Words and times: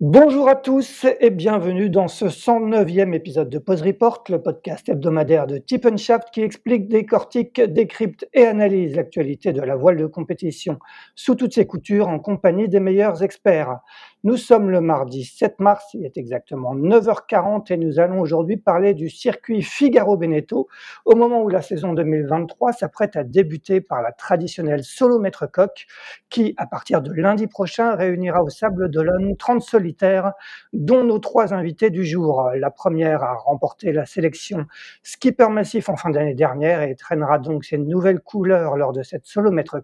Bonjour 0.00 0.48
à 0.48 0.54
tous 0.54 1.06
et 1.18 1.30
bienvenue 1.30 1.90
dans 1.90 2.06
ce 2.06 2.26
109e 2.26 3.14
épisode 3.14 3.50
de 3.50 3.58
Pause 3.58 3.82
Report, 3.82 4.22
le 4.28 4.40
podcast 4.40 4.88
hebdomadaire 4.88 5.48
de 5.48 5.58
Tip 5.58 5.88
qui 6.32 6.42
explique, 6.42 6.86
décortique, 6.86 7.60
décrypte 7.60 8.28
et 8.32 8.46
analyse 8.46 8.94
l'actualité 8.94 9.52
de 9.52 9.60
la 9.60 9.74
voile 9.74 9.96
de 9.96 10.06
compétition 10.06 10.78
sous 11.16 11.34
toutes 11.34 11.54
ses 11.54 11.66
coutures 11.66 12.06
en 12.06 12.20
compagnie 12.20 12.68
des 12.68 12.78
meilleurs 12.78 13.24
experts. 13.24 13.80
Nous 14.24 14.36
sommes 14.36 14.68
le 14.70 14.80
mardi 14.80 15.22
7 15.22 15.60
mars, 15.60 15.94
il 15.94 16.04
est 16.04 16.16
exactement 16.16 16.74
9h40 16.74 17.72
et 17.72 17.76
nous 17.76 18.00
allons 18.00 18.18
aujourd'hui 18.18 18.56
parler 18.56 18.92
du 18.92 19.08
circuit 19.10 19.62
Figaro-Beneteau 19.62 20.66
au 21.04 21.14
moment 21.14 21.44
où 21.44 21.48
la 21.48 21.62
saison 21.62 21.92
2023 21.92 22.72
s'apprête 22.72 23.14
à 23.14 23.22
débuter 23.22 23.80
par 23.80 24.02
la 24.02 24.10
traditionnelle 24.10 24.82
solo 24.82 25.20
maître 25.20 25.46
coq 25.46 25.86
qui, 26.30 26.52
à 26.56 26.66
partir 26.66 27.00
de 27.00 27.12
lundi 27.12 27.46
prochain, 27.46 27.94
réunira 27.94 28.42
au 28.42 28.48
Sable 28.48 28.90
d'Olonne 28.90 29.36
30 29.36 29.62
solitaires, 29.62 30.32
dont 30.72 31.04
nos 31.04 31.20
trois 31.20 31.54
invités 31.54 31.90
du 31.90 32.04
jour. 32.04 32.50
La 32.56 32.72
première 32.72 33.22
a 33.22 33.34
remporté 33.34 33.92
la 33.92 34.04
sélection 34.04 34.66
skipper 35.04 35.48
massif 35.48 35.88
en 35.88 35.96
fin 35.96 36.10
d'année 36.10 36.34
dernière 36.34 36.82
et 36.82 36.96
traînera 36.96 37.38
donc 37.38 37.64
ses 37.64 37.78
nouvelles 37.78 38.20
couleurs 38.20 38.76
lors 38.76 38.92
de 38.92 39.04
cette 39.04 39.26
solo 39.26 39.52
maître. 39.52 39.80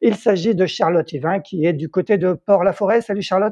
Il 0.00 0.14
s'agit 0.14 0.54
de 0.54 0.64
Charlotte 0.64 1.12
Yvain 1.12 1.40
qui 1.40 1.66
est 1.66 1.72
du 1.72 1.88
côté 1.88 2.18
de 2.18 2.34
Port-la-Forêt. 2.34 3.00
Salut 3.00 3.22
Charlotte. 3.22 3.47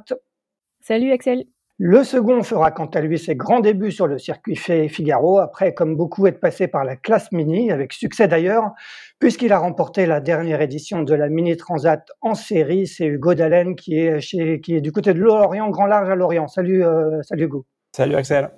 Salut 0.80 1.12
Axel. 1.12 1.44
Le 1.78 2.04
second 2.04 2.42
fera 2.42 2.70
quant 2.70 2.86
à 2.86 3.02
lui 3.02 3.18
ses 3.18 3.36
grands 3.36 3.60
débuts 3.60 3.92
sur 3.92 4.06
le 4.06 4.16
circuit 4.16 4.56
Figaro, 4.56 5.38
après 5.38 5.74
comme 5.74 5.94
beaucoup 5.94 6.26
être 6.26 6.40
passé 6.40 6.68
par 6.68 6.84
la 6.84 6.96
classe 6.96 7.30
mini, 7.32 7.70
avec 7.70 7.92
succès 7.92 8.28
d'ailleurs, 8.28 8.70
puisqu'il 9.18 9.52
a 9.52 9.58
remporté 9.58 10.06
la 10.06 10.20
dernière 10.20 10.62
édition 10.62 11.02
de 11.02 11.14
la 11.14 11.28
Mini 11.28 11.54
Transat 11.58 12.02
en 12.22 12.34
série. 12.34 12.86
C'est 12.86 13.04
Hugo 13.04 13.34
Dallène 13.34 13.76
qui 13.76 13.98
est, 13.98 14.20
chez, 14.20 14.62
qui 14.62 14.76
est 14.76 14.80
du 14.80 14.90
côté 14.90 15.12
de 15.12 15.18
Lorient, 15.18 15.68
Grand 15.68 15.86
Large 15.86 16.08
à 16.08 16.14
Lorient. 16.14 16.48
Salut, 16.48 16.82
euh, 16.82 17.20
salut 17.22 17.44
Hugo. 17.44 17.66
Salut 17.94 18.14
Axel. 18.14 18.50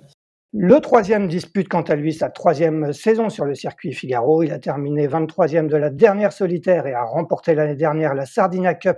Le 0.51 0.79
troisième 0.79 1.27
dispute 1.27 1.69
quant 1.69 1.83
à 1.83 1.95
lui 1.95 2.11
sa 2.11 2.29
troisième 2.29 2.91
saison 2.91 3.29
sur 3.29 3.45
le 3.45 3.53
circuit 3.53 3.93
Figaro. 3.93 4.41
Il 4.41 4.51
a 4.51 4.57
terminé 4.57 5.07
23e 5.07 5.67
de 5.67 5.77
la 5.77 5.91
dernière 5.91 6.33
solitaire 6.33 6.87
et 6.87 6.93
a 6.93 7.03
remporté 7.03 7.53
l'année 7.53 7.75
dernière 7.75 8.15
la 8.15 8.25
Sardinia 8.25 8.73
Cup 8.73 8.97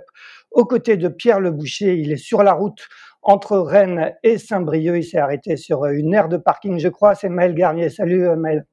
aux 0.50 0.64
côtés 0.64 0.96
de 0.96 1.08
Pierre 1.08 1.40
Le 1.40 1.50
Boucher. 1.50 1.96
Il 1.96 2.10
est 2.10 2.16
sur 2.16 2.42
la 2.42 2.54
route 2.54 2.88
entre 3.20 3.58
Rennes 3.58 4.14
et 4.22 4.38
Saint-Brieuc. 4.38 4.96
Il 4.96 5.04
s'est 5.04 5.18
arrêté 5.18 5.58
sur 5.58 5.84
une 5.84 6.14
aire 6.14 6.30
de 6.30 6.38
parking, 6.38 6.78
je 6.78 6.88
crois. 6.88 7.14
C'est 7.14 7.28
Maël 7.28 7.54
Garnier. 7.54 7.90
Salut 7.90 8.26
euh, 8.26 8.34
Maël. 8.34 8.64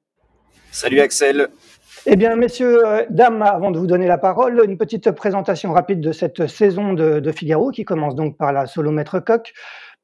Salut 0.71 1.01
Axel. 1.01 1.49
Eh 2.05 2.15
bien, 2.15 2.37
messieurs, 2.37 2.87
euh, 2.87 3.05
dames, 3.09 3.41
avant 3.41 3.71
de 3.71 3.77
vous 3.77 3.87
donner 3.87 4.07
la 4.07 4.17
parole, 4.17 4.61
une 4.63 4.77
petite 4.77 5.11
présentation 5.11 5.73
rapide 5.73 5.99
de 5.99 6.13
cette 6.13 6.47
saison 6.47 6.93
de, 6.93 7.19
de 7.19 7.31
Figaro 7.33 7.71
qui 7.71 7.83
commence 7.83 8.15
donc 8.15 8.37
par 8.37 8.53
la 8.53 8.67
solo 8.67 8.91
maître 8.91 9.19
coq. 9.19 9.51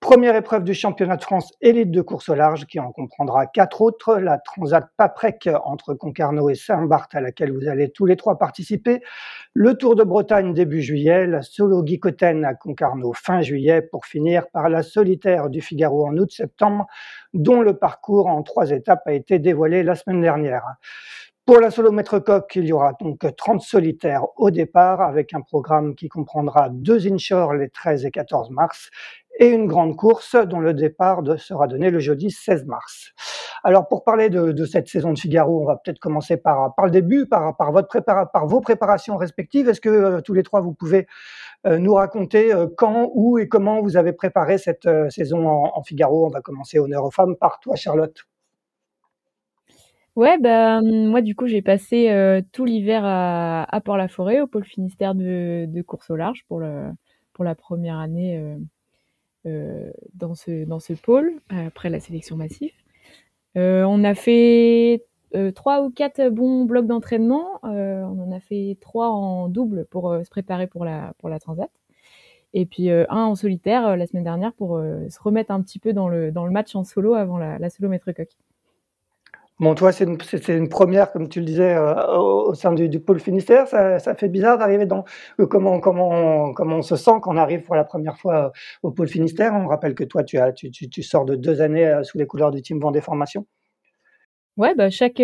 Première 0.05 0.35
épreuve 0.35 0.63
du 0.63 0.75
championnat 0.75 1.17
de 1.17 1.23
France 1.23 1.51
élite 1.61 1.89
de 1.89 1.99
course 2.03 2.29
au 2.29 2.35
large 2.35 2.67
qui 2.67 2.79
en 2.79 2.91
comprendra 2.91 3.47
quatre 3.47 3.81
autres. 3.81 4.19
La 4.19 4.37
Transat 4.37 4.87
Paprec 4.97 5.49
entre 5.63 5.95
Concarneau 5.95 6.51
et 6.51 6.53
Saint-Barth 6.53 7.15
à 7.15 7.21
laquelle 7.21 7.51
vous 7.51 7.67
allez 7.67 7.89
tous 7.89 8.05
les 8.05 8.15
trois 8.15 8.37
participer. 8.37 9.01
Le 9.55 9.73
Tour 9.73 9.95
de 9.95 10.03
Bretagne 10.03 10.53
début 10.53 10.83
juillet. 10.83 11.25
La 11.25 11.41
Solo 11.41 11.83
à 11.83 12.53
Concarneau 12.53 13.13
fin 13.13 13.41
juillet 13.41 13.81
pour 13.81 14.05
finir 14.05 14.47
par 14.51 14.69
la 14.69 14.83
solitaire 14.83 15.49
du 15.49 15.59
Figaro 15.59 16.05
en 16.05 16.15
août-septembre 16.15 16.85
dont 17.33 17.61
le 17.61 17.75
parcours 17.75 18.27
en 18.27 18.43
trois 18.43 18.69
étapes 18.69 19.07
a 19.07 19.13
été 19.13 19.39
dévoilé 19.39 19.81
la 19.81 19.95
semaine 19.95 20.21
dernière. 20.21 20.65
Pour 21.45 21.59
la 21.59 21.69
solo 21.69 21.91
maître 21.91 22.17
coq, 22.17 22.55
il 22.55 22.65
y 22.65 22.73
aura 22.73 22.93
donc 22.99 23.23
30 23.37 23.61
solitaires 23.61 24.23
au 24.35 24.49
départ 24.49 25.01
avec 25.01 25.31
un 25.35 25.41
programme 25.41 25.93
qui 25.93 26.09
comprendra 26.09 26.69
deux 26.71 27.05
inshore 27.05 27.53
les 27.53 27.69
13 27.69 28.03
et 28.03 28.09
14 28.09 28.49
mars 28.49 28.89
et 29.37 29.49
une 29.49 29.67
grande 29.67 29.95
course 29.95 30.35
dont 30.35 30.59
le 30.59 30.73
départ 30.73 31.21
sera 31.37 31.67
donné 31.67 31.91
le 31.91 31.99
jeudi 31.99 32.31
16 32.31 32.65
mars. 32.65 33.11
Alors 33.63 33.87
pour 33.87 34.03
parler 34.03 34.29
de, 34.31 34.65
cette 34.65 34.87
saison 34.87 35.13
de 35.13 35.19
Figaro, 35.19 35.61
on 35.61 35.65
va 35.65 35.75
peut-être 35.75 35.99
commencer 35.99 36.37
par, 36.37 36.73
le 36.83 36.89
début, 36.89 37.27
par, 37.27 37.53
vos 38.47 38.61
préparations 38.61 39.15
respectives. 39.15 39.69
Est-ce 39.69 39.81
que 39.81 39.89
euh, 39.89 40.21
tous 40.21 40.33
les 40.33 40.41
trois, 40.41 40.61
vous 40.61 40.73
pouvez 40.73 41.05
euh, 41.67 41.77
nous 41.77 41.93
raconter 41.93 42.55
euh, 42.55 42.65
quand, 42.75 43.11
où 43.13 43.37
et 43.37 43.47
comment 43.47 43.83
vous 43.83 43.97
avez 43.97 44.13
préparé 44.13 44.57
cette 44.57 44.89
saison 45.11 45.47
en, 45.47 45.83
Figaro? 45.83 46.25
On 46.25 46.29
va 46.29 46.41
commencer 46.41 46.79
honneur 46.79 47.03
aux 47.03 47.11
femmes 47.11 47.35
par 47.35 47.59
toi, 47.59 47.75
Charlotte. 47.75 48.25
Ouais, 50.15 50.37
bah, 50.39 50.81
moi 50.81 51.21
du 51.21 51.35
coup 51.35 51.47
j'ai 51.47 51.61
passé 51.61 52.41
tout 52.53 52.65
l'hiver 52.65 53.03
à, 53.05 53.81
Port-la-Forêt, 53.83 54.41
au 54.41 54.47
pôle 54.47 54.63
Finistère 54.63 55.13
de, 55.15 55.81
course 55.81 56.09
au 56.09 56.15
large 56.15 56.45
pour, 56.47 56.59
le, 56.59 56.89
pour 57.33 57.43
la 57.43 57.55
première 57.55 57.97
année 57.99 58.57
euh, 59.45 59.91
dans, 60.15 60.33
ce, 60.33 60.65
dans 60.65 60.79
ce 60.79 60.93
pôle 60.93 61.31
après 61.49 61.89
la 61.89 61.99
sélection 61.99 62.35
massive. 62.35 62.71
Euh, 63.57 63.83
on 63.83 64.03
a 64.03 64.15
fait 64.15 65.03
euh, 65.35 65.51
trois 65.51 65.83
ou 65.83 65.91
quatre 65.91 66.29
bons 66.29 66.65
blocs 66.65 66.87
d'entraînement. 66.87 67.59
on 67.61 68.19
en 68.19 68.31
a 68.31 68.39
fait 68.39 68.77
trois 68.81 69.09
en 69.09 69.47
double 69.47 69.85
pour 69.91 70.15
se 70.23 70.29
préparer 70.31 70.65
pour 70.65 70.83
la, 70.83 71.13
pour 71.19 71.29
la 71.29 71.39
transat. 71.39 71.69
Et 72.53 72.65
puis 72.65 72.89
un 72.89 73.05
en 73.09 73.35
solitaire 73.35 73.97
la 73.97 74.07
semaine 74.07 74.23
dernière 74.23 74.53
pour 74.53 74.79
se 74.79 75.19
remettre 75.19 75.51
un 75.51 75.61
petit 75.61 75.77
peu 75.77 75.93
dans 75.93 76.07
le, 76.07 76.31
dans 76.31 76.45
le 76.45 76.51
match 76.51 76.75
en 76.75 76.83
solo 76.83 77.13
avant 77.13 77.37
la, 77.37 77.59
la 77.59 77.69
solo 77.69 77.89
maître 77.89 78.11
coq. 78.13 78.29
Bon, 79.59 79.73
toi, 79.73 79.93
c'est 79.93 80.03
une, 80.03 80.67
première, 80.67 81.13
comme 81.13 81.29
tu 81.29 81.39
le 81.39 81.45
disais, 81.45 81.75
euh, 81.75 82.17
au, 82.17 82.53
sein 82.55 82.73
du, 82.73 82.99
pôle 82.99 83.21
Finistère. 83.21 83.67
Ça, 83.69 84.15
fait 84.15 84.27
bizarre 84.27 84.57
d'arriver 84.57 84.85
dans. 84.85 85.05
Euh, 85.39 85.47
comment, 85.47 85.79
comment, 85.79 86.53
comment 86.53 86.77
on 86.77 86.81
se 86.81 86.97
sent 86.97 87.11
quand 87.21 87.33
on 87.33 87.37
arrive 87.37 87.61
pour 87.61 87.75
la 87.75 87.85
première 87.85 88.17
fois 88.17 88.47
euh, 88.47 88.49
au 88.83 88.91
pôle 88.91 89.07
Finistère 89.07 89.53
On 89.53 89.67
rappelle 89.67 89.95
que 89.95 90.03
toi, 90.03 90.25
tu, 90.25 90.37
as, 90.39 90.51
tu, 90.51 91.03
sors 91.03 91.23
de 91.23 91.35
deux 91.35 91.61
années 91.61 92.01
sous 92.03 92.17
les 92.17 92.27
couleurs 92.27 92.51
du 92.51 92.61
team 92.61 92.81
Vendée 92.81 92.99
Formation. 92.99 93.45
Ouais, 94.57 94.75
bah 94.75 94.89
chaque, 94.89 95.21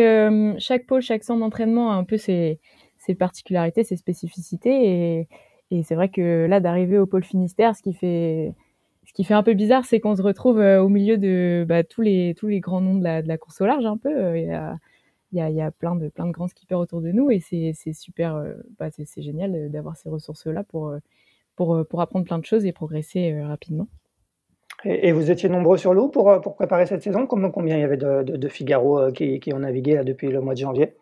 pôle, 0.87 1.01
chaque 1.01 1.23
centre 1.25 1.39
d'entraînement 1.41 1.91
a 1.91 1.95
un 1.95 2.05
peu 2.05 2.17
ses, 2.17 2.59
ses 2.97 3.15
particularités, 3.15 3.83
ses 3.83 3.97
spécificités. 3.97 5.19
Et, 5.19 5.27
et 5.71 5.83
c'est 5.83 5.95
vrai 5.95 6.07
que 6.07 6.45
là, 6.45 6.61
d'arriver 6.61 6.97
au 6.97 7.05
pôle 7.05 7.25
Finistère, 7.25 7.75
ce 7.75 7.81
qui 7.81 7.93
fait 7.93 8.53
ce 9.05 9.13
qui 9.13 9.23
fait 9.23 9.33
un 9.33 9.43
peu 9.43 9.53
bizarre, 9.53 9.85
c'est 9.85 9.99
qu'on 9.99 10.15
se 10.15 10.21
retrouve 10.21 10.59
euh, 10.59 10.81
au 10.81 10.89
milieu 10.89 11.17
de 11.17 11.65
bah, 11.67 11.83
tous 11.83 12.01
les 12.01 12.35
tous 12.37 12.47
les 12.47 12.59
grands 12.59 12.81
noms 12.81 12.95
de 12.95 13.03
la, 13.03 13.21
de 13.21 13.27
la 13.27 13.37
course 13.37 13.59
au 13.61 13.65
large 13.65 13.85
un 13.85 13.97
peu. 13.97 14.09
Euh, 14.09 14.37
il 14.37 14.47
y 14.47 14.51
a, 14.51 14.77
il 15.31 15.37
y 15.37 15.41
a, 15.41 15.49
y 15.49 15.61
a 15.61 15.71
plein 15.71 15.95
de 15.95 16.09
plein 16.09 16.27
de 16.27 16.31
grands 16.31 16.47
skippers 16.47 16.75
autour 16.75 17.01
de 17.01 17.11
nous 17.11 17.31
et 17.31 17.39
c'est 17.39 17.73
super, 17.93 18.35
euh, 18.35 18.53
bah, 18.79 18.89
c'est 18.91 19.21
génial 19.21 19.69
d'avoir 19.71 19.97
ces 19.97 20.09
ressources 20.09 20.45
là 20.45 20.63
pour 20.63 20.93
pour 21.55 21.85
pour 21.87 22.01
apprendre 22.01 22.25
plein 22.25 22.39
de 22.39 22.45
choses 22.45 22.65
et 22.65 22.71
progresser 22.71 23.41
rapidement. 23.41 23.87
Et, 24.83 25.11
vous 25.11 25.29
étiez 25.29 25.47
nombreux 25.47 25.77
sur 25.77 25.93
l'eau 25.93 26.07
pour, 26.07 26.41
pour 26.41 26.55
préparer 26.55 26.87
cette 26.87 27.03
saison? 27.03 27.27
Combien, 27.27 27.77
il 27.77 27.81
y 27.81 27.83
avait 27.83 27.97
de, 27.97 28.23
de, 28.23 28.47
Figaro 28.47 29.11
qui, 29.11 29.39
qui 29.39 29.53
ont 29.53 29.59
navigué 29.59 29.93
là, 29.93 30.03
depuis 30.03 30.29
le 30.29 30.41
mois 30.41 30.55
de 30.55 30.59
janvier? 30.59 30.95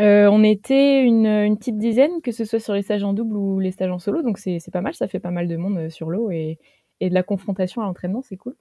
Euh, 0.00 0.28
on 0.30 0.44
était 0.44 1.02
une, 1.02 1.26
une, 1.26 1.58
petite 1.58 1.76
dizaine, 1.76 2.22
que 2.22 2.30
ce 2.30 2.44
soit 2.44 2.60
sur 2.60 2.72
les 2.72 2.82
stages 2.82 3.02
en 3.02 3.12
double 3.12 3.36
ou 3.36 3.58
les 3.58 3.72
stages 3.72 3.90
en 3.90 3.98
solo, 3.98 4.22
donc 4.22 4.38
c'est 4.38 4.60
pas 4.72 4.80
mal, 4.80 4.94
ça 4.94 5.08
fait 5.08 5.18
pas 5.18 5.32
mal 5.32 5.48
de 5.48 5.56
monde 5.56 5.90
sur 5.90 6.08
l'eau 6.08 6.30
et, 6.30 6.58
et 7.00 7.08
de 7.08 7.14
la 7.14 7.22
confrontation 7.22 7.82
à 7.82 7.84
l'entraînement, 7.84 8.22
c'est 8.22 8.36
cool. 8.36 8.54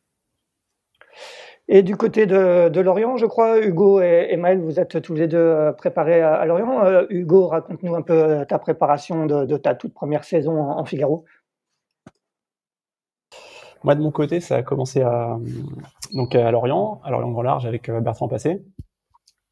Et 1.69 1.84
du 1.84 1.98
côté 1.98 2.25
de, 2.25 2.80
Lorient, 2.80 3.18
je 3.18 3.25
crois, 3.25 3.60
Hugo 3.60 4.00
et, 4.00 4.38
Maël, 4.38 4.62
vous 4.62 4.80
êtes 4.80 5.01
tous 5.01 5.16
les 5.16 5.28
deux 5.28 5.38
euh, 5.38 5.74
préparés 5.74 6.22
à, 6.22 6.45
Lorient. 6.45 6.86
Euh, 6.86 7.06
Hugo, 7.10 7.48
raconte-nous 7.48 7.94
un 7.94 8.01
peu 8.01 8.13
euh, 8.13 8.45
ta 8.45 8.57
préparation 8.57 9.25
de, 9.25 9.57
ta 9.57 9.75
toute 9.75 9.94
première 9.94 10.24
saison 10.24 10.62
en, 10.62 10.86
Figaro. 10.86 11.25
Moi, 13.84 13.95
de 13.95 14.01
mon 14.01 14.12
côté, 14.12 14.39
ça 14.39 14.56
a 14.56 14.63
commencé 14.63 15.01
à, 15.01 15.38
donc 16.13 16.36
à 16.36 16.50
Lorient, 16.51 17.01
à 17.04 17.12
Lorient 17.12 17.31
Grand 17.31 17.42
Large 17.42 17.66
avec 17.66 17.92
Bertrand 17.92 18.28
Passé, 18.28 18.63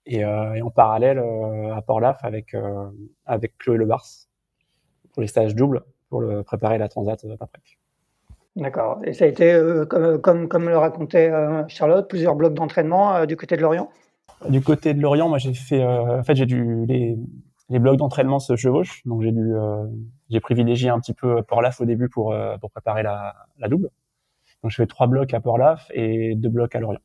et, 0.06 0.26
en 0.26 0.70
parallèle 0.72 1.20
à 1.74 1.82
Port-Laf 1.82 2.24
avec, 2.24 2.56
avec 3.26 3.58
Chloé 3.58 3.78
Lebars 3.78 4.06
pour 5.14 5.22
les 5.22 5.28
stages 5.28 5.54
doubles 5.56 5.84
pour 6.10 6.22
le, 6.22 6.44
préparer 6.44 6.78
la 6.78 6.90
Transat 6.90 7.24
après. 7.40 7.62
D'accord. 8.56 9.00
Et 9.04 9.13
ça 9.13 9.25
a 9.25 9.28
été, 9.28 9.52
euh, 9.52 9.86
comme, 9.86 10.48
comme, 10.48 10.69
le 10.69 10.78
racontait 10.78 11.30
euh, 11.30 11.63
Charlotte, 11.68 12.07
plusieurs 12.07 12.36
blocs 12.36 12.54
d'entraînement 12.54 13.16
euh, 13.16 13.25
du 13.25 13.36
côté 13.36 13.57
de 13.57 13.62
Lorient? 13.62 13.90
Du 14.48 14.62
côté 14.62 14.94
de 14.94 15.02
Lorient, 15.02 15.28
moi 15.28 15.38
j'ai 15.40 15.54
fait, 15.54 15.84
en 15.84 16.24
fait 16.24 16.36
j'ai 16.36 16.46
dû, 16.46 16.86
les, 16.88 17.18
les 17.69 17.80
blocs 17.80 17.98
d'entraînement 17.98 18.40
se 18.40 18.56
chevauchent, 18.56 19.02
donc 19.06 19.24
j'ai 19.24 19.31
dû 19.31 19.54
j'ai 20.30 20.40
privilégié 20.40 20.90
un 20.90 21.00
petit 21.00 21.13
peu 21.13 21.42
Port-Laf 21.44 21.80
au 21.81 21.86
début 21.86 22.10
pour, 22.10 22.36
pour 22.60 22.69
préparer 22.69 23.02
la, 23.02 23.34
la 23.57 23.68
double. 23.69 23.90
Donc 24.62 24.72
je 24.72 24.75
fais 24.75 24.88
trois 24.88 25.08
blocs 25.08 25.34
à 25.34 25.40
Port-Laf 25.40 25.90
et 25.94 26.36
deux 26.36 26.50
blocs 26.50 26.75
à 26.75 26.80
Lorient. 26.80 27.00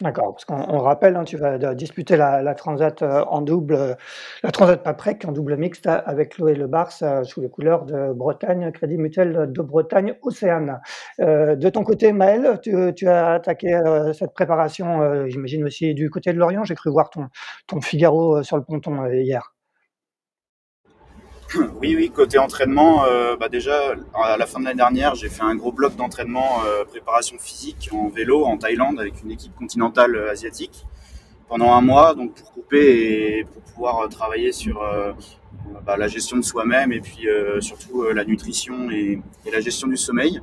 D'accord, 0.00 0.32
parce 0.32 0.46
qu'on 0.46 0.78
rappelle, 0.78 1.14
hein, 1.16 1.24
tu 1.24 1.36
vas 1.36 1.58
disputer 1.74 2.16
la, 2.16 2.40
la 2.40 2.54
Transat 2.54 3.02
euh, 3.02 3.22
en 3.26 3.42
double, 3.42 3.74
euh, 3.74 3.94
la 4.42 4.50
Transat 4.50 4.82
Paprec 4.82 5.26
en 5.26 5.32
double 5.32 5.58
mixte 5.58 5.86
avec 5.86 6.36
Chloé 6.36 6.54
Le 6.54 6.66
Bars 6.66 6.90
euh, 7.02 7.22
sous 7.22 7.42
les 7.42 7.50
couleurs 7.50 7.84
de 7.84 8.10
Bretagne, 8.14 8.72
Crédit 8.72 8.96
Mutuel 8.96 9.52
de 9.52 9.60
Bretagne, 9.60 10.14
Océane. 10.22 10.80
de 11.18 11.68
ton 11.68 11.84
côté, 11.84 12.12
Maël, 12.12 12.60
tu, 12.62 13.08
as 13.08 13.32
attaqué 13.32 13.78
cette 14.14 14.32
préparation, 14.32 15.26
j'imagine 15.28 15.64
aussi 15.64 15.92
du 15.94 16.08
côté 16.08 16.32
de 16.32 16.38
Lorient. 16.38 16.64
J'ai 16.64 16.74
cru 16.74 16.90
voir 16.90 17.10
ton, 17.10 17.28
ton 17.66 17.80
Figaro 17.82 18.42
sur 18.42 18.56
le 18.56 18.64
ponton 18.64 19.04
hier. 19.06 19.52
Oui, 21.54 21.96
oui, 21.96 22.10
côté 22.10 22.38
entraînement, 22.38 23.04
euh, 23.06 23.36
bah 23.36 23.48
déjà, 23.48 23.94
à 24.14 24.36
la 24.36 24.46
fin 24.46 24.60
de 24.60 24.64
l'année 24.66 24.76
dernière, 24.76 25.16
j'ai 25.16 25.28
fait 25.28 25.42
un 25.42 25.56
gros 25.56 25.72
bloc 25.72 25.96
d'entraînement 25.96 26.62
euh, 26.64 26.84
préparation 26.84 27.38
physique 27.38 27.88
en 27.92 28.08
vélo 28.08 28.44
en 28.44 28.56
Thaïlande 28.56 29.00
avec 29.00 29.20
une 29.24 29.32
équipe 29.32 29.54
continentale 29.56 30.14
euh, 30.14 30.30
asiatique 30.30 30.86
pendant 31.48 31.72
un 31.72 31.80
mois, 31.80 32.14
donc 32.14 32.34
pour 32.34 32.52
couper 32.52 33.38
et 33.38 33.44
pour 33.44 33.62
pouvoir 33.62 34.08
travailler 34.08 34.52
sur 34.52 34.80
bah, 35.84 35.96
la 35.96 36.06
gestion 36.06 36.36
de 36.36 36.42
soi-même 36.42 36.92
et 36.92 37.00
puis 37.00 37.26
surtout 37.58 38.04
la 38.04 38.24
nutrition 38.24 38.88
et, 38.88 39.20
la 39.52 39.60
gestion 39.60 39.88
du 39.88 39.96
sommeil. 39.96 40.40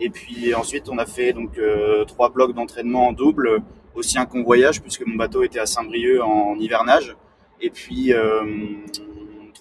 Et 0.00 0.08
puis 0.08 0.54
ensuite, 0.54 0.88
on 0.88 0.96
a 0.96 1.04
fait 1.04 1.34
donc 1.34 1.60
trois 2.06 2.30
blocs 2.30 2.54
d'entraînement 2.54 3.08
en 3.08 3.12
double, 3.12 3.58
aussi 3.94 4.16
un 4.16 4.24
convoyage 4.24 4.80
puisque 4.80 5.04
mon 5.04 5.16
bateau 5.16 5.42
était 5.42 5.60
à 5.60 5.66
Saint-Brieuc 5.66 6.22
en 6.22 6.58
hivernage. 6.58 7.14
Et 7.60 7.68
puis 7.68 8.14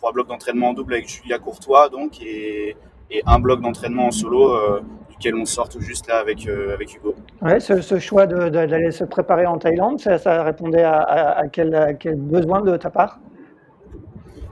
trois 0.05 0.13
blocs 0.13 0.27
d'entraînement 0.27 0.69
en 0.69 0.73
double 0.73 0.93
avec 0.93 1.09
Julia 1.09 1.39
Courtois, 1.39 1.89
donc, 1.89 2.21
et, 2.21 2.75
un 3.25 3.39
bloc 3.39 3.59
d'entraînement 3.59 4.05
en 4.05 4.11
solo, 4.11 4.51
euh, 4.51 4.81
duquel 5.09 5.33
on 5.33 5.45
sort 5.45 5.67
tout 5.67 5.81
juste 5.81 6.07
là 6.07 6.19
avec, 6.19 6.47
euh, 6.47 6.75
avec 6.75 6.95
Hugo. 6.95 7.15
Ouais, 7.41 7.59
ce, 7.59 7.97
choix 7.97 8.27
d'aller 8.27 8.91
se 8.91 9.03
préparer 9.03 9.47
en 9.47 9.57
Thaïlande, 9.57 9.99
ça, 9.99 10.43
répondait 10.43 10.83
à, 10.83 11.41
quel, 11.51 11.97
quel, 11.99 12.17
besoin 12.17 12.61
de 12.61 12.77
ta 12.77 12.91
part? 12.91 13.19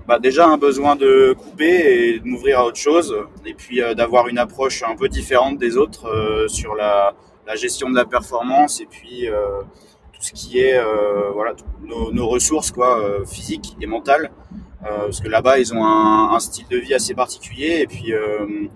Bah 0.08 0.18
déjà 0.18 0.48
un 0.48 0.58
besoin 0.58 0.96
de 0.96 1.34
couper 1.34 2.16
et 2.16 2.20
de 2.20 2.26
m'ouvrir 2.26 2.60
à 2.60 2.66
autre 2.66 2.78
chose, 2.78 3.16
et 3.46 3.54
puis 3.54 3.80
euh, 3.80 3.94
d'avoir 3.94 4.28
une 4.30 4.40
approche 4.40 4.82
un 4.82 4.96
peu 4.96 5.08
différente 5.08 5.60
des 5.60 5.78
autres 5.78 6.48
sur 6.48 6.74
la, 6.74 7.14
la, 7.46 7.56
gestion 7.56 7.92
de 7.92 7.96
la 7.96 8.06
performance 8.06 8.82
et 8.82 8.88
puis 8.88 9.28
tout 10.14 10.22
ce 10.22 10.34
qui 10.34 10.60
est 10.60 10.78
voilà 11.34 11.54
nos, 11.84 12.12
nos, 12.12 12.28
ressources 12.28 12.72
quoi 12.72 13.00
physiques 13.26 13.78
et 13.80 13.86
mentales 13.86 14.30
euh, 14.73 14.73
parce 14.84 15.20
que 15.20 15.28
là-bas, 15.28 15.60
ils 15.60 15.74
ont 15.74 15.86
un, 15.86 16.40
style 16.40 16.68
de 16.70 16.78
vie 16.78 16.94
assez 16.94 17.14
particulier. 17.14 17.80
Et 17.82 17.88
puis, 17.88 18.14
euh, 18.14 18.68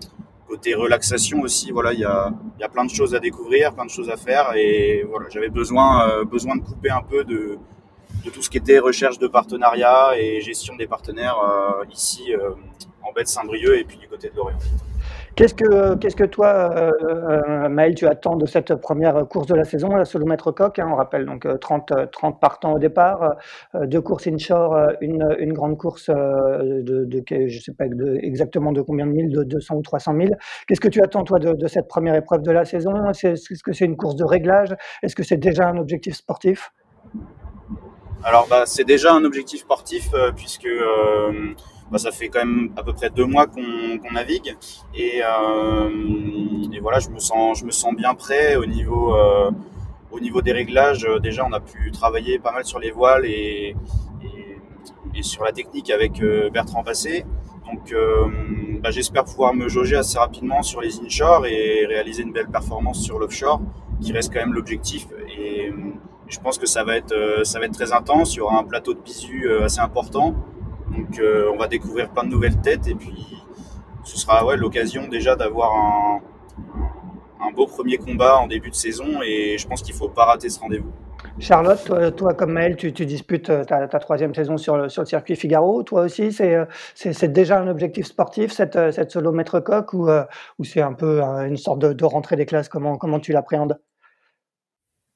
côté 0.46 0.74
relaxation 0.74 1.40
aussi, 1.40 1.70
voilà, 1.70 1.92
il 1.92 2.00
y 2.00 2.04
a, 2.04 2.32
y 2.58 2.64
a, 2.64 2.68
plein 2.68 2.84
de 2.84 2.90
choses 2.90 3.14
à 3.14 3.20
découvrir, 3.20 3.74
plein 3.74 3.84
de 3.84 3.90
choses 3.90 4.10
à 4.10 4.16
faire. 4.16 4.52
Et 4.56 5.04
voilà, 5.08 5.28
j'avais 5.28 5.50
besoin, 5.50 6.08
euh, 6.08 6.24
besoin 6.24 6.56
de 6.56 6.62
couper 6.62 6.90
un 6.90 7.02
peu 7.02 7.24
de, 7.24 7.58
de, 8.24 8.30
tout 8.30 8.42
ce 8.42 8.50
qui 8.50 8.58
était 8.58 8.78
recherche 8.78 9.18
de 9.18 9.26
partenariat 9.26 10.12
et 10.18 10.40
gestion 10.40 10.76
des 10.76 10.86
partenaires 10.86 11.38
ici 11.90 12.32
en 13.02 13.12
baie 13.12 13.22
de 13.22 13.28
Saint-Brieuc 13.28 13.78
et 13.78 13.84
puis 13.84 13.96
du 13.96 14.08
côté 14.08 14.28
de 14.30 14.36
Lorient. 14.36 14.58
Qu'est-ce 15.38 15.54
que, 15.54 15.94
qu'est-ce 15.94 16.16
que 16.16 16.24
toi, 16.24 16.72
euh, 16.74 16.90
euh, 17.04 17.68
Maël, 17.68 17.94
tu 17.94 18.08
attends 18.08 18.34
de 18.34 18.44
cette 18.44 18.74
première 18.74 19.24
course 19.28 19.46
de 19.46 19.54
la 19.54 19.62
saison, 19.62 19.90
la 19.90 20.04
solo 20.04 20.26
maître 20.26 20.50
coq 20.50 20.80
hein, 20.80 20.88
On 20.90 20.96
rappelle 20.96 21.26
donc 21.26 21.46
30, 21.60 21.92
euh, 21.92 22.06
30 22.10 22.40
partants 22.40 22.72
au 22.72 22.80
départ, 22.80 23.36
deux 23.84 24.00
courses 24.00 24.26
inshore, 24.26 24.76
une, 25.00 25.36
une 25.38 25.52
grande 25.52 25.78
course 25.78 26.10
de, 26.10 27.08
je 27.28 27.34
ne 27.36 27.60
sais 27.60 27.72
pas 27.72 27.84
exactement 28.20 28.72
de 28.72 28.82
combien 28.82 29.06
de 29.06 29.12
mille, 29.12 29.30
de 29.30 29.44
200 29.44 29.76
ou 29.76 29.82
300 29.82 30.16
000. 30.16 30.28
Qu'est-ce 30.66 30.80
que 30.80 30.88
tu 30.88 31.00
attends 31.00 31.22
toi 31.22 31.38
de, 31.38 31.52
de 31.52 31.68
cette 31.68 31.86
première 31.86 32.16
épreuve 32.16 32.42
de 32.42 32.50
la 32.50 32.64
saison? 32.64 33.08
Est-ce 33.08 33.62
que 33.62 33.72
c'est 33.72 33.84
une 33.84 33.96
course 33.96 34.16
de 34.16 34.24
réglage? 34.24 34.74
Est-ce 35.04 35.14
que 35.14 35.22
c'est 35.22 35.36
déjà 35.36 35.68
un 35.68 35.76
objectif 35.76 36.16
sportif? 36.16 36.72
Alors, 38.24 38.48
bah, 38.50 38.64
c'est 38.66 38.82
déjà 38.82 39.14
un 39.14 39.22
objectif 39.22 39.60
sportif 39.60 40.10
puisque 40.34 40.66
bah, 41.90 41.98
ça 41.98 42.10
fait 42.10 42.28
quand 42.28 42.44
même 42.44 42.70
à 42.76 42.82
peu 42.82 42.92
près 42.92 43.08
deux 43.08 43.24
mois 43.24 43.46
qu'on 43.46 44.12
navigue 44.12 44.56
et, 44.94 45.22
euh, 45.22 45.90
et, 46.72 46.80
voilà, 46.80 46.98
je 46.98 47.08
me 47.08 47.18
sens, 47.18 47.60
je 47.60 47.64
me 47.64 47.70
sens 47.70 47.94
bien 47.94 48.14
prêt 48.14 48.56
au 48.56 48.66
niveau, 48.66 49.14
euh, 49.14 49.50
au 50.10 50.20
niveau 50.20 50.42
des 50.42 50.52
réglages. 50.52 51.06
Déjà, 51.22 51.46
on 51.46 51.52
a 51.52 51.60
pu 51.60 51.90
travailler 51.90 52.38
pas 52.38 52.52
mal 52.52 52.64
sur 52.64 52.78
les 52.78 52.90
voiles 52.90 53.24
et, 53.24 53.74
et, 55.14 55.22
sur 55.22 55.42
la 55.42 55.52
technique 55.52 55.90
avec 55.90 56.22
euh, 56.22 56.50
Bertrand 56.50 56.84
Passé. 56.84 57.24
Donc, 57.66 57.94
bah, 58.80 58.90
j'espère 58.90 59.24
pouvoir 59.24 59.52
me 59.52 59.68
jauger 59.68 59.96
assez 59.96 60.18
rapidement 60.18 60.62
sur 60.62 60.80
les 60.80 61.00
inshore 61.00 61.44
et 61.44 61.84
réaliser 61.86 62.22
une 62.22 62.32
belle 62.32 62.48
performance 62.48 63.02
sur 63.02 63.18
l'offshore, 63.18 63.60
qui 64.00 64.12
reste 64.12 64.32
quand 64.32 64.40
même 64.40 64.54
l'objectif. 64.54 65.06
Et 65.38 65.70
je 66.28 66.38
pense 66.38 66.56
que 66.56 66.66
ça 66.66 66.82
va 66.84 66.96
être, 66.96 67.44
ça 67.44 67.58
va 67.58 67.66
être 67.66 67.74
très 67.74 67.92
intense. 67.92 68.34
Il 68.34 68.38
y 68.38 68.40
aura 68.40 68.58
un 68.58 68.64
plateau 68.64 68.94
de 68.94 69.00
bisu 69.00 69.52
assez 69.62 69.80
important. 69.80 70.34
Donc 70.90 71.18
euh, 71.18 71.50
on 71.52 71.56
va 71.56 71.68
découvrir 71.68 72.10
plein 72.10 72.24
de 72.24 72.30
nouvelles 72.30 72.60
têtes 72.60 72.86
et 72.88 72.94
puis 72.94 73.14
ce 74.04 74.18
sera 74.18 74.44
ouais, 74.44 74.56
l'occasion 74.56 75.06
déjà 75.08 75.36
d'avoir 75.36 75.72
un, 75.74 76.20
beau 77.54 77.66
premier 77.66 77.96
combat 77.96 78.38
en 78.38 78.46
début 78.46 78.70
de 78.70 78.74
saison 78.74 79.20
et 79.22 79.56
je 79.58 79.66
pense 79.66 79.82
qu'il 79.82 79.94
ne 79.94 79.98
faut 79.98 80.08
pas 80.08 80.26
rater 80.26 80.48
ce 80.48 80.60
rendez-vous. 80.60 80.92
Charlotte, 81.40 82.16
toi, 82.16 82.34
comme 82.34 82.52
Maël, 82.52 82.76
tu, 82.76 82.92
disputes 82.92 83.50
euh, 83.50 83.64
ta, 83.64 83.86
troisième 83.88 84.34
saison 84.34 84.56
sur 84.56 84.76
le, 84.76 84.88
sur 84.88 85.02
le, 85.02 85.06
circuit 85.06 85.34
Figaro. 85.34 85.82
Toi 85.82 86.02
aussi, 86.02 86.32
c'est 86.32 86.54
euh, 86.54 87.28
déjà 87.28 87.60
un 87.60 87.68
objectif 87.68 88.06
sportif, 88.06 88.52
cette, 88.52 88.92
cette 88.92 89.10
solo 89.10 89.32
maître 89.32 89.60
coq, 89.60 89.92
ou, 89.94 90.08
ou 90.58 90.64
c'est 90.64 90.82
un 90.82 90.92
peu 90.92 91.20
une 91.20 91.56
sorte 91.56 91.80
de, 91.80 92.04
rentrée 92.04 92.36
des 92.36 92.46
classes? 92.46 92.68
Comment, 92.68 92.96
comment 92.96 93.18
tu 93.18 93.32
l'appréhendes? 93.32 93.78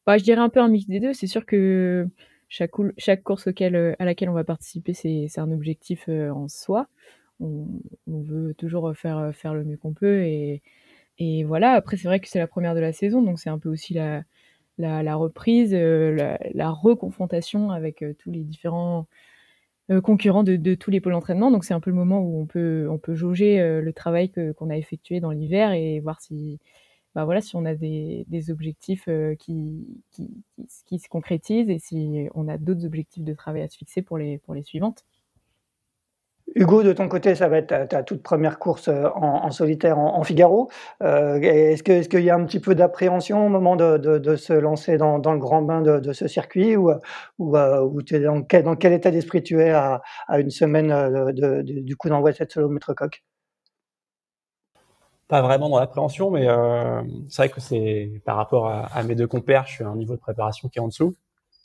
Bah, 0.06 0.18
Je 0.18 0.24
dirais 0.24 0.40
un 0.40 0.48
peu 0.48 0.60
un 0.60 0.68
mix 0.68 0.86
des 0.88 1.00
deux. 1.00 1.12
C'est 1.12 1.28
sûr 1.28 1.46
que 1.46 2.08
chaque, 2.52 3.22
course 3.22 3.48
euh, 3.48 3.94
à 3.98 4.04
laquelle 4.04 4.28
on 4.28 4.34
va 4.34 4.44
participer, 4.44 4.92
c'est 4.92 5.38
un 5.38 5.50
objectif 5.50 6.04
euh, 6.08 6.30
en 6.30 6.48
soi. 6.48 6.86
On, 7.40 7.66
veut 8.06 8.54
toujours 8.54 8.94
faire, 8.94 9.16
euh, 9.18 9.32
faire 9.32 9.54
le 9.54 9.64
mieux 9.64 9.78
qu'on 9.78 9.94
peut. 9.94 10.22
Et, 10.22 10.62
voilà, 11.44 11.72
après, 11.72 11.96
c'est 11.96 12.08
vrai 12.08 12.20
que 12.20 12.28
c'est 12.28 12.38
la 12.38 12.46
première 12.46 12.74
de 12.74 12.80
la 12.80 12.92
saison, 12.92 13.22
donc 13.22 13.38
c'est 13.38 13.48
un 13.48 13.58
peu 13.58 13.68
aussi 13.70 13.94
la, 13.94 14.24
reprise, 15.16 15.72
la, 15.72 16.70
reconfrontation 16.70 17.70
avec 17.70 18.04
tous 18.18 18.30
les 18.30 18.42
différents 18.42 19.06
concurrents 20.02 20.42
de, 20.42 20.74
tous 20.74 20.90
les 20.90 21.00
pôles 21.00 21.12
d'entraînement. 21.12 21.52
Donc 21.52 21.64
c'est 21.64 21.74
un 21.74 21.80
peu 21.80 21.90
le 21.90 21.96
moment 21.96 22.20
où 22.20 22.40
on 22.40 22.46
peut 22.98 23.14
jauger 23.14 23.80
le 23.80 23.92
travail 23.92 24.32
qu'on 24.56 24.68
a 24.68 24.76
effectué 24.76 25.20
dans 25.20 25.30
l'hiver 25.30 25.72
et 25.72 26.00
voir 26.00 26.20
si, 26.20 26.58
bah 27.14 27.24
voilà, 27.26 27.42
si 27.42 27.56
on 27.56 27.64
a 27.66 27.74
des, 27.74 28.24
des 28.28 28.50
objectifs 28.50 29.04
euh, 29.08 29.34
qui, 29.34 29.86
qui, 30.12 30.30
qui, 30.86 30.98
se 30.98 31.08
concrétisent 31.08 31.68
et 31.68 31.78
si 31.78 32.28
on 32.34 32.48
a 32.48 32.56
d'autres 32.56 32.86
objectifs 32.86 33.24
de 33.24 33.34
travail 33.34 33.62
à 33.62 33.68
se 33.68 33.76
fixer 33.76 34.00
pour 34.00 34.16
les, 34.16 34.38
pour 34.38 34.54
les 34.54 34.62
suivantes. 34.62 35.04
Hugo, 36.54 36.82
de 36.82 36.92
ton 36.92 37.08
côté, 37.08 37.34
ça 37.34 37.48
va 37.48 37.58
être 37.58 37.88
ta, 37.88 38.02
toute 38.02 38.22
première 38.22 38.58
course 38.58 38.88
euh, 38.88 39.08
en, 39.14 39.50
solitaire 39.50 39.98
en, 39.98 40.22
Figaro. 40.22 40.70
Euh, 41.02 41.38
est-ce 41.40 41.82
qu'il 41.82 42.18
est 42.18 42.22
y 42.22 42.30
a 42.30 42.34
un 42.34 42.44
petit 42.44 42.60
peu 42.60 42.74
d'appréhension 42.74 43.46
au 43.46 43.48
moment 43.48 43.76
de, 43.76 43.98
de, 43.98 44.36
se 44.36 44.52
lancer 44.54 44.96
dans, 44.96 45.18
dans, 45.18 45.32
le 45.32 45.38
grand 45.38 45.62
bain 45.62 45.82
de, 45.82 46.12
ce 46.12 46.28
circuit 46.28 46.76
ou, 46.76 46.90
ou, 47.38 47.56
ou 47.56 48.00
es 48.10 48.20
dans, 48.20 48.42
quel, 48.42 48.64
dans 48.64 48.76
quel 48.76 48.92
état 48.94 49.10
d'esprit 49.10 49.42
tu 49.42 49.60
es 49.60 49.70
à, 49.70 50.02
à 50.28 50.40
une 50.40 50.50
semaine 50.50 51.32
du 51.62 51.96
coup 51.96 52.08
d'envoi 52.08 52.32
de 52.32 52.36
cette 52.36 52.52
solo 52.52 52.70
coq? 52.96 53.22
Pas 55.32 55.40
vraiment 55.40 55.70
dans 55.70 55.80
l'appréhension, 55.80 56.30
mais 56.30 56.46
euh, 56.46 57.02
c'est 57.30 57.36
vrai 57.36 57.48
que 57.48 57.58
c'est 57.58 58.20
par 58.26 58.36
rapport 58.36 58.68
à, 58.68 59.02
mes 59.02 59.14
deux 59.14 59.26
compères, 59.26 59.66
je 59.66 59.72
suis 59.72 59.82
à 59.82 59.88
un 59.88 59.96
niveau 59.96 60.14
de 60.14 60.20
préparation 60.20 60.68
qui 60.68 60.78
est 60.78 60.82
en 60.82 60.88
dessous, 60.88 61.16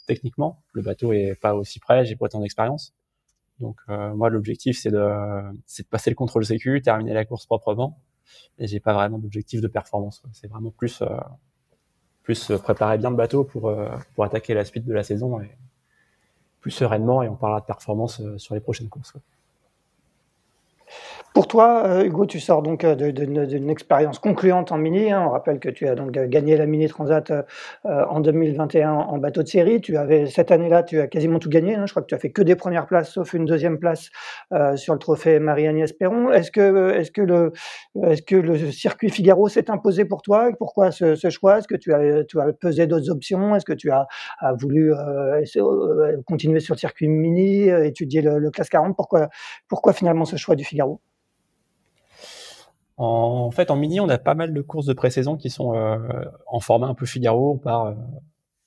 techniquement. 0.07 0.63
Le 0.71 0.81
bateau 0.81 1.11
est 1.11 1.35
pas 1.35 1.53
aussi 1.53 1.81
prêt, 1.81 2.05
j'ai 2.05 2.15
pas 2.15 2.27
autant 2.27 2.39
d'expérience. 2.39 2.93
Donc 3.59 3.75
euh, 3.89 4.13
moi, 4.13 4.29
l'objectif 4.29 4.79
c'est 4.79 4.89
de, 4.89 5.83
passer 5.89 6.09
le 6.09 6.15
contrôle 6.15 6.45
sécu, 6.45 6.81
terminer 6.81 7.13
la 7.13 7.25
course 7.25 7.45
proprement. 7.45 7.99
Et 8.57 8.67
j'ai 8.67 8.79
pas 8.79 8.93
vraiment 8.93 9.17
d'objectif 9.17 9.59
de 9.59 9.67
performance. 9.67 10.23
C'est 10.31 10.47
vraiment 10.47 10.71
plus, 10.71 11.01
euh, 11.01 12.57
préparer 12.59 12.97
bien 12.97 13.09
le 13.09 13.17
bateau 13.17 13.43
pour 13.43 13.75
pour 14.15 14.23
attaquer 14.23 14.53
la 14.53 14.63
suite 14.63 14.85
de 14.85 14.93
la 14.93 15.03
saison 15.03 15.41
et 15.41 15.49
plus 16.61 16.71
sereinement. 16.71 17.21
Et 17.21 17.27
on 17.27 17.35
parlera 17.35 17.59
de 17.59 17.65
performance 17.65 18.21
sur 18.37 18.55
les 18.55 18.61
prochaines 18.61 18.87
courses. 18.87 19.17
Pour 21.37 21.47
toi, 21.47 21.83
euh, 21.85 22.03
Hugo, 22.03 22.25
tu 22.25 22.39
sors 22.39 22.63
donc 22.63 22.83
euh, 22.83 22.95
d'une 22.95 23.69
expérience 23.69 24.17
concluante 24.17 24.71
en 24.71 24.79
mini. 24.79 25.11
Hein. 25.11 25.23
On 25.27 25.29
rappelle 25.29 25.59
que 25.59 25.69
tu 25.69 25.87
as 25.87 25.93
donc 25.93 26.17
euh, 26.17 26.25
gagné 26.27 26.57
la 26.57 26.65
Mini 26.65 26.87
Transat 26.87 27.31
en 27.83 28.19
2021 28.21 28.91
en 28.91 29.17
bateau 29.19 29.43
de 29.43 29.47
série. 29.47 29.79
Tu 29.79 29.97
avais 29.97 30.25
cette 30.25 30.49
année-là, 30.49 30.81
tu 30.81 30.99
as 30.99 31.05
quasiment 31.05 31.37
tout 31.37 31.49
gagné. 31.49 31.75
Hein. 31.75 31.85
Je 31.85 31.93
crois 31.93 32.01
que 32.01 32.07
tu 32.07 32.15
as 32.15 32.17
fait 32.17 32.31
que 32.31 32.41
des 32.41 32.55
premières 32.55 32.87
places, 32.87 33.11
sauf 33.11 33.35
une 33.35 33.45
deuxième 33.45 33.77
place 33.77 34.09
sur 34.75 34.93
le 34.93 34.99
trophée 34.99 35.37
Marie-Agnès 35.39 35.93
Perron. 35.93 36.31
Est-ce 36.31 36.49
que, 36.49 36.95
est-ce 36.95 37.11
que 37.11 38.35
le, 38.35 38.71
circuit 38.71 39.11
Figaro 39.11 39.47
s'est 39.47 39.69
imposé 39.69 40.05
pour 40.05 40.23
toi? 40.23 40.49
Pourquoi 40.57 40.89
ce, 40.91 41.29
choix? 41.29 41.59
Est-ce 41.59 41.67
que 41.67 41.75
tu 41.75 41.93
as, 41.93 42.53
pesé 42.53 42.87
d'autres 42.87 43.11
options? 43.11 43.55
Est-ce 43.55 43.65
que 43.65 43.73
tu 43.73 43.91
as, 43.91 44.07
voulu 44.59 44.91
continuer 46.25 46.61
sur 46.61 46.73
le 46.73 46.79
circuit 46.79 47.07
mini, 47.07 47.67
étudier 47.67 48.21
le, 48.23 48.49
classe 48.49 48.69
40 48.69 48.95
Pourquoi, 48.95 49.29
pourquoi 49.67 49.93
finalement 49.93 50.25
ce 50.25 50.35
choix 50.35 50.55
du 50.55 50.63
Figaro? 50.63 50.99
En, 52.97 53.51
fait, 53.51 53.71
en 53.71 53.75
mini, 53.75 53.99
on 53.99 54.09
a 54.09 54.17
pas 54.17 54.33
mal 54.35 54.53
de 54.53 54.61
courses 54.61 54.85
de 54.85 54.93
pré-saison 54.93 55.37
qui 55.37 55.49
sont 55.49 55.73
en 56.47 56.59
format 56.59 56.87
un 56.87 56.95
peu 56.95 57.05
Figaro. 57.05 57.53
On 57.53 57.57
part, 57.57 57.95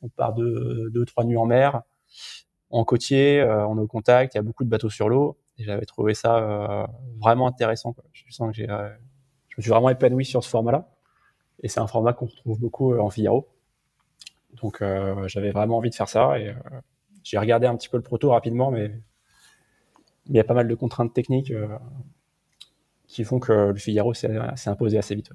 on 0.03 0.09
part 0.09 0.35
de 0.35 0.91
deux, 0.95 1.05
trois 1.05 1.25
nuits 1.25 1.37
en 1.37 1.47
mer, 1.47 1.83
en 2.71 2.85
côtier, 2.85 3.43
on 3.45 3.77
est 3.77 3.81
au 3.81 3.87
contact. 3.87 4.35
Il 4.35 4.39
y 4.39 4.41
a 4.41 4.43
beaucoup 4.43 4.65
de 4.65 4.69
bateaux 4.69 4.91
sur 4.91 5.09
l'eau. 5.09 5.37
Et 5.59 5.65
j'avais 5.65 5.85
trouvé 5.85 6.15
ça 6.15 6.87
vraiment 7.19 7.47
intéressant. 7.49 7.93
Quoi. 7.93 8.05
Je 8.13 8.25
sens 8.31 8.51
que 8.51 8.57
j'ai, 8.57 8.67
je 8.67 9.55
me 9.59 9.63
suis 9.63 9.71
vraiment 9.71 9.91
épanoui 9.91 10.25
sur 10.25 10.45
ce 10.45 10.49
format-là. 10.49 10.89
Et 11.63 11.69
c'est 11.69 11.81
un 11.81 11.87
format 11.87 12.13
qu'on 12.13 12.27
retrouve 12.27 12.61
beaucoup 12.61 12.97
en 12.97 13.11
Figaro. 13.11 13.49
Donc 14.63 14.83
euh, 14.83 15.29
j'avais 15.29 15.51
vraiment 15.51 15.79
envie 15.79 15.91
de 15.91 15.95
faire 15.95 16.09
ça 16.09 16.39
et 16.39 16.49
euh, 16.49 16.55
j'ai 17.23 17.39
regardé 17.39 17.67
un 17.67 17.77
petit 17.77 17.89
peu 17.89 17.97
le 17.97 18.03
proto 18.03 18.31
rapidement, 18.31 18.71
mais 18.71 18.93
il 20.27 20.35
y 20.35 20.41
a 20.41 20.45
pas 20.45 20.55
mal 20.55 20.69
de 20.69 20.75
contraintes 20.75 21.15
techniques 21.15 21.51
euh, 21.51 21.69
qui 23.13 23.25
font 23.25 23.39
que 23.39 23.53
le 23.53 23.75
Figaro 23.75 24.15
s'est 24.15 24.31
imposé 24.67 24.99
assez 24.99 25.15
vite. 25.15 25.31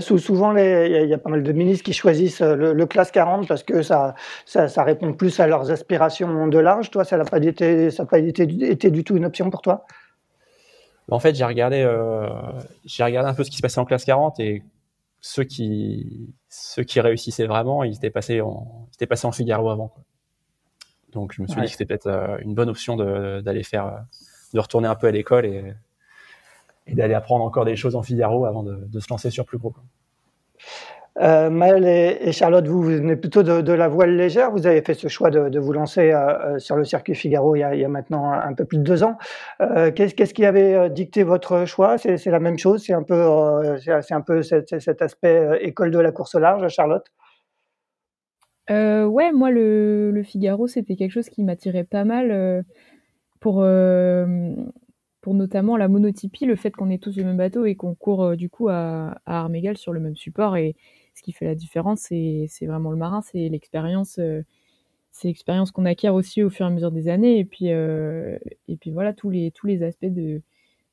souvent, 0.00 0.56
il 0.56 1.08
y, 1.08 1.14
a 1.14 1.18
pas 1.18 1.30
mal 1.30 1.42
de 1.42 1.52
ministres 1.52 1.84
qui 1.84 1.92
choisissent 1.92 2.42
le, 2.42 2.86
classe 2.86 3.10
40 3.10 3.46
parce 3.46 3.62
que 3.62 3.82
ça, 3.82 4.14
ça, 4.44 4.82
répond 4.82 5.12
plus 5.12 5.38
à 5.40 5.46
leurs 5.46 5.70
aspirations 5.70 6.48
de 6.48 6.58
large. 6.58 6.90
Toi, 6.90 7.04
ça 7.04 7.16
n'a 7.16 7.24
pas, 7.24 7.38
été, 7.38 7.90
ça 7.90 8.04
pas 8.04 8.18
été, 8.18 8.42
été, 8.42 8.90
du 8.90 9.04
tout 9.04 9.16
une 9.16 9.24
option 9.24 9.50
pour 9.50 9.62
toi? 9.62 9.86
En 11.10 11.18
fait, 11.18 11.34
j'ai 11.34 11.44
regardé, 11.44 11.88
j'ai 12.84 13.04
regardé 13.04 13.28
un 13.28 13.34
peu 13.34 13.44
ce 13.44 13.50
qui 13.50 13.56
se 13.56 13.62
passait 13.62 13.80
en 13.80 13.84
classe 13.84 14.04
40 14.04 14.38
et 14.40 14.62
ceux 15.20 15.44
qui, 15.44 16.34
ceux 16.48 16.82
qui 16.82 17.00
réussissaient 17.00 17.46
vraiment, 17.46 17.84
ils 17.84 17.94
étaient 17.94 18.10
passés 18.10 18.40
en, 18.40 18.86
ils 18.90 18.94
étaient 18.94 19.06
passés 19.06 19.26
en 19.26 19.32
Figaro 19.32 19.70
avant. 19.70 19.88
Quoi. 19.88 20.02
Donc 21.12 21.32
je 21.34 21.42
me 21.42 21.46
suis 21.46 21.60
dit 21.60 21.66
que 21.66 21.72
c'était 21.72 21.86
peut-être 21.86 22.06
euh, 22.06 22.38
une 22.40 22.54
bonne 22.54 22.68
option 22.68 22.96
d'aller 22.96 23.62
faire, 23.62 23.86
euh, 23.86 23.98
de 24.54 24.60
retourner 24.60 24.88
un 24.88 24.94
peu 24.94 25.06
à 25.06 25.10
l'école 25.10 25.46
et, 25.46 25.74
et 26.90 26.94
d'aller 26.94 27.14
apprendre 27.14 27.44
encore 27.44 27.64
des 27.64 27.76
choses 27.76 27.96
en 27.96 28.02
Figaro 28.02 28.44
avant 28.44 28.62
de, 28.62 28.76
de 28.86 29.00
se 29.00 29.06
lancer 29.10 29.30
sur 29.30 29.46
plus 29.46 29.58
gros. 29.58 29.70
Quoi. 29.70 29.82
Euh, 31.20 31.50
Maëlle 31.50 31.84
et, 31.86 32.32
Charlotte, 32.32 32.66
vous, 32.66 32.82
venez 32.82 33.16
plutôt 33.16 33.42
de, 33.42 33.72
la 33.72 33.88
voile 33.88 34.16
légère. 34.16 34.50
Vous 34.52 34.66
avez 34.66 34.80
fait 34.80 34.94
ce 34.94 35.08
choix 35.08 35.30
de, 35.30 35.58
vous 35.58 35.72
lancer 35.72 36.12
euh, 36.12 36.54
euh, 36.54 36.58
sur 36.58 36.76
le 36.76 36.84
circuit 36.84 37.14
Figaro 37.14 37.56
il 37.56 37.60
y, 37.60 37.84
a, 37.84 37.88
maintenant 37.88 38.30
un, 38.32 38.54
peu 38.54 38.64
plus 38.64 38.78
de 38.78 38.82
deux 38.82 39.02
ans. 39.02 39.18
Qu'est-ce 39.58 40.34
qui 40.34 40.44
avait 40.44 40.88
dicté 40.90 41.22
votre 41.22 41.64
choix? 41.66 41.98
C'est 41.98 42.24
la 42.26 42.40
même 42.40 42.58
chose? 42.58 42.84
C'est 42.84 42.94
un 42.94 43.02
peu, 43.02 43.76
c'est 43.78 44.14
un 44.14 44.20
peu 44.20 44.42
cet, 44.42 45.02
aspect 45.02 45.58
école 45.62 45.90
de 45.90 45.98
la 45.98 46.12
course 46.12 46.34
au 46.34 46.38
large, 46.38 46.66
Charlotte? 46.68 47.06
Ouais, 48.68 49.32
moi, 49.32 49.50
le, 49.50 50.22
Figaro, 50.24 50.68
c'était 50.68 50.96
quelque 50.96 51.12
chose 51.12 51.28
qui 51.28 51.42
m'attirait 51.42 51.84
pas 51.84 52.04
mal 52.04 52.64
pour 53.40 53.64
pour 55.20 55.34
notamment 55.34 55.76
la 55.76 55.88
monotypie, 55.88 56.46
le 56.46 56.56
fait 56.56 56.70
qu'on 56.70 56.90
ait 56.90 56.98
tous 56.98 57.16
le 57.16 57.24
même 57.24 57.36
bateau 57.36 57.64
et 57.66 57.74
qu'on 57.74 57.94
court 57.94 58.36
du 58.36 58.48
coup 58.48 58.68
à, 58.68 59.20
armes 59.26 59.54
égales 59.54 59.76
sur 59.76 59.92
le 59.92 60.00
même 60.00 60.16
support 60.16 60.56
et, 60.56 60.76
ce 61.20 61.22
qui 61.22 61.32
fait 61.32 61.44
la 61.44 61.54
différence, 61.54 62.00
c'est 62.00 62.66
vraiment 62.66 62.90
le 62.90 62.96
marin, 62.96 63.20
c'est 63.20 63.48
l'expérience, 63.48 64.18
euh, 64.18 64.42
c'est 65.10 65.28
l'expérience 65.28 65.70
qu'on 65.70 65.84
acquiert 65.84 66.14
aussi 66.14 66.42
au 66.42 66.50
fur 66.50 66.66
et 66.66 66.68
à 66.68 66.72
mesure 66.72 66.92
des 66.92 67.08
années. 67.08 67.38
Et 67.38 67.44
puis, 67.44 67.72
euh, 67.72 68.38
et 68.68 68.76
puis 68.76 68.90
voilà, 68.90 69.12
tous 69.12 69.30
les, 69.30 69.50
tous 69.50 69.66
les 69.66 69.82
aspects 69.82 70.06
de, 70.06 70.40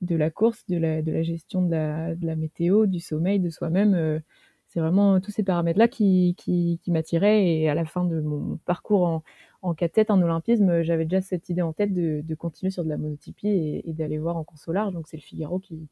de 0.01 0.15
la 0.15 0.29
course, 0.29 0.65
de 0.67 0.77
la, 0.77 1.01
de 1.01 1.11
la 1.11 1.23
gestion 1.23 1.61
de 1.61 1.71
la, 1.71 2.35
météo, 2.35 2.87
du 2.87 2.99
sommeil, 2.99 3.39
de 3.39 3.49
soi-même. 3.49 3.93
Euh, 3.93 4.19
c'est 4.67 4.81
vraiment 4.81 5.21
tous 5.21 5.31
ces 5.31 5.43
paramètres-là 5.43 5.87
qui, 5.87 6.35
qui, 6.37 6.79
qui 6.83 6.91
m'attiraient. 6.91 7.47
Et 7.47 7.69
à 7.69 7.75
la 7.75 7.85
fin 7.85 8.03
de 8.03 8.19
mon 8.19 8.57
parcours 8.65 9.05
en, 9.05 9.23
en 9.61 9.73
4 9.73 9.93
têtes, 9.93 10.11
en 10.11 10.21
olympisme, 10.21 10.81
j'avais 10.83 11.05
déjà 11.05 11.21
cette 11.21 11.49
idée 11.49 11.61
en 11.61 11.73
tête 11.73 11.93
de, 11.93 12.21
de 12.23 12.35
continuer 12.35 12.71
sur 12.71 12.83
de 12.83 12.89
la 12.89 12.97
monotypie 12.97 13.47
et, 13.47 13.89
et 13.89 13.93
d'aller 13.93 14.17
voir 14.17 14.37
en 14.37 14.45
au 14.67 14.71
large. 14.71 14.93
Donc 14.93 15.07
c'est 15.07 15.17
le 15.17 15.21
Figaro 15.21 15.59
qui, 15.59 15.87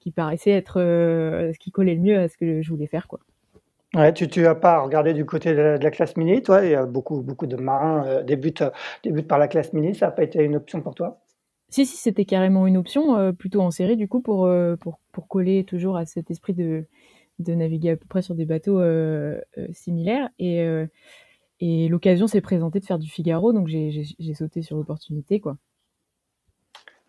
qui 0.00 0.10
paraissait 0.10 0.50
être 0.50 0.80
ce 0.80 1.58
qui 1.58 1.70
collait 1.70 1.94
le 1.94 2.00
mieux 2.00 2.18
à 2.18 2.28
ce 2.28 2.36
que 2.36 2.62
je 2.62 2.70
voulais 2.70 2.86
faire. 2.86 3.08
quoi. 3.08 3.20
Ouais, 3.94 4.12
tu 4.12 4.28
tu 4.28 4.46
as 4.46 4.54
pas 4.54 4.80
regardé 4.80 5.14
du 5.14 5.24
côté 5.24 5.54
de 5.54 5.78
la 5.82 5.90
classe 5.90 6.16
mini, 6.18 6.42
toi? 6.42 6.62
Il 6.62 6.70
y 6.70 6.74
a 6.74 6.84
beaucoup 6.84 7.22
beaucoup 7.22 7.46
de 7.46 7.56
marins, 7.56 8.06
euh, 8.06 8.22
débutent, 8.22 8.64
débutent 9.02 9.26
par 9.28 9.38
la 9.38 9.48
classe 9.48 9.72
mini, 9.72 9.94
ça 9.94 10.06
n'a 10.06 10.12
pas 10.12 10.24
été 10.24 10.42
une 10.44 10.56
option 10.56 10.82
pour 10.82 10.94
toi? 10.94 11.20
Si, 11.70 11.86
si, 11.86 11.96
c'était 11.96 12.26
carrément 12.26 12.66
une 12.66 12.76
option, 12.76 13.16
euh, 13.16 13.32
plutôt 13.32 13.60
en 13.62 13.70
série 13.70 13.96
du 13.96 14.06
coup 14.06 14.20
pour, 14.20 14.44
euh, 14.44 14.76
pour 14.76 14.98
pour 15.12 15.26
coller 15.26 15.64
toujours 15.64 15.96
à 15.96 16.04
cet 16.04 16.30
esprit 16.30 16.52
de 16.52 16.84
de 17.38 17.54
naviguer 17.54 17.90
à 17.90 17.96
peu 17.96 18.06
près 18.06 18.20
sur 18.20 18.34
des 18.34 18.44
bateaux, 18.44 18.82
similaires 19.72 20.28
et 20.38 20.66
et 21.60 21.88
l'occasion 21.88 22.26
s'est 22.26 22.40
présentée 22.40 22.80
de 22.80 22.84
faire 22.84 22.98
du 22.98 23.08
Figaro 23.08 23.52
donc 23.52 23.68
j'ai 23.68 24.34
sauté 24.34 24.62
sur 24.62 24.76
l'opportunité, 24.76 25.40
quoi. 25.40 25.56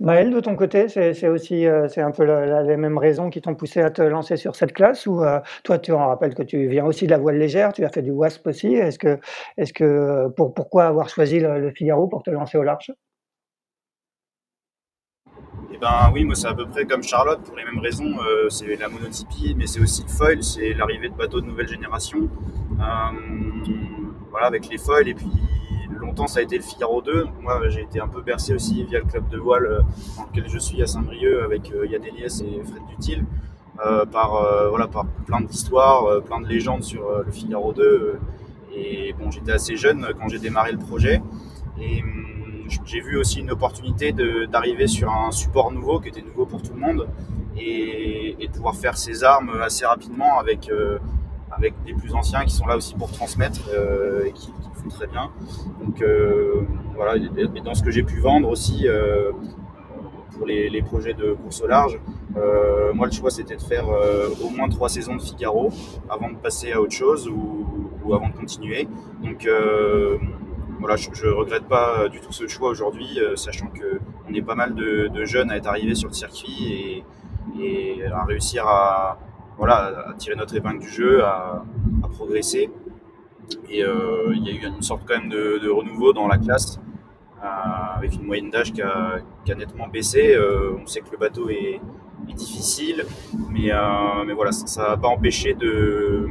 Maël, 0.02 0.32
de 0.32 0.40
ton 0.40 0.56
côté, 0.56 0.88
c'est 0.88 1.28
aussi 1.28 1.68
euh, 1.68 1.90
c'est 1.90 2.00
un 2.00 2.12
peu 2.12 2.24
les 2.24 2.78
mêmes 2.78 2.98
raisons 2.98 3.30
qui 3.30 3.42
t'ont 3.42 3.56
poussé 3.56 3.82
à 3.82 3.90
te 3.90 4.02
lancer 4.02 4.38
sur 4.38 4.56
cette 4.56 4.72
classe 4.72 5.06
ou 5.08 5.22
euh, 5.22 5.42
toi 5.66 5.78
tu 5.78 5.92
en 5.92 6.08
rappelles 6.08 6.36
que 6.36 6.44
tu 6.44 6.68
viens 6.68 6.86
aussi 6.86 7.06
de 7.06 7.12
la 7.12 7.18
voile 7.18 7.38
légère, 7.38 7.74
tu 7.74 7.84
as 7.84 7.90
fait 7.90 8.02
du 8.02 8.12
WASP 8.12 8.48
aussi. 8.48 8.76
Est-ce 8.76 8.98
que 8.98 9.20
est-ce 9.58 9.74
que 9.74 10.30
pour, 10.30 10.54
pourquoi 10.54 10.86
avoir 10.86 11.10
choisi 11.10 11.42
le, 11.42 11.70
Figaro 11.72 12.08
pour 12.08 12.24
te 12.24 12.30
lancer 12.30 12.58
au 12.58 12.64
large? 12.64 12.94
Eh 15.74 15.78
ben 15.78 16.12
oui, 16.14 16.24
moi 16.24 16.36
c'est 16.36 16.48
à 16.48 16.54
peu 16.54 16.66
près 16.66 16.86
comme 16.86 17.04
Charlotte 17.04 17.42
pour 17.42 17.58
les 17.58 17.66
mêmes 17.66 17.80
raisons. 17.80 18.16
Euh, 18.24 18.48
c'est 18.48 18.78
la 18.78 18.88
monotypie, 18.88 19.54
mais 19.58 19.68
c'est 19.68 19.82
aussi 19.82 20.04
le 20.04 20.08
foil, 20.08 20.42
c'est 20.42 20.74
l'arrivée 20.76 21.10
de 21.10 21.16
bateaux 21.16 21.42
de 21.42 21.46
nouvelle 21.46 21.68
génération. 21.68 22.30
Voilà, 24.32 24.48
avec 24.48 24.70
les 24.70 24.78
foils 24.78 25.08
et 25.08 25.14
puis 25.14 25.28
longtemps 26.00 26.28
ça 26.28 26.40
a 26.40 26.44
été 26.44 26.58
le 26.58 26.64
Figaro 26.64 27.02
2. 27.02 27.28
Moi 27.42 27.70
j'ai 27.70 27.82
été 27.82 28.00
un 28.00 28.08
peu 28.08 28.22
bercé 28.22 28.54
aussi 28.54 28.84
via 28.84 29.00
le 29.00 29.06
club 29.06 29.28
de 29.30 29.38
voile 29.38 29.66
euh, 29.66 29.82
dans 30.18 30.26
lequel 30.26 30.50
je 30.50 30.58
suis 30.58 30.82
à 30.82 30.88
Saint-Brieuc 30.88 31.44
avec 31.44 31.72
euh, 31.72 31.86
Yann 31.86 32.04
et 32.04 32.30
Fred 32.30 32.84
Dutil. 32.90 33.26
Euh, 33.86 34.06
par, 34.06 34.32
voilà, 34.70 34.88
par 34.88 35.06
plein 35.26 35.40
d'histoires, 35.40 36.22
plein 36.24 36.42
de 36.42 36.48
légendes 36.48 36.84
sur 36.84 37.24
le 37.26 37.32
Figaro 37.32 37.72
2. 37.72 38.20
et 38.76 39.16
bon, 39.18 39.32
j'étais 39.32 39.54
assez 39.54 39.78
jeune 39.78 40.06
quand 40.20 40.28
j'ai 40.28 40.40
démarré 40.40 40.74
le 40.74 40.78
projet. 40.80 41.22
Et 41.80 42.02
hum, 42.02 42.68
j'ai 42.86 43.00
vu 43.00 43.18
aussi 43.18 43.40
une 43.40 43.52
opportunité 43.52 44.14
d'arriver 44.52 44.88
sur 44.88 45.10
un 45.10 45.32
support 45.32 45.72
nouveau 45.72 46.02
qui 46.02 46.10
était 46.10 46.22
nouveau 46.22 46.46
pour 46.46 46.62
tout 46.62 46.74
le 46.74 46.80
monde 46.80 47.08
et, 47.58 48.36
de 48.42 48.52
pouvoir 48.52 48.76
faire 48.76 48.98
ses 48.98 49.24
armes 49.24 49.62
assez 49.62 49.86
rapidement 49.86 50.40
avec, 50.40 50.70
avec 51.60 51.74
des 51.86 51.94
plus 51.94 52.14
anciens 52.14 52.44
qui 52.46 52.54
sont 52.54 52.66
là 52.66 52.76
aussi 52.78 52.96
pour 52.96 53.12
transmettre 53.12 53.70
et 54.26 54.32
qui, 54.32 54.52
très 54.88 55.08
bien. 55.08 55.32
Donc 55.82 56.02
euh, 56.02 56.62
voilà, 56.96 57.16
et 57.18 57.62
dans 57.62 57.74
ce 57.74 57.84
que 57.84 57.92
j'ai 57.92 58.04
pu 58.04 58.20
vendre 58.20 58.50
aussi 58.50 58.88
euh, 58.88 59.32
pour 60.38 60.46
les, 60.46 60.82
projets 60.82 61.14
de 61.14 61.34
course 61.34 61.62
au 61.62 61.68
large, 61.68 62.00
euh, 62.38 62.94
moi 62.94 63.08
le 63.08 63.12
choix 63.12 63.30
c'était 63.30 63.56
de 63.56 63.62
faire 63.62 63.88
au 64.42 64.50
moins 64.50 64.70
trois 64.70 64.90
saisons 64.90 65.16
de 65.16 65.22
Figaro 65.22 65.70
avant 66.10 66.30
de 66.30 66.38
passer 66.38 66.72
à 66.72 66.82
autre 66.82 66.94
chose 66.94 67.28
ou, 67.28 68.14
avant 68.14 68.30
de 68.30 68.34
continuer. 68.34 68.88
Donc 69.24 69.48
voilà, 70.80 70.96
je, 70.96 71.10
ne 71.10 71.32
regrette 71.32 71.66
pas 71.66 72.08
du 72.10 72.20
tout 72.22 72.32
ce 72.32 72.48
choix 72.48 72.70
aujourd'hui, 72.70 73.20
sachant 73.36 73.68
que 73.68 74.00
on 74.28 74.34
est 74.34 74.42
pas 74.42 74.56
mal 74.56 74.74
de, 74.74 75.26
jeunes 75.26 75.52
à 75.52 75.58
être 75.58 75.68
arrivés 75.68 75.96
sur 75.96 76.08
le 76.08 76.14
circuit 76.14 77.04
et, 77.60 78.04
à 78.12 78.24
réussir 78.26 78.66
à, 78.66 79.20
voilà, 79.60 80.10
à 80.10 80.14
tirer 80.14 80.36
notre 80.36 80.56
épingle 80.56 80.80
du 80.80 80.90
jeu, 80.90 81.24
à 81.24 81.64
progresser. 82.14 82.72
Et 83.70 83.84
euh, 83.84 84.34
il 84.36 84.48
y 84.48 84.50
a 84.50 84.54
eu 84.54 84.68
une 84.68 84.82
sorte 84.82 85.04
quand 85.08 85.18
même 85.18 85.30
de, 85.30 85.70
renouveau 85.70 86.14
dans 86.14 86.28
la 86.28 86.38
classe, 86.38 86.80
euh, 87.44 87.48
avec 87.96 88.14
une 88.16 88.24
moyenne 88.24 88.50
d'âge 88.50 88.72
qui 88.74 88.82
a, 88.82 89.22
nettement 89.48 89.88
baissé. 89.88 90.34
Euh, 90.36 90.78
on 90.82 90.88
sait 90.88 91.02
que 91.02 91.12
le 91.12 91.18
bateau 91.18 91.50
est, 91.50 91.80
difficile, 92.36 93.06
mais, 93.50 93.72
mais 94.26 94.34
voilà, 94.34 94.52
ça 94.52 94.90
n'a 94.90 94.98
pas 94.98 95.08
empêché 95.08 95.56
de, 95.56 96.28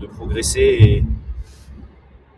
de, 0.00 0.06
progresser 0.06 1.04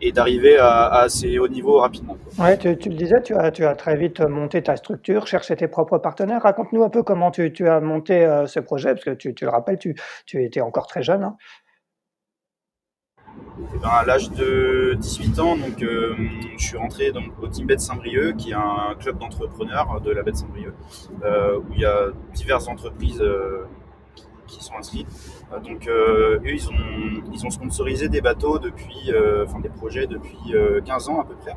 et, 0.01 0.11
d'arriver 0.11 0.57
à, 0.57 0.87
assez 0.87 1.39
haut 1.39 1.47
niveau 1.47 1.79
rapidement. 1.79 2.17
Ouais, 2.39 2.57
tu, 2.57 2.67
le 2.67 2.95
disais, 2.95 3.21
tu 3.21 3.35
as, 3.35 3.51
tu 3.51 3.65
as 3.65 3.75
très 3.75 3.95
vite 3.95 4.21
monté 4.21 4.61
ta 4.61 4.75
structure, 4.75 5.27
cherché 5.27 5.55
tes 5.55 5.67
propres 5.67 5.97
partenaires. 5.97 6.41
Raconte-nous 6.41 6.83
un 6.83 6.89
peu 6.89 7.03
comment 7.03 7.31
tu, 7.31 7.51
tu 7.53 7.67
as 7.67 7.79
monté 7.79 8.27
ce 8.47 8.59
projet, 8.59 8.93
parce 8.93 9.05
que 9.05 9.11
tu, 9.11 9.33
le 9.41 9.49
rappelles, 9.49 9.79
tu, 9.79 9.95
étais 10.43 10.61
encore 10.61 10.87
très 10.87 11.03
jeune. 11.03 11.23
Hein. 11.23 11.37
Eh 13.73 13.77
ben, 13.79 13.89
à 13.89 14.05
l'âge 14.05 14.31
de 14.31 14.95
18 14.99 15.39
ans, 15.39 15.55
donc, 15.55 15.81
euh, 15.81 16.15
je 16.57 16.63
suis 16.65 16.77
rentré 16.77 17.11
donc, 17.11 17.31
au 17.41 17.47
Team 17.47 17.67
Bet 17.67 17.77
Saint-Brieuc, 17.77 18.37
qui 18.37 18.51
est 18.51 18.55
un 18.55 18.95
club 18.99 19.19
d'entrepreneurs 19.19 20.01
de 20.01 20.11
la 20.11 20.23
baie 20.23 20.31
de 20.31 20.37
Saint-Brieuc, 20.37 20.73
euh, 21.23 21.59
où 21.59 21.73
il 21.73 21.81
y 21.81 21.85
a 21.85 22.07
diverses 22.33 22.67
entreprises 22.67 23.21
euh, 23.21 23.65
qui 24.51 24.63
sont 24.63 24.75
inscrites. 24.77 25.07
donc, 25.63 25.87
eux, 25.87 26.41
ils 26.45 27.45
ont, 27.45 27.49
sponsorisé 27.49 28.09
des 28.09 28.21
bateaux 28.21 28.59
depuis, 28.59 29.11
enfin 29.45 29.59
des 29.59 29.69
projets 29.69 30.07
depuis 30.07 30.53
15 30.85 31.09
ans 31.09 31.21
à 31.21 31.25
peu 31.25 31.35
près. 31.35 31.55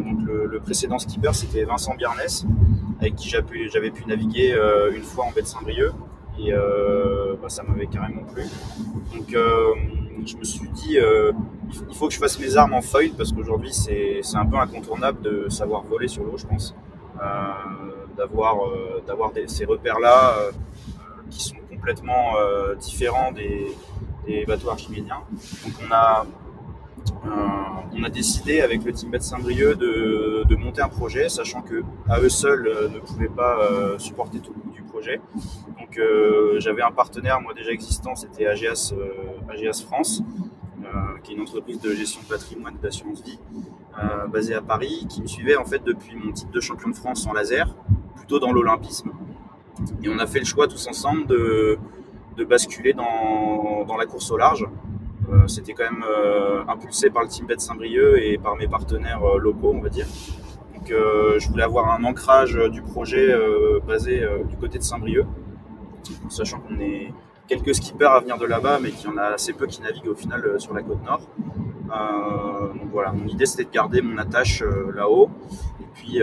donc, 0.00 0.18
le, 0.22 0.60
précédent 0.60 0.98
skipper, 0.98 1.32
c'était 1.32 1.64
Vincent 1.64 1.94
Biarnès, 1.94 2.46
avec 3.00 3.16
qui 3.16 3.28
j'avais 3.28 3.90
pu, 3.90 4.04
naviguer 4.06 4.56
une 4.94 5.02
fois 5.02 5.24
en 5.24 5.32
baie 5.32 5.42
de 5.42 5.46
Saint-Brieuc 5.46 5.92
et 6.38 6.52
euh, 6.52 7.36
bah, 7.40 7.48
ça 7.48 7.62
m'avait 7.62 7.86
carrément 7.86 8.22
plu. 8.22 8.44
Donc 9.14 9.34
euh, 9.34 9.74
je 10.24 10.36
me 10.36 10.44
suis 10.44 10.68
dit, 10.70 10.98
euh, 10.98 11.32
il 11.88 11.94
faut 11.94 12.08
que 12.08 12.14
je 12.14 12.18
fasse 12.18 12.38
mes 12.38 12.56
armes 12.56 12.74
en 12.74 12.82
foil 12.82 13.10
parce 13.16 13.32
qu'aujourd'hui 13.32 13.72
c'est 13.72 14.20
un 14.34 14.46
peu 14.46 14.56
incontournable 14.56 15.22
de 15.22 15.48
savoir 15.48 15.82
voler 15.82 16.08
sur 16.08 16.24
l'eau, 16.24 16.36
je 16.36 16.46
pense. 16.46 16.74
d'avoir 18.16 18.56
d'avoir 19.06 19.32
ces 19.46 19.64
repères-là 19.64 20.36
qui 21.34 21.42
sont 21.42 21.56
complètement 21.68 22.34
différents 22.78 23.32
des, 23.32 23.74
bateaux 24.46 24.70
archimédiens. 24.70 25.22
Donc 25.64 25.74
on 25.86 25.92
a 25.92 26.24
euh, 27.26 28.08
décidé 28.08 28.60
avec 28.60 28.84
le 28.84 28.92
team 28.92 29.10
Bet 29.10 29.20
Saint-Brieuc 29.20 29.76
de, 29.76 30.56
monter 30.56 30.82
un 30.82 30.88
projet, 30.88 31.28
sachant 31.28 31.62
que 31.62 31.82
à 32.08 32.20
eux 32.20 32.28
seuls 32.28 32.66
euh, 32.66 32.88
ne 32.88 32.98
pouvaient 32.98 33.28
pas 33.28 33.58
euh, 33.58 33.98
supporter 33.98 34.40
tout 34.40 34.52
le 34.54 34.60
coût 34.60 34.70
du 34.70 34.82
projet. 34.82 35.20
Donc 35.78 35.98
j'avais 36.58 36.82
un 36.82 36.92
partenaire 36.92 37.40
moi 37.40 37.54
déjà 37.54 37.70
existant, 37.70 38.14
c'était 38.14 38.46
AGS, 38.46 38.94
France, 39.86 40.22
qui 41.22 41.32
est 41.32 41.34
une 41.34 41.42
entreprise 41.42 41.80
de 41.80 41.94
gestion 41.94 42.20
de 42.22 42.28
patrimoine 42.28 42.76
d'assurance 42.82 43.22
vie 43.22 43.38
basée 44.28 44.54
à 44.54 44.60
Paris, 44.60 45.06
qui 45.08 45.22
me 45.22 45.26
suivait 45.26 45.56
en 45.56 45.64
fait 45.64 45.82
depuis 45.84 46.16
mon 46.16 46.32
titre 46.32 46.50
de 46.50 46.60
champion 46.60 46.90
de 46.90 46.94
France 46.94 47.26
en 47.26 47.32
laser, 47.32 47.74
plutôt 48.16 48.38
dans 48.38 48.52
l'olympisme. 48.52 49.10
Et 50.02 50.08
on 50.08 50.18
a 50.18 50.26
fait 50.26 50.38
le 50.38 50.44
choix 50.44 50.68
tous 50.68 50.86
ensemble 50.86 51.26
de, 51.26 51.78
de 52.36 52.44
basculer 52.44 52.92
dans, 52.92 53.84
dans 53.86 53.96
la 53.96 54.06
course 54.06 54.30
au 54.30 54.36
large. 54.36 54.66
Euh, 55.32 55.46
c'était 55.48 55.72
quand 55.72 55.84
même 55.84 56.04
euh, 56.06 56.62
impulsé 56.68 57.10
par 57.10 57.22
le 57.22 57.28
team 57.28 57.46
Bet 57.46 57.58
Saint-Brieuc 57.58 58.18
et 58.18 58.38
par 58.38 58.56
mes 58.56 58.68
partenaires 58.68 59.22
euh, 59.24 59.38
locaux, 59.38 59.72
on 59.74 59.80
va 59.80 59.88
dire. 59.88 60.06
Donc 60.74 60.90
je 60.90 61.48
voulais 61.48 61.62
avoir 61.62 61.90
un 61.94 62.04
ancrage 62.04 62.60
du 62.70 62.82
projet 62.82 63.34
basé 63.88 64.22
du 64.50 64.56
côté 64.58 64.76
de 64.76 64.82
Saint-Brieuc, 64.82 65.24
sachant 66.28 66.60
qu'on 66.60 66.78
est 66.78 67.10
quelques 67.48 67.74
skippers 67.74 68.10
à 68.10 68.20
venir 68.20 68.36
de 68.36 68.44
là-bas, 68.44 68.80
mais 68.82 68.90
qu'il 68.90 69.08
y 69.08 69.12
en 69.12 69.16
a 69.16 69.28
assez 69.28 69.54
peu 69.54 69.66
qui 69.66 69.80
naviguent 69.80 70.08
au 70.08 70.14
final 70.14 70.60
sur 70.60 70.74
la 70.74 70.82
côte 70.82 71.02
nord. 71.02 71.22
donc 72.74 72.90
voilà, 72.92 73.12
mon 73.12 73.26
idée 73.26 73.46
c'était 73.46 73.64
de 73.64 73.70
garder 73.70 74.02
mon 74.02 74.18
attache 74.18 74.62
là-haut 74.94 75.30
et 75.80 75.86
puis 75.94 76.20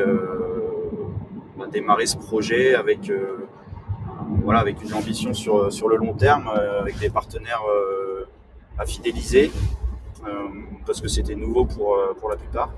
bah, 1.62 1.68
démarrer 1.72 2.06
ce 2.06 2.18
projet 2.18 2.76
avec 2.76 3.12
voilà 4.44 4.60
avec 4.60 4.82
une 4.84 4.94
ambition 4.94 5.34
sur 5.34 5.72
sur 5.72 5.88
le 5.88 5.98
long 5.98 6.14
terme, 6.14 6.48
avec 6.48 6.98
des 7.00 7.10
partenaires 7.10 7.64
à 8.78 8.86
fidéliser 8.86 9.52
euh, 10.26 10.48
parce 10.86 11.02
que 11.02 11.08
c'était 11.08 11.36
nouveau 11.36 11.66
pour, 11.66 11.96
euh, 11.96 12.14
pour 12.20 12.30
la 12.30 12.36
plupart. 12.36 12.72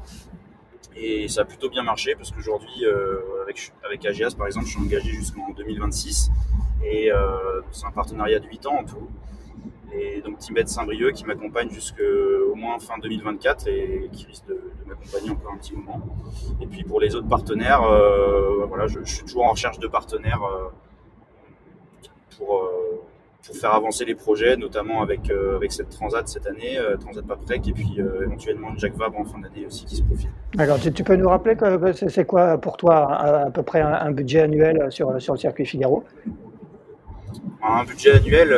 Et 0.95 1.27
ça 1.27 1.41
a 1.41 1.45
plutôt 1.45 1.69
bien 1.69 1.83
marché 1.83 2.15
parce 2.15 2.31
qu'aujourd'hui, 2.31 2.85
euh, 2.85 3.19
avec, 3.43 3.71
avec 3.83 4.01
par 4.37 4.47
exemple, 4.47 4.67
je 4.67 4.71
suis 4.71 4.79
engagé 4.79 5.11
jusqu'en 5.11 5.49
2026 5.51 6.29
et 6.85 7.09
c'est 7.71 7.85
un 7.85 7.91
partenariat 7.91 8.39
de 8.39 8.47
8 8.47 8.65
ans 8.67 8.75
en 8.79 8.83
tout. 8.83 9.07
Et 9.95 10.21
donc 10.21 10.39
Tibet 10.39 10.65
Saint-Brieuc 10.65 11.13
qui 11.13 11.25
m'accompagne 11.25 11.69
jusqu'au 11.69 12.55
moins 12.55 12.79
fin 12.79 12.97
2024 12.97 13.67
et 13.67 14.09
qui 14.11 14.25
risque 14.25 14.47
de, 14.47 14.59
m'accompagner 14.85 15.29
encore 15.31 15.53
un 15.53 15.57
petit 15.57 15.75
moment. 15.75 16.01
Et 16.61 16.67
puis 16.67 16.83
pour 16.83 16.99
les 16.99 17.15
autres 17.15 17.27
partenaires, 17.27 17.83
voilà, 18.67 18.87
je, 18.87 19.03
suis 19.03 19.23
toujours 19.23 19.45
en 19.45 19.51
recherche 19.51 19.79
de 19.79 19.87
partenaires 19.87 20.41
pour, 22.37 22.69
pour 23.45 23.55
faire 23.55 23.73
avancer 23.73 24.05
les 24.05 24.15
projets, 24.15 24.55
notamment 24.55 25.01
avec, 25.01 25.29
euh, 25.29 25.57
avec 25.57 25.71
cette 25.71 25.89
Transat 25.89 26.27
cette 26.27 26.47
année, 26.47 26.77
euh, 26.77 26.95
Transat 26.97 27.25
Paprec, 27.25 27.67
et 27.67 27.73
puis 27.73 27.95
euh, 27.99 28.23
éventuellement 28.23 28.69
une 28.69 28.79
Jacques 28.79 28.95
Vabre 28.95 29.19
en 29.19 29.25
fin 29.25 29.39
d'année 29.39 29.65
aussi 29.65 29.85
qui 29.85 29.97
se 29.97 30.03
profile. 30.03 30.29
Alors, 30.57 30.79
tu, 30.79 31.03
peux 31.03 31.15
nous 31.15 31.27
rappeler 31.27 31.55
c'est 31.93 32.25
quoi 32.25 32.57
pour 32.57 32.77
toi 32.77 33.13
à, 33.13 33.51
peu 33.51 33.63
près 33.63 33.81
un, 33.81 34.11
budget 34.11 34.41
annuel 34.41 34.87
sur, 34.89 35.21
sur 35.21 35.33
le 35.33 35.39
circuit 35.39 35.65
Figaro? 35.65 36.03
Un 37.63 37.83
budget 37.85 38.11
annuel, 38.11 38.55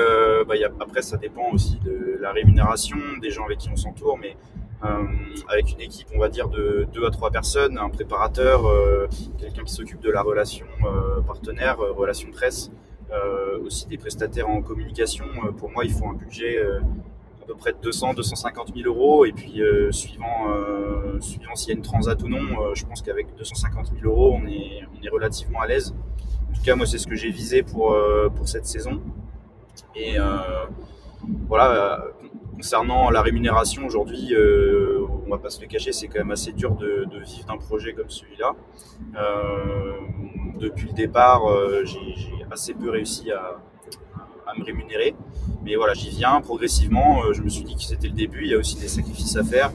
bah, 0.48 0.56
y 0.56 0.64
a, 0.64 0.72
après 0.80 1.02
ça 1.02 1.18
dépend 1.18 1.52
aussi 1.52 1.80
de 1.80 2.18
la 2.22 2.32
rémunération, 2.32 2.98
des 3.22 3.30
gens 3.30 3.46
avec 3.46 3.60
qui 3.60 3.70
on 3.70 3.76
s'entoure, 3.76 4.18
mais 4.18 4.36
avec 5.48 5.72
une 5.74 5.82
équipe, 5.82 6.08
on 6.14 6.20
va 6.20 6.30
dire, 6.30 6.50
de 6.50 6.88
2 6.94 7.06
à 7.06 7.12
3 7.12 7.32
personnes, 7.32 7.78
un 7.78 7.90
préparateur, 7.90 8.62
quelqu'un 9.40 9.64
qui 9.64 9.74
s'occupe 9.74 10.02
de 10.02 10.12
la 10.12 10.22
relation 10.22 10.68
partenaire, 11.26 11.78
relation 11.78 12.30
presse, 12.32 12.72
euh, 13.12 13.60
aussi 13.64 13.88
des 13.88 13.98
prestataires 13.98 14.50
en 14.50 14.62
communication. 14.64 15.26
Euh, 15.46 15.52
pour 15.52 15.70
moi, 15.70 15.86
il 15.86 15.92
faut 15.92 16.08
un 16.08 16.14
budget 16.14 16.58
euh, 16.58 16.80
à 17.44 17.46
peu 17.46 17.54
près 17.54 17.72
de 17.72 17.78
200, 17.78 18.16
250 18.16 18.74
000 18.76 18.88
euros. 18.88 19.26
Et 19.26 19.32
puis, 19.32 19.62
suivant, 19.92 20.48
s'il 21.20 21.70
y 21.70 21.72
a 21.72 21.76
une 21.76 21.84
transat 21.84 22.22
ou 22.24 22.28
non, 22.28 22.74
je 22.74 22.84
pense 22.86 23.04
qu'avec 23.04 23.28
250 23.38 23.92
000 24.02 24.12
euros, 24.12 24.36
on 24.42 24.48
est 24.48 25.10
relativement 25.10 25.62
à 25.62 25.68
l'aise. 25.68 25.94
En 26.56 26.58
tout 26.58 26.64
cas, 26.64 26.76
moi, 26.76 26.86
c'est 26.86 26.98
ce 26.98 27.08
que 27.08 27.16
j'ai 27.16 27.30
visé 27.30 27.62
pour, 27.62 27.96
pour 28.36 28.48
cette 28.48 28.66
saison. 28.66 29.02
Et 29.96 30.18
voilà, 31.48 32.14
concernant 32.56 33.10
la 33.10 33.22
rémunération, 33.22 33.86
aujourd'hui, 33.86 34.34
euh, 34.34 35.06
on 35.26 35.30
va 35.30 35.38
pas 35.38 35.50
se 35.50 35.62
le 35.62 35.68
cacher, 35.68 35.92
c'est 35.92 36.08
quand 36.08 36.20
même 36.20 36.32
assez 36.32 36.52
dur 36.52 36.72
de, 36.76 37.06
vivre 37.24 37.46
d'un 37.48 37.58
projet 37.58 37.94
comme 37.94 38.10
celui-là. 38.10 38.54
Euh, 39.18 39.94
depuis 40.60 40.88
le 40.88 40.94
départ, 40.94 41.46
euh, 41.46 41.84
j'ai 41.86 42.00
assez 42.50 42.74
peu 42.74 42.90
réussi 42.90 43.32
à, 43.32 43.58
me 44.58 44.64
rémunérer. 44.64 45.14
Mais 45.64 45.76
voilà, 45.76 45.94
j'y 45.94 46.10
viens 46.10 46.40
progressivement. 46.40 47.34
je 47.34 47.42
me 47.42 47.50
suis 47.50 47.66
dit 47.66 47.76
que 47.76 47.82
c'était 47.82 48.08
le 48.08 48.14
début. 48.14 48.44
Il 48.44 48.52
y 48.52 48.54
a 48.54 48.58
aussi 48.58 48.78
des 48.78 48.88
sacrifices 48.88 49.36
à 49.36 49.44
faire. 49.44 49.72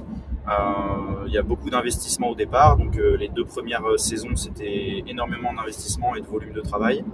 Il 1.26 1.33
y 1.33 1.38
a 1.38 1.42
beaucoup 1.42 1.70
d'investissements 1.70 2.31
au 2.31 2.35
départ. 2.35 2.76
Donc 2.76 2.96
les 2.96 3.29
deux 3.29 3.44
premières 3.44 3.85
saisons, 3.98 4.37
c'était 4.37 5.03
énormément 5.07 5.53
d'investissement 5.53 6.14
et 6.14 6.20
de 6.20 6.26
volume 6.26 6.53
de 6.53 6.61
travail. 6.61 7.05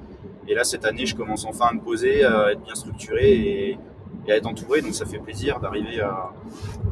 Et 0.48 0.54
là, 0.54 0.64
cette 0.64 0.84
année, 0.84 1.06
je 1.06 1.16
commence 1.16 1.44
enfin 1.44 1.66
à 1.70 1.74
me 1.74 1.80
poser, 1.80 2.24
à 2.24 2.52
être 2.52 2.62
bien 2.62 2.74
structuré 2.74 3.32
et, 3.32 3.78
à 4.28 4.36
être 4.36 4.46
entouré. 4.46 4.80
Donc 4.80 4.94
ça 4.94 5.06
fait 5.06 5.18
plaisir 5.18 5.60
d'arriver 5.60 6.00
à, 6.00 6.30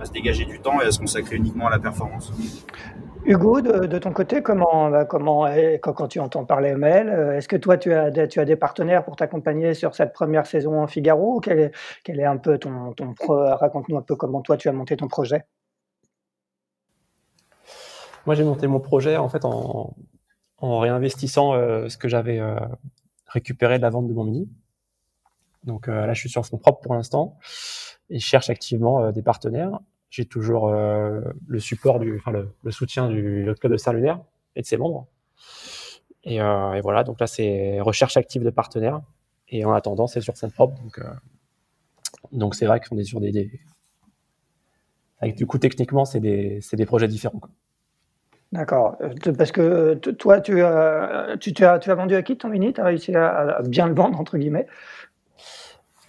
se 0.04 0.10
dégager 0.10 0.44
du 0.44 0.60
temps 0.60 0.80
et 0.80 0.86
à 0.86 0.90
se 0.90 0.98
consacrer 0.98 1.36
uniquement 1.36 1.66
à 1.68 1.70
la 1.70 1.78
performance. 1.78 2.32
Hugo, 3.26 3.62
de, 3.62 3.98
ton 3.98 4.12
côté, 4.12 4.42
comment, 4.42 4.90
bah, 4.90 5.06
comment 5.06 5.46
quand, 5.80 6.08
tu 6.08 6.20
entends 6.20 6.44
parler 6.44 6.70
ML, 6.70 7.08
euh, 7.08 7.36
est-ce 7.38 7.48
que 7.48 7.56
toi 7.56 7.78
tu 7.78 7.90
as, 7.92 8.10
des 8.10 8.56
partenaires 8.56 9.02
pour 9.02 9.16
t'accompagner 9.16 9.72
sur 9.72 9.94
cette 9.94 10.12
première 10.12 10.44
saison 10.44 10.82
en 10.82 10.86
Figaro 10.86 11.40
quel 11.40 11.70
est, 12.06 12.24
un 12.24 12.36
peu 12.36 12.58
ton 12.58 12.94
raconte-nous 13.28 13.96
un 13.96 14.02
peu 14.02 14.14
comment 14.14 14.42
toi 14.42 14.58
tu 14.58 14.68
as 14.68 14.72
monté 14.72 14.96
ton 14.96 15.08
projet? 15.08 15.44
Moi 18.26 18.34
j'ai 18.34 18.44
monté 18.44 18.66
mon 18.66 18.80
projet 18.80 19.16
en 19.16 19.28
fait 19.28 19.44
en, 19.44 19.94
en 20.58 20.78
réinvestissant 20.78 21.54
euh, 21.54 21.88
ce 21.88 21.98
que 21.98 22.08
j'avais 22.08 22.38
euh, 22.38 22.56
récupéré 23.26 23.78
de 23.78 23.82
la 23.82 23.90
vente 23.90 24.08
de 24.08 24.12
mon 24.12 24.24
mini. 24.24 24.48
Donc 25.64 25.88
euh, 25.88 26.06
là, 26.06 26.12
je 26.14 26.20
suis 26.20 26.28
sur 26.28 26.44
fonds 26.46 26.58
propres 26.58 26.80
pour 26.80 26.94
l'instant 26.94 27.38
et 28.10 28.18
je 28.18 28.26
cherche 28.26 28.50
activement 28.50 29.02
euh, 29.02 29.12
des 29.12 29.22
partenaires. 29.22 29.80
J'ai 30.10 30.26
toujours 30.26 30.68
euh, 30.68 31.20
le 31.46 31.58
support 31.58 31.98
du, 31.98 32.16
enfin 32.16 32.30
le, 32.30 32.70
soutien 32.70 33.08
du 33.08 33.48
club 33.60 33.72
de 33.72 33.76
Saint-Lunaire 33.76 34.20
et 34.54 34.62
de 34.62 34.66
ses 34.66 34.76
membres. 34.76 35.08
Et, 36.22 36.36
et, 36.36 36.80
voilà, 36.80 37.04
donc 37.04 37.20
là, 37.20 37.26
c'est 37.26 37.80
recherche 37.80 38.16
active 38.16 38.44
de 38.44 38.50
partenaires. 38.50 39.02
Et 39.48 39.64
en 39.66 39.72
attendant, 39.72 40.06
c'est 40.06 40.22
sur 40.22 40.36
fonds 40.38 40.48
propres. 40.48 40.80
Donc, 40.80 41.00
donc 42.32 42.54
c'est 42.54 42.64
vrai 42.64 42.80
qu'on 42.80 42.96
est 42.96 43.04
sur 43.04 43.20
des, 43.20 43.30
des, 43.30 43.60
avec 45.18 45.34
du 45.34 45.46
coup 45.46 45.58
techniquement, 45.58 46.04
c'est 46.04 46.20
des, 46.20 46.60
des 46.72 46.86
projets 46.86 47.08
différents. 47.08 47.40
D'accord. 48.54 48.96
Parce 49.36 49.50
que 49.50 49.94
toi, 49.94 50.40
tu, 50.40 50.62
tu, 51.40 51.52
tu, 51.52 51.64
as, 51.64 51.78
tu 51.80 51.90
as 51.90 51.94
vendu 51.96 52.14
à 52.14 52.22
qui 52.22 52.38
ton 52.38 52.48
mini? 52.48 52.72
Tu 52.72 52.80
as 52.80 52.84
réussi 52.84 53.12
à, 53.16 53.60
bien 53.66 53.88
le 53.88 53.94
vendre, 53.94 54.20
entre 54.20 54.38
guillemets? 54.38 54.68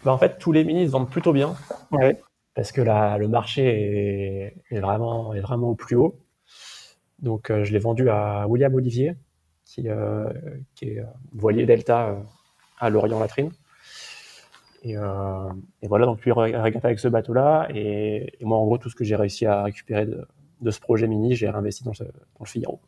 Bah, 0.04 0.12
en 0.12 0.20
fait, 0.20 0.38
tous 0.38 0.52
les 0.52 0.64
minis 0.64 0.86
se 0.86 0.92
vendent 0.92 1.10
plutôt 1.10 1.34
bien. 1.34 1.56
Parce 2.54 2.72
que 2.72 2.82
la, 2.82 3.18
le 3.18 3.28
marché 3.28 4.54
est, 4.70 4.80
vraiment, 4.80 5.34
est 5.34 5.40
vraiment 5.40 5.70
au 5.70 5.76
plus 5.76 5.96
haut. 5.96 6.20
Donc, 7.18 7.50
euh, 7.50 7.64
je 7.64 7.74
l'ai 7.74 7.80
vendu 7.80 8.12
à 8.12 8.48
William 8.48 8.76
Olivier, 8.76 9.16
qui, 9.66 9.90
euh, 9.90 10.32
qui 10.76 10.90
est 10.90 11.04
voilier 11.34 11.66
Delta 11.66 12.10
euh, 12.10 12.20
à 12.80 12.92
Lorient-Latrine. 12.92 13.52
Et, 14.84 14.96
voilà, 15.88 16.06
donc 16.06 16.24
lui 16.24 16.32
régate 16.32 16.86
avec 16.86 17.00
ce 17.00 17.08
bateau-là. 17.08 17.70
Et, 17.74 18.38
moi, 18.42 18.60
en 18.60 18.66
gros, 18.66 18.78
tout 18.78 18.92
ce 18.92 18.96
que 18.96 19.04
j'ai 19.04 19.16
réussi 19.16 19.48
à 19.48 19.64
récupérer 19.64 20.06
de, 20.06 20.28
de 20.62 20.72
ce 20.72 20.80
projet 20.80 21.08
mini, 21.08 21.36
j'ai 21.36 21.50
réinvesti 21.50 21.84
dans, 21.84 21.92
dans 21.92 22.06
le 22.40 22.46
Figaro. 22.46 22.80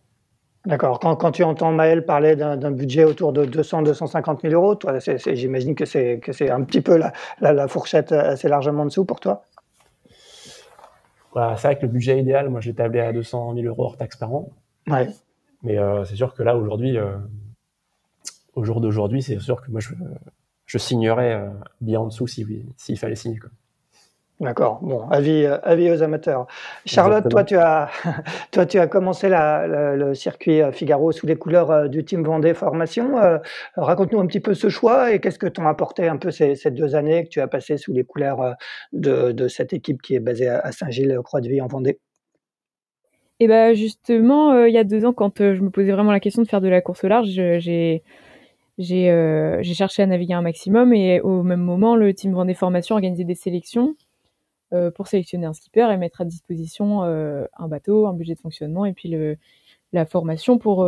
D'accord. 0.65 0.99
Quand, 0.99 1.15
quand, 1.15 1.31
tu 1.31 1.43
entends 1.43 1.71
Maël 1.71 2.03
parler 2.03 2.35
d'un 2.35 2.71
budget 2.71 3.05
autour 3.05 3.31
de 3.31 3.45
200-250 3.45 4.41
000 4.41 4.53
euros, 4.53 4.75
toi, 4.75 4.99
j'imagine 4.99 5.75
que 5.75 5.85
c'est 5.85 6.49
un 6.49 6.63
petit 6.63 6.81
peu 6.81 6.97
la, 6.97 7.13
la, 7.39 7.67
fourchette 7.69 8.11
assez 8.11 8.49
largement 8.49 8.81
en 8.81 8.85
dessous 8.85 9.05
pour 9.05 9.21
toi 9.21 9.43
voilà, 11.31 11.55
C'est 11.55 11.67
vrai 11.67 11.77
que 11.77 11.85
le 11.85 11.91
budget 11.91 12.19
idéal, 12.19 12.49
moi, 12.49 12.59
j'ai 12.59 12.73
tablé 12.73 12.99
à 12.99 13.13
200 13.13 13.53
000 13.55 13.65
euros 13.67 13.85
hors 13.85 13.97
taxe 13.97 14.17
par 14.17 14.33
an. 14.33 14.49
Ouais. 14.87 15.07
Mais 15.63 15.77
euh, 15.77 16.03
c'est 16.03 16.15
sûr 16.15 16.33
que 16.33 16.43
là, 16.43 16.57
aujourd'hui, 16.57 16.97
euh, 16.97 17.15
au 18.55 18.65
jour 18.65 18.81
d'aujourd'hui, 18.81 19.21
c'est 19.21 19.39
sûr 19.39 19.61
que 19.61 19.71
moi, 19.71 19.79
je, 19.79 19.93
je 20.65 20.77
signerais 20.77 21.33
euh, 21.33 21.49
bien 21.79 22.01
en 22.01 22.07
dessous 22.07 22.27
s'il 22.27 22.65
si, 22.75 22.97
fallait 22.97 23.15
signer. 23.15 23.39
Quoi. 23.39 23.51
D'accord. 24.39 24.79
Bon, 24.83 25.07
avis, 25.09 25.45
euh, 25.45 25.57
avis 25.63 25.89
aux 25.89 26.03
amateurs. 26.03 26.45
Charlotte, 26.85 27.27
toi 27.27 27.43
tu, 27.43 27.57
as, 27.57 27.89
toi, 28.51 28.67
tu 28.67 28.77
as 28.77 28.85
commencé 28.85 29.29
la, 29.29 29.95
le 29.95 30.13
circuit 30.13 30.61
euh, 30.61 30.71
Figaro 30.71 31.11
sous 31.11 31.25
les 31.25 31.35
couleurs 31.35 31.71
euh, 31.71 31.87
du 31.87 32.05
Team 32.05 32.23
Vendée 32.23 32.53
Formation. 32.53 33.15
Raconte-nous 33.75 34.19
un 34.19 34.27
petit 34.27 34.39
peu 34.39 34.53
ce 34.53 34.69
choix 34.69 35.11
et 35.11 35.19
qu'est-ce 35.19 35.39
que 35.39 35.47
t'ont 35.47 35.65
apporté 35.65 36.07
un 36.07 36.17
peu 36.17 36.29
ces, 36.29 36.53
ces, 36.53 36.69
deux 36.69 36.93
années 36.95 37.23
que 37.23 37.29
tu 37.29 37.41
as 37.41 37.47
passées 37.47 37.77
sous 37.77 37.93
les 37.93 38.03
couleurs 38.03 38.55
de, 38.93 39.31
de 39.31 39.47
cette 39.47 39.73
équipe 39.73 40.03
qui 40.03 40.13
est 40.13 40.19
basée 40.19 40.49
à 40.49 40.71
Saint-Gilles, 40.71 41.19
Croix-de-Vie 41.23 41.61
en 41.61 41.67
Vendée? 41.67 41.99
Et 43.39 43.47
bah 43.47 43.73
justement, 43.73 44.65
il 44.65 44.73
y 44.73 44.77
a 44.77 44.83
deux 44.83 45.05
ans, 45.05 45.13
quand 45.13 45.37
je 45.39 45.61
me 45.61 45.69
posais 45.69 45.91
vraiment 45.91 46.11
la 46.11 46.19
question 46.19 46.41
de 46.41 46.47
faire 46.47 46.61
de 46.61 46.67
la 46.67 46.81
course 46.81 47.03
au 47.03 47.07
large, 47.07 47.27
j'ai 47.27 48.03
j'ai 48.77 49.73
cherché 49.73 50.03
à 50.03 50.05
naviguer 50.05 50.33
un 50.33 50.41
maximum 50.41 50.93
et 50.93 51.21
au 51.21 51.41
même 51.41 51.61
moment, 51.61 51.95
le 51.95 52.13
team 52.13 52.33
Vendée 52.33 52.53
Formation 52.53 52.95
organisait 52.95 53.23
des 53.23 53.35
sélections 53.35 53.95
pour 54.95 55.07
sélectionner 55.07 55.45
un 55.45 55.53
skipper 55.53 55.89
et 55.91 55.97
mettre 55.97 56.21
à 56.21 56.25
disposition 56.25 57.01
un 57.01 57.67
bateau, 57.67 58.07
un 58.07 58.13
budget 58.13 58.35
de 58.35 58.39
fonctionnement 58.39 58.85
et 58.85 58.93
puis 58.93 59.13
la 59.93 60.05
formation 60.05 60.57
pour, 60.57 60.85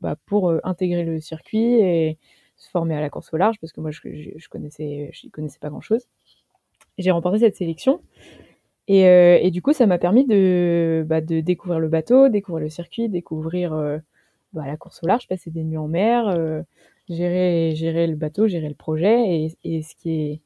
bah, 0.00 0.16
pour 0.26 0.54
intégrer 0.64 1.04
le 1.04 1.20
circuit 1.20 1.74
et 1.74 2.18
se 2.62 2.70
former 2.70 2.94
à 2.94 3.00
la 3.00 3.10
course 3.10 3.32
au 3.32 3.36
large 3.36 3.56
parce 3.60 3.72
que 3.72 3.80
moi 3.80 3.90
je, 3.90 4.00
je, 4.36 4.48
connaissais 4.48 5.10
je 5.12 5.28
connaissais 5.28 5.58
pas 5.58 5.68
grand 5.68 5.80
chose. 5.80 6.06
J'ai 6.98 7.10
remporté 7.10 7.40
cette 7.40 7.56
sélection 7.56 8.00
et, 8.88 9.06
euh, 9.06 9.50
du 9.50 9.62
coup 9.62 9.72
ça 9.72 9.86
m'a 9.86 9.98
permis 9.98 10.26
de, 10.26 11.04
bah, 11.06 11.20
de 11.20 11.40
découvrir 11.40 11.80
le 11.80 11.88
bateau, 11.88 12.28
découvrir 12.28 12.62
le 12.64 12.70
circuit, 12.70 13.08
découvrir 13.08 13.72
euh, 13.72 13.98
bah, 14.52 14.66
la 14.66 14.76
course 14.76 15.02
au 15.02 15.06
large, 15.06 15.28
passer 15.28 15.50
des 15.50 15.64
nuits 15.64 15.76
en 15.76 15.88
mer, 15.88 16.28
euh, 16.28 16.62
gérer 17.08 17.74
gérer 17.74 18.06
le 18.06 18.16
bateau, 18.16 18.46
gérer 18.46 18.68
le 18.68 18.74
projet 18.74 19.44
et, 19.44 19.56
et 19.64 19.82
ce 19.82 19.94
qui 19.96 20.10
est 20.10 20.40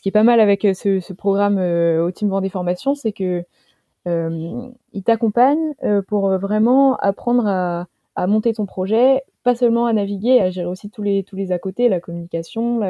ce 0.00 0.02
qui 0.02 0.08
est 0.08 0.12
pas 0.12 0.22
mal 0.22 0.40
avec 0.40 0.62
ce, 0.62 0.98
ce 0.98 1.12
programme 1.12 1.58
au 1.58 2.10
Team 2.10 2.30
Vendée 2.30 2.48
Formation, 2.48 2.94
c'est 2.94 3.12
que 3.12 3.44
il 4.06 5.02
t'accompagne 5.04 5.74
pour 6.08 6.30
vraiment 6.38 6.96
apprendre 6.96 7.46
à, 7.46 8.26
monter 8.26 8.54
ton 8.54 8.64
projet, 8.64 9.22
pas 9.42 9.54
seulement 9.54 9.84
à 9.84 9.92
naviguer, 9.92 10.40
à 10.40 10.48
gérer 10.48 10.66
aussi 10.66 10.88
tous 10.88 11.02
les, 11.02 11.22
tous 11.22 11.36
les 11.36 11.52
à 11.52 11.58
côté, 11.58 11.90
la 11.90 12.00
communication, 12.00 12.80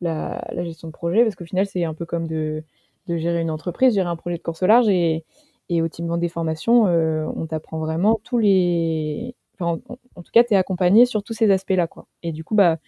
la, 0.00 0.64
gestion 0.64 0.88
de 0.88 0.92
projet, 0.94 1.22
parce 1.22 1.36
qu'au 1.36 1.44
final, 1.44 1.66
c'est 1.66 1.84
un 1.84 1.92
peu 1.92 2.06
comme 2.06 2.26
de, 2.26 2.64
gérer 3.06 3.42
une 3.42 3.50
entreprise, 3.50 3.94
gérer 3.94 4.08
un 4.08 4.16
projet 4.16 4.38
de 4.38 4.42
course 4.42 4.62
au 4.62 4.66
large. 4.66 4.88
Et, 4.88 5.24
au 5.70 5.88
team 5.88 6.18
des 6.18 6.30
formations, 6.30 6.86
euh, 6.86 7.26
on 7.36 7.44
t'apprend 7.44 7.78
vraiment 7.78 8.18
tous 8.24 8.38
les. 8.38 9.34
Enfin, 9.60 9.78
en, 10.14 10.22
tout 10.22 10.32
cas, 10.32 10.42
tu 10.42 10.54
es 10.54 10.56
accompagné 10.56 11.04
sur 11.04 11.22
tous 11.22 11.34
ces 11.34 11.50
aspects-là. 11.50 11.88
Et 12.22 12.32
du 12.32 12.42
coup, 12.42 12.54
bah, 12.54 12.78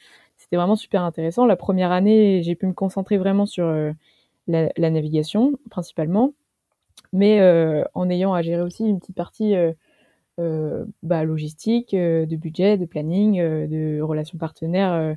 c'était 0.50 0.56
vraiment 0.56 0.74
super 0.74 1.04
intéressant. 1.04 1.46
La 1.46 1.54
première 1.54 1.92
année, 1.92 2.42
j'ai 2.42 2.56
pu 2.56 2.66
me 2.66 2.72
concentrer 2.72 3.18
vraiment 3.18 3.46
sur 3.46 3.66
euh, 3.66 3.92
la, 4.48 4.90
navigation, 4.90 5.52
principalement, 5.70 6.32
mais 7.12 7.40
euh, 7.40 7.84
en 7.94 8.10
ayant 8.10 8.34
à 8.34 8.42
gérer 8.42 8.60
aussi 8.62 8.84
une 8.84 8.98
petite 8.98 9.14
partie 9.14 9.54
euh, 10.40 10.84
bah, 11.04 11.22
logistique, 11.22 11.94
de 11.94 12.36
budget, 12.36 12.78
de 12.78 12.84
planning, 12.84 13.40
de 13.40 14.02
relations 14.02 14.38
partenaires 14.38 15.16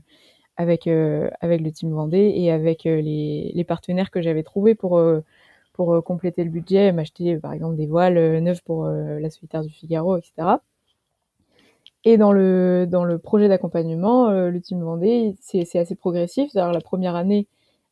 avec, 0.56 0.86
avec 0.86 1.62
le 1.62 1.72
team 1.72 1.92
Vendée 1.94 2.32
et 2.36 2.52
avec 2.52 2.84
les, 2.84 3.52
les, 3.56 3.64
partenaires 3.64 4.12
que 4.12 4.22
j'avais 4.22 4.44
trouvés 4.44 4.76
pour, 4.76 5.02
pour 5.74 6.04
compléter 6.04 6.44
le 6.44 6.52
budget, 6.52 6.92
m'acheter 6.92 7.38
par 7.38 7.54
exemple 7.54 7.76
des 7.76 7.88
voiles 7.88 8.40
neuves 8.40 8.62
pour 8.64 8.86
la 8.86 9.30
solitaire 9.32 9.64
du 9.64 9.72
Figaro, 9.72 10.16
etc. 10.18 10.58
Et 12.06 12.18
dans 12.18 12.34
le, 12.34 12.86
dans 12.90 13.06
le 13.06 13.18
projet 13.18 13.48
d'accompagnement, 13.48 14.30
le 14.32 14.60
team 14.62 14.82
Vendée, 14.84 15.36
c'est 15.40 15.78
assez 15.78 15.96
progressif. 15.96 16.52
C'est-à-dire 16.52 16.74
la 16.74 16.82
première 16.82 17.16
année, 17.16 17.48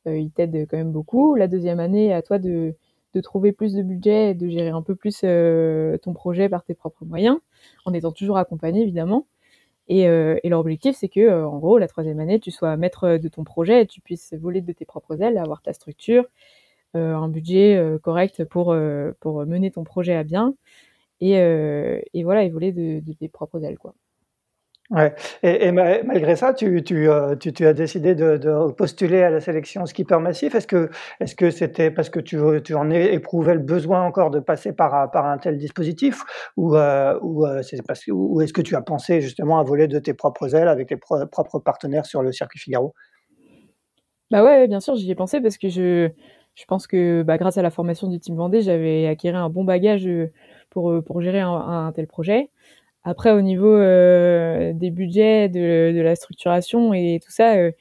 il 0.06 0.32
t'aide 0.32 0.68
quand 0.70 0.78
même 0.78 0.92
beaucoup. 0.92 1.36
La 1.36 1.48
deuxième 1.48 1.80
année, 1.80 2.14
à 2.14 2.22
toi 2.22 2.38
de, 2.40 2.76
de 3.14 3.22
trouver 3.22 3.52
plus 3.52 3.74
de 3.74 3.84
budget 3.84 4.32
et 4.32 4.34
de 4.34 4.50
gérer 4.50 4.70
un 4.70 4.82
peu 4.82 4.96
plus 4.96 5.22
euh, 5.24 5.98
ton 5.98 6.14
projet 6.14 6.50
par 6.50 6.64
tes 6.64 6.74
propres 6.74 7.06
moyens, 7.06 7.38
en 7.86 7.94
étant 7.94 8.12
toujours 8.12 8.38
accompagné 8.38 8.82
évidemment. 8.82 9.28
Et, 9.88 10.08
euh, 10.08 10.38
et 10.44 10.50
leur 10.50 10.60
objectif, 10.62 10.96
c'est 10.98 11.10
que, 11.10 11.20
euh, 11.20 11.48
en 11.48 11.60
gros, 11.60 11.78
la 11.78 11.88
troisième 11.88 12.20
année, 12.20 12.40
tu 12.40 12.52
sois 12.52 12.78
maître 12.78 13.18
de 13.18 13.28
ton 13.30 13.44
projet 13.44 13.84
et 13.84 13.88
tu 13.88 14.02
puisses 14.02 14.34
voler 14.34 14.62
de 14.62 14.72
tes 14.74 14.86
propres 14.86 15.22
ailes, 15.22 15.38
avoir 15.38 15.62
ta 15.62 15.74
structure, 15.74 16.26
euh, 16.96 17.16
un 17.16 17.30
budget 17.30 17.78
euh, 17.78 18.00
correct 18.00 18.44
pour, 18.46 18.74
euh, 18.74 19.12
pour 19.22 19.46
mener 19.46 19.72
ton 19.72 19.84
projet 19.84 20.16
à 20.16 20.24
bien 20.24 20.56
et, 21.22 22.10
et 22.14 22.24
voilà, 22.24 22.44
et 22.44 22.50
voler 22.50 22.72
de, 22.72 23.00
de 23.00 23.14
tes 23.14 23.30
propres 23.30 23.64
ailes, 23.64 23.78
quoi. 23.78 23.94
Ouais. 24.92 25.16
Et, 25.42 25.68
et, 25.68 25.72
malgré 25.72 26.36
ça, 26.36 26.54
tu, 26.54 26.84
tu, 26.84 27.10
euh, 27.10 27.38
tu, 27.38 27.54
tu 27.54 27.66
as 27.66 27.72
décidé 27.72 28.14
de, 28.14 28.36
de, 28.36 28.72
postuler 28.74 29.22
à 29.22 29.30
la 29.30 29.40
sélection 29.40 29.86
skipper 29.86 30.18
massif. 30.20 30.54
Est-ce 30.54 30.68
que 30.68 30.90
est-ce 31.22 31.34
que 31.34 31.50
c'était 31.50 31.92
parce 31.92 32.10
que 32.10 32.20
tu, 32.20 32.38
en 32.74 32.90
éprouvais 32.90 33.54
le 33.54 33.62
besoin 33.62 34.04
encore 34.04 34.32
de 34.32 34.42
passer 34.42 34.74
par, 34.74 35.10
par 35.12 35.28
un 35.28 35.38
tel 35.38 35.58
dispositif, 35.58 36.24
ou, 36.58 36.76
euh, 36.76 37.18
ou 37.22 37.46
euh, 37.46 37.62
parce 37.88 38.02
est-ce 38.06 38.52
que 38.52 38.62
tu 38.62 38.76
as 38.76 38.82
pensé 38.82 39.22
justement 39.22 39.60
à 39.60 39.64
voler 39.64 39.88
de 39.88 39.98
tes 39.98 40.14
propres 40.14 40.56
ailes 40.56 40.68
avec 40.68 40.90
tes 40.90 40.98
pro 40.98 41.26
propres 41.28 41.60
partenaires 41.60 42.06
sur 42.06 42.22
le 42.22 42.34
circuit 42.34 42.60
Figaro? 42.60 42.94
Bah 44.30 44.44
ouais, 44.44 44.68
bien 44.68 44.82
sûr, 44.82 44.96
j'y 44.96 45.10
ai 45.10 45.16
pensé 45.16 45.40
parce 45.40 45.58
que 45.58 45.70
je 45.70 46.10
je 46.56 46.66
pense 46.66 46.86
que 46.86 47.24
bah, 47.24 47.38
grâce 47.38 47.58
à 47.58 47.62
la 47.62 47.72
formation 47.72 48.10
du 48.10 48.20
Team 48.20 48.36
Vendée, 48.36 48.62
j'avais 48.62 49.08
acquis 49.08 49.30
un 49.30 49.50
bon 49.50 49.64
bagage 49.64 50.06
pour 50.72 51.04
pour 51.04 51.22
gérer 51.22 51.42
un, 51.42 51.92
tel 51.96 52.08
projet. 52.08 52.50
Après, 53.04 53.32
au 53.32 53.42
niveau 53.42 53.74
euh, 53.74 54.74
des 54.74 54.92
budgets, 54.92 55.50
de, 55.50 56.02
la 56.02 56.16
structuration 56.16 56.94
et 56.94 57.20
tout 57.24 57.32
ça, 57.32 57.56
euh, 57.56 57.72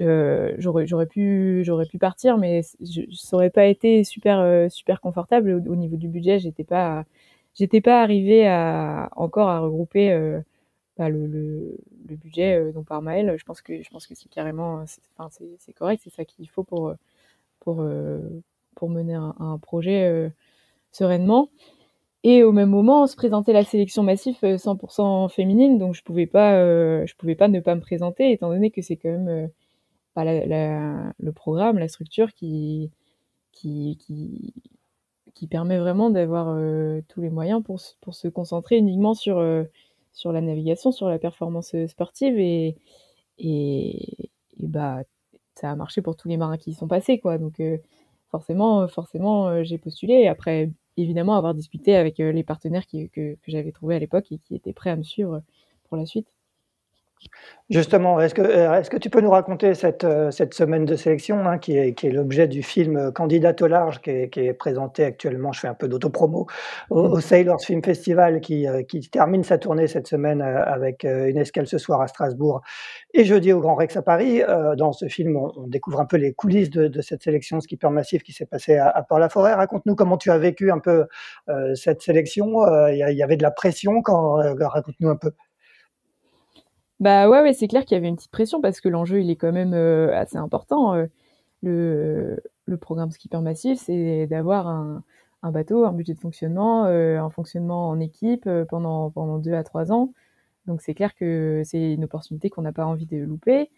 euh, 0.00 0.54
j'aurais 0.58 0.86
j'aurais 0.86 1.06
pu 1.06 1.64
pu 1.90 1.98
partir, 1.98 2.38
mais 2.38 2.62
ça 2.62 3.36
aurait 3.36 3.50
pas 3.50 3.66
été 3.66 4.02
super 4.04 4.38
euh, 4.40 4.68
super 4.68 5.00
confortable 5.00 5.50
au, 5.50 5.72
au, 5.72 5.76
niveau 5.76 5.96
du 5.96 6.08
budget. 6.08 6.38
J'étais 6.38 6.64
pas 6.64 7.04
pas 7.84 8.02
arrivée 8.02 8.46
à 8.48 9.10
encore 9.16 9.48
à 9.50 9.60
regrouper 9.60 10.12
euh, 10.12 10.40
bah, 10.96 11.08
le, 11.10 11.76
budget 12.16 12.56
euh, 12.56 12.72
dont 12.72 12.84
par 12.84 13.02
Maël. 13.02 13.36
Je 13.38 13.44
pense 13.44 13.60
que 13.62 13.74
que 13.82 14.14
c'est 14.14 14.28
carrément 14.30 14.84
c'est 15.58 15.72
correct, 15.74 16.00
c'est 16.04 16.10
ça 16.10 16.24
qu'il 16.24 16.48
faut 16.48 16.64
pour 16.64 16.94
pour 17.60 17.84
pour 18.74 18.90
mener 18.90 19.14
un 19.14 19.58
projet 19.58 20.30
sereinement. 20.92 21.50
Et 22.22 22.42
au 22.42 22.52
même 22.52 22.68
moment, 22.68 23.06
se 23.06 23.16
présentait 23.16 23.52
la 23.54 23.64
sélection 23.64 24.02
massive 24.02 24.36
100% 24.42 25.30
féminine, 25.30 25.78
donc 25.78 25.94
je 25.94 26.02
pouvais 26.02 26.26
pas, 26.26 26.54
euh, 26.56 27.06
je 27.06 27.14
pouvais 27.16 27.34
pas 27.34 27.48
ne 27.48 27.60
pas 27.60 27.74
me 27.74 27.80
présenter, 27.80 28.30
étant 28.32 28.50
donné 28.50 28.70
que 28.70 28.82
c'est 28.82 28.96
quand 28.96 29.08
même 29.08 29.28
euh, 29.28 29.46
bah, 30.14 30.24
le 30.24 31.32
programme, 31.32 31.78
la 31.78 31.88
structure 31.88 32.32
qui, 32.34 32.90
qui, 33.52 33.98
qui, 35.34 35.46
permet 35.48 35.78
vraiment 35.78 36.10
d'avoir 36.10 36.48
euh, 36.50 37.00
tous 37.08 37.20
les 37.22 37.30
moyens 37.30 37.62
pour, 37.62 37.80
pour 38.00 38.14
se 38.14 38.28
concentrer 38.28 38.76
uniquement 38.76 39.14
sur, 39.14 39.38
euh, 39.38 39.64
sur 40.12 40.32
la 40.32 40.40
navigation, 40.42 40.92
sur 40.92 41.08
la 41.08 41.18
performance 41.18 41.74
sportive, 41.86 42.38
et, 42.38 42.76
et, 43.38 44.30
bah 44.58 45.02
ça 45.54 45.70
a 45.70 45.76
marché 45.76 46.02
pour 46.02 46.16
tous 46.16 46.28
les 46.28 46.36
marins 46.36 46.58
qui 46.58 46.70
y 46.70 46.74
sont 46.74 46.88
passés, 46.88 47.18
quoi. 47.20 47.38
Donc 47.38 47.60
euh, 47.60 47.78
forcément, 48.30 48.86
forcément, 48.88 49.62
j'ai 49.64 49.78
postulé. 49.78 50.26
Après, 50.28 50.70
évidemment 51.02 51.36
avoir 51.36 51.54
discuté 51.54 51.96
avec 51.96 52.20
euh, 52.20 52.32
les 52.32 52.44
partenaires 52.44 52.86
que 52.86 53.36
j'avais 53.46 53.72
trouvés 53.72 53.96
à 53.96 53.98
l'époque 53.98 54.30
et 54.32 54.38
qui 54.38 54.54
étaient 54.54 54.72
prêts 54.72 54.90
à 54.90 54.96
me 54.96 55.02
suivre 55.02 55.42
pour 55.88 55.96
la 55.96 56.06
suite. 56.06 56.28
Justement, 57.70 58.18
est-ce 58.18 58.34
que, 58.34 58.42
euh, 58.42 58.80
est 58.80 58.88
que 58.88 58.96
tu 58.96 59.10
peux 59.10 59.20
nous 59.20 59.30
raconter 59.30 59.74
cette, 59.74 60.02
euh, 60.02 60.32
cette 60.32 60.54
semaine 60.54 60.84
de 60.84 60.96
sélection 60.96 61.46
hein, 61.46 61.58
qui 61.58 61.78
est, 61.78 61.94
qui 61.94 62.08
est 62.08 62.10
l'objet 62.10 62.48
du 62.48 62.64
film 62.64 63.12
Candidate 63.12 63.62
au 63.62 63.68
large 63.68 64.00
qui 64.00 64.10
est, 64.10 64.28
qui 64.28 64.40
est, 64.40 64.52
présenté 64.52 65.04
actuellement, 65.04 65.52
je 65.52 65.60
fais 65.60 65.68
un 65.68 65.74
peu 65.74 65.86
d'autopromo, 65.86 66.48
au, 66.90 67.00
au 67.00 67.20
Sailors 67.20 67.60
Film 67.60 67.80
Festival 67.84 68.40
qui, 68.40 68.66
qui, 68.88 69.00
termine 69.08 69.44
sa 69.44 69.56
tournée 69.56 69.86
cette 69.86 70.08
semaine 70.08 70.42
avec 70.42 71.04
une 71.04 71.36
escale 71.38 71.68
ce 71.68 71.78
soir 71.78 72.00
à 72.00 72.08
Strasbourg 72.08 72.60
et 73.14 73.24
jeudi 73.24 73.52
au 73.52 73.60
Grand 73.60 73.76
Rex 73.76 73.96
à 73.96 74.02
Paris. 74.02 74.42
Dans 74.76 74.92
ce 74.92 75.06
film, 75.06 75.36
on, 75.36 75.66
découvre 75.68 76.00
un 76.00 76.06
peu 76.06 76.16
les 76.16 76.32
coulisses 76.32 76.70
de, 76.70 76.88
de 76.88 77.00
cette 77.00 77.22
sélection 77.22 77.60
skipper 77.60 77.90
massif 77.90 78.22
qui 78.24 78.32
s'est 78.32 78.46
passée 78.46 78.76
à, 78.76 78.88
à 78.88 79.02
Port-la-Forêt. 79.02 79.54
Raconte-nous 79.54 79.94
comment 79.94 80.16
tu 80.16 80.30
as 80.30 80.38
vécu 80.38 80.72
un 80.72 80.80
peu 80.80 81.06
euh, 81.48 81.74
cette 81.76 82.02
sélection. 82.02 82.66
Il 82.88 82.96
y, 82.96 83.14
y, 83.14 83.22
avait 83.22 83.36
de 83.36 83.42
la 83.42 83.52
pression 83.52 84.02
quand, 84.02 84.34
raconte-nous 84.58 85.08
un 85.08 85.16
peu. 85.16 85.30
Bah 87.00 87.30
ouais, 87.30 87.54
c'est 87.54 87.66
clair 87.66 87.86
qu'il 87.86 87.94
y 87.94 87.98
avait 87.98 88.08
une 88.08 88.16
petite 88.16 88.30
pression 88.30 88.60
parce 88.60 88.80
que 88.82 88.88
l'enjeu 88.90 89.22
il 89.22 89.30
est 89.30 89.36
quand 89.36 89.52
même 89.52 89.72
euh, 89.72 90.14
assez 90.14 90.36
important. 90.36 90.94
Euh, 90.94 91.06
le, 91.62 92.76
programme 92.78 93.10
Skipper 93.10 93.40
Massif, 93.40 93.78
c'est 93.80 94.26
d'avoir 94.26 94.68
un, 94.68 95.02
bateau, 95.42 95.84
un 95.86 95.92
budget 95.92 96.14
de 96.14 96.20
fonctionnement, 96.20 96.84
euh, 96.86 97.18
un 97.18 97.30
fonctionnement 97.30 97.88
en 97.88 98.00
équipe 98.00 98.48
pendant, 98.68 99.10
pendant 99.10 99.38
deux 99.38 99.54
à 99.54 99.64
trois 99.64 99.92
ans. 99.92 100.12
Donc 100.66 100.82
c'est 100.82 100.94
clair 100.94 101.14
que 101.14 101.62
c'est 101.64 101.94
une 101.94 102.04
opportunité 102.04 102.50
qu'on 102.50 102.62
n'a 102.62 102.72
pas 102.72 102.84
envie 102.86 103.06
de 103.06 103.16
louper. 103.18 103.70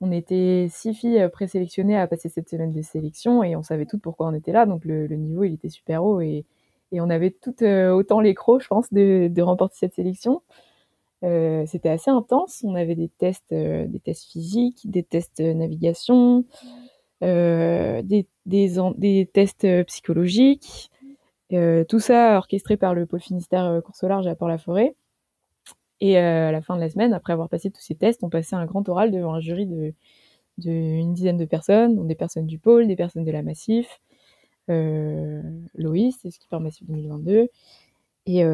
On 0.00 0.10
était 0.12 0.68
six 0.70 0.94
filles 0.94 1.28
présélectionnées 1.32 1.98
à 1.98 2.06
passer 2.06 2.30
cette 2.30 2.48
semaine 2.48 2.72
de 2.72 2.82
sélection 2.82 3.44
et 3.44 3.56
on 3.56 3.62
savait 3.62 3.86
toutes 3.86 4.02
pourquoi 4.02 4.28
on 4.28 4.34
était 4.34 4.52
là. 4.52 4.66
Donc 4.66 4.84
le, 4.86 5.06
niveau 5.08 5.44
il 5.44 5.54
était 5.54 5.68
super 5.68 6.02
haut 6.04 6.20
et, 6.20 6.46
on 6.92 7.10
avait 7.10 7.30
toutes 7.30 7.62
autant 7.62 8.20
les 8.20 8.34
crocs, 8.34 8.62
je 8.62 8.68
pense, 8.68 8.92
de 8.92 9.42
remporter 9.42 9.76
cette 9.78 9.94
sélection. 9.94 10.42
Euh, 11.22 11.64
c'était 11.66 11.88
assez 11.90 12.10
intense. 12.10 12.64
On 12.64 12.74
avait 12.74 12.94
des 12.94 13.08
tests, 13.08 13.52
euh, 13.52 13.86
des 13.86 14.00
tests 14.00 14.30
physiques, 14.30 14.90
des 14.90 15.02
tests 15.02 15.40
navigation, 15.40 16.44
euh, 17.22 18.02
des, 18.02 18.26
tests 19.32 19.84
psychologiques. 19.84 20.90
tout 21.50 22.00
ça 22.00 22.36
orchestré 22.38 22.76
par 22.76 22.94
le 22.94 23.06
pôle 23.06 23.20
Finistère 23.20 23.82
Course 23.84 24.02
au 24.04 24.08
large 24.08 24.26
à 24.26 24.34
Port-la-Forêt. 24.34 24.94
Et 26.00 26.16
à 26.16 26.50
la 26.50 26.62
fin 26.62 26.76
de 26.76 26.80
la 26.80 26.88
semaine, 26.88 27.12
après 27.12 27.34
avoir 27.34 27.50
passé 27.50 27.70
tous 27.70 27.82
ces 27.82 27.94
tests, 27.94 28.24
on 28.24 28.30
passait 28.30 28.56
un 28.56 28.64
grand 28.64 28.88
oral 28.88 29.10
devant 29.10 29.34
un 29.34 29.40
jury 29.40 29.66
de 29.66 29.92
dizaine 30.58 31.36
de 31.36 31.44
personnes, 31.44 31.96
dont 31.96 32.04
des 32.04 32.14
personnes 32.14 32.46
du 32.46 32.58
pôle, 32.58 32.86
des 32.86 32.96
personnes 32.96 33.24
de 33.24 33.30
la 33.30 33.42
Massif, 33.42 34.00
euh, 34.70 35.42
Loïs, 35.74 36.16
skipper 36.30 36.60
Massif 36.60 36.86
2022, 36.86 37.48
Et, 38.38 38.44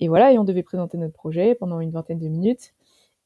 et, 0.00 0.08
voilà, 0.08 0.32
et 0.32 0.38
on 0.38 0.44
devait 0.44 0.62
présenter 0.62 0.98
notre 0.98 1.14
projet 1.14 1.54
pendant 1.54 1.80
une 1.80 1.90
vingtaine 1.90 2.18
de 2.18 2.28
minutes. 2.28 2.72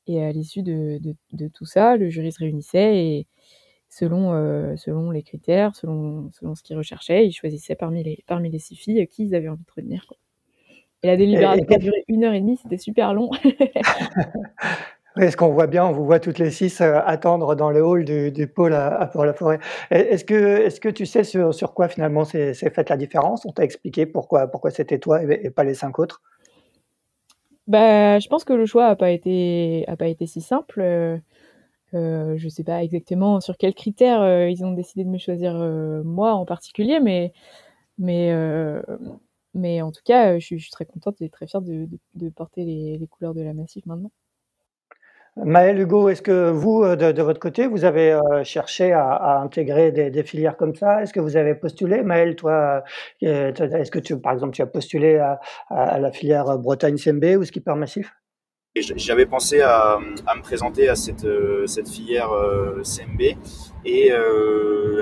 Et 0.07 0.23
à 0.23 0.33
l'issue 0.33 0.63
de, 0.63 0.99
de, 1.01 1.15
de, 1.33 1.49
tout 1.49 1.65
ça, 1.65 1.97
le 1.97 2.09
jury 2.09 2.31
se 2.33 2.39
réunissait 2.39 2.97
et 2.97 3.27
selon, 3.89 4.77
selon 4.77 5.11
les 5.11 5.23
critères, 5.23 5.75
selon, 5.75 6.31
selon 6.33 6.55
ce 6.55 6.63
qu'ils 6.63 6.77
recherchaient, 6.77 7.27
ils 7.27 7.33
choisissaient 7.33 7.75
parmi 7.75 8.05
les, 8.05 8.25
parmi 8.27 8.51
les 8.51 8.59
six 8.59 8.77
filles 8.77 9.07
qui 9.09 9.25
ils 9.25 9.35
avaient 9.35 9.49
envie 9.49 9.65
de 9.65 9.73
retenir. 9.75 10.07
Quoi. 10.07 10.17
Et 11.03 11.09
la 11.09 11.17
délibération 11.17 11.67
a 11.69 11.79
duré 11.79 12.05
une 12.09 12.25
heure 12.25 12.35
et 12.35 12.41
demie, 12.41 12.57
c'était 12.57 12.79
super 12.79 13.15
long. 13.15 13.31
est 15.19 15.31
ce 15.31 15.37
qu'on 15.37 15.49
voit 15.49 15.67
bien, 15.67 15.85
on 15.87 15.93
vous 15.93 16.05
voit 16.05 16.21
toutes 16.21 16.39
les 16.39 16.51
six 16.51 16.81
euh, 16.81 17.01
attendre 17.05 17.55
dans 17.55 17.71
le 17.71 17.85
hall 17.85 18.05
du, 18.05 18.47
pôle 18.47 18.75
à, 18.75 19.07
Port-la-Forêt. 19.13 19.59
Est-ce 19.91 20.25
que, 20.25 20.89
tu 20.91 21.07
sais 21.07 21.25
sur, 21.25 21.75
quoi 21.75 21.89
finalement 21.89 22.25
s'est 22.25 22.55
faite 22.55 22.91
la 22.91 22.97
différence? 22.97 23.47
On 23.47 23.53
t'a 23.53 23.65
expliqué 23.65 24.07
pourquoi, 24.07 24.51
c'était 24.71 24.99
toi 24.99 25.23
et, 25.23 25.51
pas 25.51 25.65
les 25.65 25.75
cinq 25.75 25.99
autres? 25.99 26.23
Bah, 27.67 28.19
Je 28.19 28.29
pense 28.29 28.45
que 28.45 28.53
le 28.53 28.67
choix 28.67 28.89
n'a 28.89 28.97
pas, 28.97 29.11
été, 29.11 29.87
si 30.27 30.41
simple. 30.41 30.81
Euh, 30.81 31.19
euh 31.95 32.37
je 32.37 32.45
ne 32.45 32.51
sais 32.51 32.65
pas 32.65 32.83
exactement 32.83 33.41
sur 33.41 33.57
quels 33.57 33.75
critères 33.75 34.49
ils 34.49 34.65
ont 34.65 34.73
décidé 34.73 35.05
de 35.05 35.09
me 35.09 35.19
choisir 35.19 35.55
moi 36.05 36.35
en 36.35 36.45
particulier, 36.45 37.01
mais, 37.01 37.33
en 39.81 39.93
tout 39.93 40.03
cas, 40.05 40.39
je 40.39 40.45
suis, 40.45 40.71
très 40.71 40.85
contente 40.85 41.23
et 41.23 41.31
très 41.31 41.47
fière 41.47 41.63
de, 41.63 41.89
de, 42.15 42.29
porter 42.29 42.65
les, 42.65 42.99
les 42.99 43.07
couleurs 43.07 43.35
de 43.35 43.41
la 43.41 43.55
Massif 43.55 43.87
maintenant. 43.87 44.11
Maël, 45.45 45.79
Hugo, 45.79 46.09
est-ce 46.09 46.23
que 46.23 46.51
vous, 46.51 46.83
euh, 46.83 46.97
de, 46.97 47.23
votre 47.23 47.39
côté, 47.39 47.67
vous 47.67 47.85
avez 47.85 48.13
euh, 48.13 48.43
cherché 48.43 48.93
à, 48.93 49.39
intégrer 49.43 49.93
des, 49.93 50.23
filières 50.23 50.57
comme 50.57 50.75
ça? 50.75 51.03
Est-ce 51.03 51.13
que 51.13 51.21
vous 51.21 51.37
avez 51.37 51.55
postulé? 51.55 52.03
Maël, 52.03 52.37
toi, 52.37 52.83
euh, 53.23 53.53
est-ce 53.53 53.91
que 53.91 53.99
tu, 53.99 54.19
par 54.19 54.33
exemple, 54.33 54.55
tu 54.55 54.63
as 54.63 54.67
postulé 54.67 55.17
à, 55.19 55.39
la 55.99 56.11
filière 56.11 56.59
Bretagne 56.59 56.97
CMB 56.97 57.37
ou 57.39 57.45
Skipper 57.45 57.75
Massif? 57.75 58.15
J'avais 58.77 59.27
pensé 59.27 59.61
à, 59.61 59.99
me 60.01 60.43
présenter 60.43 60.89
à 60.89 60.97
cette, 60.97 61.27
filière 61.87 62.31
CMB 62.83 63.37
et 63.85 64.13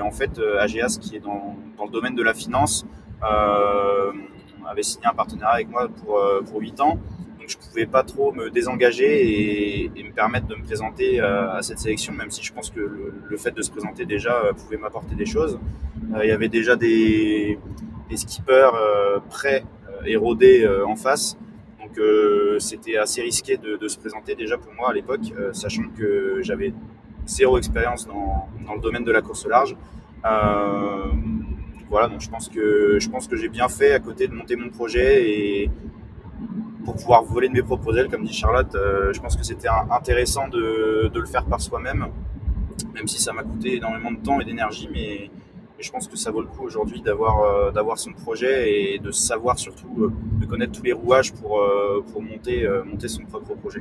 en 0.03 0.11
fait, 0.11 0.41
AGAS, 0.59 0.99
qui 1.01 1.17
est 1.17 1.21
dans, 1.21 1.57
dans, 1.77 1.85
le 1.85 1.91
domaine 1.91 2.15
de 2.17 2.23
la 2.25 2.35
finance, 2.35 2.85
avait 3.23 4.83
signé 4.83 5.07
un 5.07 5.15
partenariat 5.15 5.55
avec 5.55 5.69
moi 5.69 5.89
pour, 5.89 6.21
pour 6.51 6.61
8 6.61 6.81
ans 6.81 6.99
donc 7.45 7.51
je 7.51 7.69
pouvais 7.69 7.85
pas 7.85 8.03
trop 8.03 8.33
me 8.33 8.49
désengager 8.49 9.85
et, 9.85 10.03
me 10.03 10.13
permettre 10.13 10.47
de 10.47 10.55
me 10.55 10.63
présenter 10.63 11.21
euh, 11.21 11.59
à 11.59 11.61
cette 11.61 11.79
sélection, 11.79 12.15
même 12.15 12.31
si 12.31 12.43
je 12.43 12.53
pense 12.55 12.71
que 12.71 12.81
le, 12.81 13.37
fait 13.37 13.51
de 13.51 13.61
se 13.61 13.71
présenter 13.71 14.07
déjà 14.07 14.35
euh, 14.35 14.53
pouvait 14.55 14.79
m'apporter 14.79 15.15
des 15.15 15.27
choses. 15.27 15.59
Euh, 16.15 16.25
il 16.25 16.29
y 16.29 16.33
avait 16.33 16.49
déjà 16.49 16.75
des, 16.77 17.59
skippers 18.15 18.71
prêts 19.29 19.65
et 20.07 20.15
rodés 20.17 20.69
en 20.87 20.95
face, 20.95 21.37
donc 21.81 21.99
c'était 22.61 22.97
assez 22.97 23.23
risqué 23.23 23.57
de, 23.57 23.89
se 23.89 23.99
présenter 23.99 24.37
déjà 24.37 24.57
pour 24.57 24.73
moi 24.73 24.91
à 24.91 24.93
l'époque, 24.93 25.33
sachant 25.53 25.89
que 25.99 26.39
j'avais 26.41 26.73
zéro 27.27 27.59
expérience 27.59 28.07
dans, 28.07 28.49
le 28.73 28.81
domaine 28.81 29.03
de 29.03 29.11
la 29.11 29.21
course 29.21 29.49
large. 29.49 29.75
voilà, 31.91 32.07
donc 32.09 32.21
je 32.21 32.31
pense 32.31 32.49
que 32.49 32.99
je 33.01 33.11
pense 33.11 33.27
que 33.27 33.35
j'ai 33.35 33.49
bien 33.49 33.69
fait 33.69 33.93
à 33.93 33.99
côté 33.99 34.29
de 34.29 34.33
monter 34.33 34.55
mon 34.55 34.69
projet 34.69 35.29
et 35.29 35.71
pour 36.85 36.95
pouvoir 36.95 37.25
voler 37.25 37.49
de 37.49 37.55
mes 37.55 37.63
propres 37.63 37.97
ailes, 37.97 38.09
comme 38.09 38.25
dit 38.25 38.33
Charlotte. 38.33 38.75
Euh, 38.75 39.13
je 39.13 39.21
pense 39.21 39.37
que 39.37 39.43
c'était 39.43 39.69
intéressant 39.91 40.49
de, 40.49 41.11
le 41.13 41.27
faire 41.27 41.45
par 41.45 41.61
soi-même, 41.61 42.07
même 42.95 43.09
si 43.09 43.21
ça 43.21 43.33
m'a 43.33 43.43
coûté 43.43 43.77
énormément 43.77 44.13
de 44.13 44.19
temps 44.19 44.41
et 44.41 44.45
d'énergie, 44.45 44.89
mais, 44.93 45.31
je 45.81 45.91
pense 45.91 46.09
que 46.09 46.17
ça 46.17 46.31
vaut 46.31 46.41
le 46.41 46.47
coup 46.47 46.65
aujourd'hui 46.65 47.03
d'avoir 47.03 47.43
euh, 47.43 47.97
son 47.97 48.13
projet 48.13 48.95
et 48.95 48.99
de 48.99 49.11
savoir 49.11 49.59
surtout, 49.59 49.93
euh, 49.99 50.13
de 50.41 50.47
connaître 50.47 50.73
tous 50.73 50.85
les 50.85 50.95
rouages 50.95 51.33
pour, 51.33 51.61
pour 52.11 52.23
monter, 52.23 52.67
monter 52.87 53.09
son 53.09 53.25
propre 53.25 53.55
projet. 53.55 53.81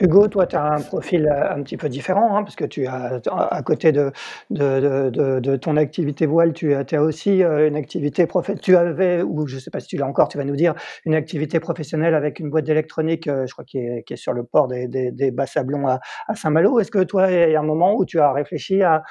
Hugo, 0.00 0.28
toi, 0.28 0.46
tu 0.46 0.56
as 0.56 0.64
un 0.64 0.80
profil 0.80 1.26
euh, 1.26 1.54
un 1.54 1.62
petit 1.62 1.76
peu 1.76 1.90
différent, 1.90 2.34
hein, 2.34 2.42
parce 2.42 2.56
que 2.56 2.64
tu 2.64 2.86
as, 2.86 3.20
à 3.30 3.62
côté 3.62 3.92
de, 3.92 5.56
ton 5.56 5.76
activité 5.76 6.24
voile, 6.24 6.54
tu 6.54 6.74
as, 6.74 7.02
aussi 7.02 7.42
euh, 7.42 7.68
une 7.68 7.76
activité 7.76 8.26
professionnelle. 8.26 8.62
Tu 8.62 8.76
avais, 8.76 9.22
ou 9.22 9.46
je 9.46 9.56
ne 9.56 9.60
sais 9.60 9.70
pas 9.70 9.80
si 9.80 9.88
tu 9.88 9.96
l'as 9.98 10.06
encore, 10.06 10.28
tu 10.28 10.38
vas 10.38 10.44
nous 10.44 10.56
dire, 10.56 10.74
une 11.04 11.14
activité 11.14 11.60
professionnelle 11.60 12.14
avec 12.14 12.40
une 12.40 12.48
boîte 12.48 12.64
d'électronique, 12.64 13.28
euh, 13.28 13.46
je 13.46 13.52
crois, 13.52 13.64
qui 13.64 13.78
est, 13.78 14.16
sur 14.16 14.32
le 14.32 14.42
port 14.42 14.68
des, 14.68 14.88
des, 14.88 15.12
des 15.12 15.30
Bas-Sablons 15.30 15.86
à, 15.86 16.00
Saint-Malo. 16.34 16.80
Est-ce 16.80 16.90
que 16.90 17.02
toi, 17.04 17.30
il 17.30 17.50
y 17.50 17.56
a 17.56 17.60
un 17.60 17.64
moment 17.64 17.94
où 17.94 18.06
tu 18.06 18.20
as 18.20 18.32
réfléchi 18.32 18.82
à, 18.82 19.02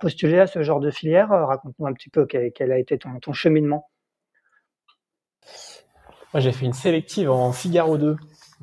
postuler 0.00 0.38
à 0.40 0.46
ce 0.46 0.62
genre 0.62 0.80
de 0.80 0.90
filière? 0.90 1.28
Raconte-nous 1.28 1.86
un 1.86 1.92
petit 1.92 2.08
peu 2.08 2.26
quel, 2.26 2.72
a 2.72 2.78
été 2.78 2.96
ton, 2.96 3.18
ton 3.20 3.32
cheminement. 3.34 3.90
Moi, 6.32 6.40
j'ai 6.40 6.52
fait 6.52 6.66
une 6.66 6.72
sélective 6.72 7.30
en 7.30 7.52
Figaro 7.52 7.98
2 7.98 8.06
euh, 8.06 8.16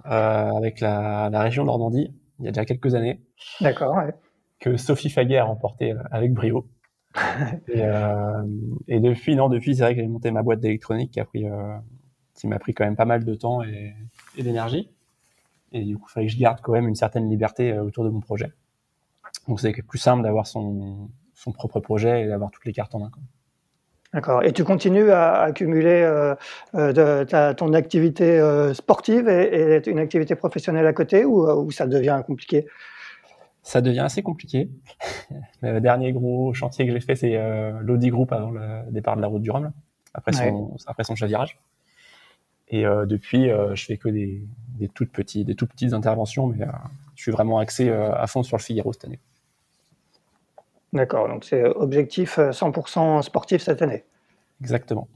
avec 0.03 0.81
la, 0.81 1.29
la, 1.31 1.41
région 1.41 1.63
Normandie 1.63 2.13
il 2.39 2.45
y 2.45 2.47
a 2.47 2.51
déjà 2.51 2.65
quelques 2.65 2.95
années. 2.95 3.21
D'accord. 3.61 3.95
Ouais. 3.95 4.13
Que 4.59 4.77
Sophie 4.77 5.09
Faguet 5.09 5.37
a 5.37 5.45
remporté 5.45 5.91
euh, 5.91 6.03
avec 6.11 6.33
brio. 6.33 6.67
et, 7.67 7.81
euh, 7.81 8.43
et, 8.87 8.99
depuis, 8.99 9.35
non, 9.35 9.49
depuis, 9.49 9.75
c'est 9.75 9.83
vrai 9.83 9.95
que 9.95 10.01
j'ai 10.01 10.07
monté 10.07 10.31
ma 10.31 10.43
boîte 10.43 10.59
d'électronique 10.59 11.11
qui 11.11 11.19
a 11.19 11.25
pris, 11.25 11.47
euh, 11.47 11.77
qui 12.33 12.47
m'a 12.47 12.59
pris 12.59 12.73
quand 12.73 12.83
même 12.83 12.95
pas 12.95 13.05
mal 13.05 13.23
de 13.23 13.35
temps 13.35 13.63
et, 13.63 13.93
et 14.37 14.43
d'énergie. 14.43 14.89
Et 15.71 15.83
du 15.83 15.97
coup, 15.97 16.07
il 16.09 16.13
fallait 16.13 16.27
que 16.27 16.33
je 16.33 16.37
garde 16.37 16.59
quand 16.61 16.73
même 16.73 16.87
une 16.87 16.95
certaine 16.95 17.29
liberté 17.29 17.71
euh, 17.71 17.83
autour 17.83 18.03
de 18.03 18.09
mon 18.09 18.19
projet. 18.19 18.51
Donc, 19.47 19.59
c'est 19.59 19.73
plus 19.81 19.99
simple 19.99 20.23
d'avoir 20.23 20.47
son, 20.47 21.09
son 21.33 21.51
propre 21.51 21.79
projet 21.79 22.23
et 22.23 22.27
d'avoir 22.27 22.51
toutes 22.51 22.65
les 22.65 22.73
cartes 22.73 22.95
en 22.95 22.99
main. 22.99 23.09
Quoi. 23.09 23.23
D'accord. 24.15 24.43
Et 24.43 24.53
tu 24.53 24.63
continues 24.63 25.11
à 25.11 25.41
accumuler 25.41 26.01
euh, 26.01 26.35
euh 26.73 26.93
de, 26.93 27.51
ton 27.51 27.73
activité 27.73 28.39
euh, 28.39 28.73
sportive 28.73 29.27
et, 29.27 29.75
et, 29.75 29.89
une 29.89 29.99
activité 29.99 30.35
professionnelle 30.35 30.87
à 30.87 30.93
côté 30.93 31.25
ou, 31.25 31.45
ou 31.45 31.69
ça 31.71 31.85
devient 31.85 32.23
compliqué? 32.25 32.65
Ça 33.61 33.81
devient 33.81 33.99
assez 33.99 34.23
compliqué. 34.23 34.69
le 35.61 35.81
dernier 35.81 36.13
gros 36.13 36.53
chantier 36.53 36.87
que 36.87 36.93
j'ai 36.93 37.01
fait, 37.01 37.17
c'est 37.17 37.35
euh, 37.35 37.73
l'Audi 37.81 38.07
Group 38.07 38.31
avant 38.31 38.51
le 38.51 38.89
départ 38.89 39.17
de 39.17 39.21
la 39.21 39.27
route 39.27 39.41
du 39.41 39.51
Rhum, 39.51 39.73
après 40.13 40.31
son, 40.31 40.77
après 40.87 41.03
son 41.03 41.15
chavirage. 41.15 41.59
Et 42.69 42.83
depuis, 42.83 43.49
je 43.73 43.85
fais 43.85 43.97
que 43.97 44.09
des, 44.09 44.41
des, 44.79 44.87
toutes 44.87 45.11
petites, 45.11 45.45
des 45.45 45.55
toutes 45.55 45.71
petites 45.71 45.93
interventions, 45.93 46.47
mais 46.47 46.65
je 47.15 47.21
suis 47.21 47.31
vraiment 47.31 47.59
axé 47.59 47.89
à 47.91 48.25
fond 48.27 48.43
sur 48.43 48.57
le 48.57 48.61
Figaro 48.61 48.91
cette 48.91 49.05
année. 49.05 49.19
D'accord, 50.95 51.27
donc 51.27 51.43
c'est 51.43 51.61
objectif 51.61 52.39
100% 52.39 53.19
euh, 53.19 53.21
sportif 53.21 53.61
cette 53.61 53.81
année. 53.81 54.05
Exactement. 54.61 55.09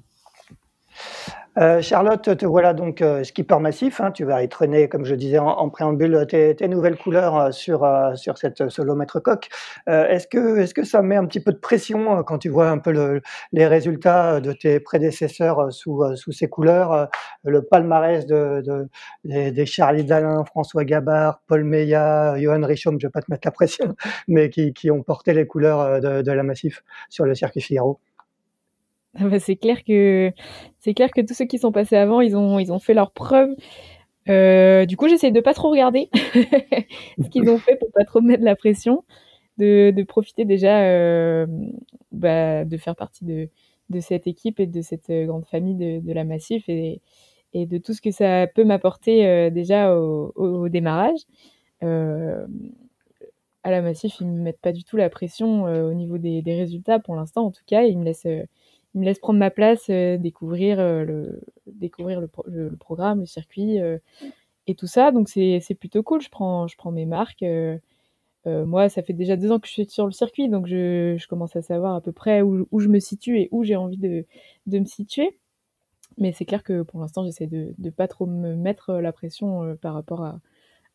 Euh, 1.60 1.82
Charlotte, 1.82 2.38
te 2.38 2.46
voilà 2.46 2.74
donc 2.74 3.02
euh, 3.02 3.24
skipper 3.24 3.60
massif. 3.60 4.00
Hein, 4.00 4.12
tu 4.12 4.24
vas 4.24 4.40
né, 4.68 4.88
comme 4.88 5.04
je 5.04 5.14
disais 5.16 5.40
en, 5.40 5.70
préambule, 5.70 6.26
tes, 6.28 6.56
nouvelles 6.70 6.98
couleurs 6.98 7.38
euh, 7.38 7.52
sur, 7.52 7.86
sur 8.16 8.38
cette 8.38 8.70
solomètre 8.70 9.22
coque. 9.22 9.50
est-ce, 9.88 10.28
que, 10.28 10.60
est-ce 10.60 10.74
que 10.74 10.84
ça 10.84 11.02
met 11.02 11.18
un 11.18 11.26
petit 11.26 11.42
peu 11.42 11.52
de 11.52 11.58
pression 11.58 12.24
quand 12.24 12.38
tu 12.38 12.50
vois 12.50 12.70
un 12.70 12.78
peu 12.78 12.92
le, 12.92 13.22
les 13.52 13.68
résultats 13.68 14.40
de 14.40 14.54
tes 14.54 14.80
prédécesseurs 14.80 15.72
sous, 15.74 16.04
sous 16.16 16.32
ces 16.32 16.48
couleurs 16.48 17.10
Le 17.44 17.62
palmarès 17.62 18.26
de, 18.26 18.62
de 18.62 19.52
des, 19.52 19.66
Charlie 19.66 20.06
Dalin, 20.06 20.46
François 20.46 20.86
Gabard, 20.86 21.42
Paul 21.48 21.64
Meillat, 21.64 22.40
Johan 22.40 22.66
Richaume, 22.66 23.00
je 23.00 23.08
ne 23.08 23.10
vais 23.10 23.12
pas 23.12 23.22
te 23.22 23.32
mettre 23.32 23.48
la 23.48 23.52
pression, 23.52 23.96
mais 24.28 24.50
qui, 24.50 24.74
qui 24.74 24.92
ont 24.92 25.04
porté 25.04 25.34
les 25.34 25.46
couleurs 25.48 26.00
de, 26.00 26.22
de 26.22 26.32
la 26.32 26.44
massif 26.44 26.84
sur 27.10 27.26
le 27.26 27.36
circuit 27.36 27.62
Figaro? 27.62 28.00
Ah 29.16 29.28
bah, 29.28 29.40
c'est 29.40 29.56
clair 29.56 29.84
que 29.84 30.32
c'est 30.80 30.94
clair 30.94 31.12
que 31.12 31.22
tous 31.22 31.34
ceux 31.34 31.46
qui 31.46 31.58
sont 31.60 31.72
passés 31.72 31.96
avant, 31.96 32.22
ils 32.22 32.36
ont 32.38 32.60
ils 32.60 32.72
ont 32.72 32.80
fait 32.80 32.94
leurs 32.94 33.12
preuves. 33.12 33.56
Euh, 34.30 34.86
du 34.86 34.98
coup, 34.98 35.08
j'essaie 35.08 35.32
de 35.32 35.40
pas 35.42 35.54
trop 35.54 35.72
regarder 35.72 36.10
ce 36.14 37.30
qu'ils 37.30 37.50
ont 37.50 37.58
fait 37.58 37.78
pour 37.78 37.92
pas 37.92 38.06
trop 38.06 38.22
mettre 38.22 38.44
la 38.44 38.56
pression, 38.56 39.04
de, 39.58 39.92
de 39.92 40.04
profiter 40.04 40.46
déjà 40.46 40.84
euh, 40.84 41.48
bah, 42.12 42.66
de 42.66 42.78
faire 42.78 42.96
partie 42.96 43.26
de, 43.26 43.50
de 43.90 44.00
cette 44.00 44.28
équipe 44.28 44.60
et 44.60 44.68
de 44.68 44.82
cette 44.82 45.10
euh, 45.10 45.26
grande 45.26 45.46
famille 45.46 45.76
de, 45.76 46.00
de 46.06 46.14
la 46.14 46.24
Massif 46.26 46.70
et, 46.70 47.02
et 47.54 47.66
de 47.66 47.78
tout 47.80 47.94
ce 47.94 48.02
que 48.02 48.12
ça 48.12 48.48
peut 48.48 48.64
m'apporter 48.64 49.50
déjà 49.52 49.96
au, 49.96 50.70
démarrage. 50.70 51.20
À 51.82 53.72
la 53.72 53.82
Massif, 53.82 54.20
ils 54.22 54.28
me 54.28 54.42
mettent 54.42 54.62
pas 54.62 54.72
du 54.72 54.84
tout 54.84 54.98
la 54.98 55.10
pression 55.10 55.64
au 55.64 55.94
niveau 55.94 56.18
des, 56.18 56.42
des, 56.42 56.56
résultats 56.56 57.00
pour 57.00 57.16
l'instant, 57.16 57.46
en 57.46 57.52
tout 57.52 57.64
cas, 57.66 57.84
ils 57.84 57.98
me 57.98 58.06
laissent 58.06 58.28
il 58.96 59.02
me 59.02 59.06
laisse 59.06 59.20
prendre 59.20 59.40
ma 59.40 59.52
place, 59.52 59.90
euh, 59.90 60.18
découvrir, 60.18 60.80
euh, 60.80 61.04
le, 61.06 61.42
découvrir 61.68 62.22
le, 62.22 62.30
le, 62.48 62.76
programme, 62.76 63.22
le 63.22 63.26
circuit 63.26 63.80
euh, 63.80 63.98
et 64.68 64.76
tout 64.76 64.88
ça. 64.88 65.12
Donc 65.12 65.30
c'est 65.30 65.78
plutôt 65.80 66.04
cool. 66.04 66.22
Je 66.22 66.30
prends, 66.30 66.68
je 66.68 66.78
prends 66.78 66.92
mes 66.92 67.06
marques. 67.06 67.46
moi, 68.46 68.90
ça 68.90 69.04
fait 69.04 69.14
déjà 69.14 69.36
deux 69.36 69.52
ans 69.52 69.60
que 69.60 69.68
je 69.68 69.74
suis 69.74 69.90
sur 69.90 70.06
le 70.06 70.12
circuit, 70.12 70.50
donc 70.50 70.66
je, 70.68 71.16
je 71.20 71.28
commence 71.28 71.56
à 71.56 71.62
savoir 71.62 71.96
à 71.96 72.02
peu 72.02 72.12
près 72.12 72.42
où, 72.42 72.68
où 72.72 72.80
je 72.80 72.88
me 72.88 73.00
situe 73.00 73.40
et 73.40 73.50
où 73.52 73.64
j'ai 73.64 73.76
envie 73.76 73.98
de, 73.98 74.26
de, 74.66 74.80
me 74.80 74.86
situer. 74.86 75.38
Mais 76.18 76.32
c'est 76.34 76.46
clair 76.46 76.64
que 76.64 76.82
pour 76.84 77.00
l'instant, 77.00 77.24
j'essaie 77.24 77.48
de 77.48 77.74
ne 77.78 77.90
pas 77.92 78.08
trop 78.08 78.26
me 78.26 78.56
mettre 78.56 78.94
la 78.94 79.14
pression 79.14 79.78
par 79.82 79.94
rapport 79.94 80.24
à, 80.24 80.40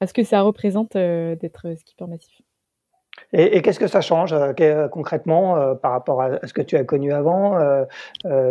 à, 0.00 0.06
ce 0.06 0.14
que 0.14 0.24
ça 0.24 0.42
représente 0.42 0.94
d'être 0.94 1.74
skipper 1.78 2.06
massif. 2.06 2.42
Et, 3.32 3.62
qu'est-ce 3.62 3.80
que 3.80 3.86
ça 3.88 4.00
change 4.00 4.32
euh, 4.32 4.88
concrètement 4.88 5.56
euh, 5.56 5.74
par 5.74 5.92
rapport 5.92 6.22
à, 6.22 6.46
ce 6.46 6.52
que 6.52 6.62
tu 6.62 6.76
as 6.76 6.84
connu 6.84 7.12
avant 7.12 7.58
euh, 7.58 7.84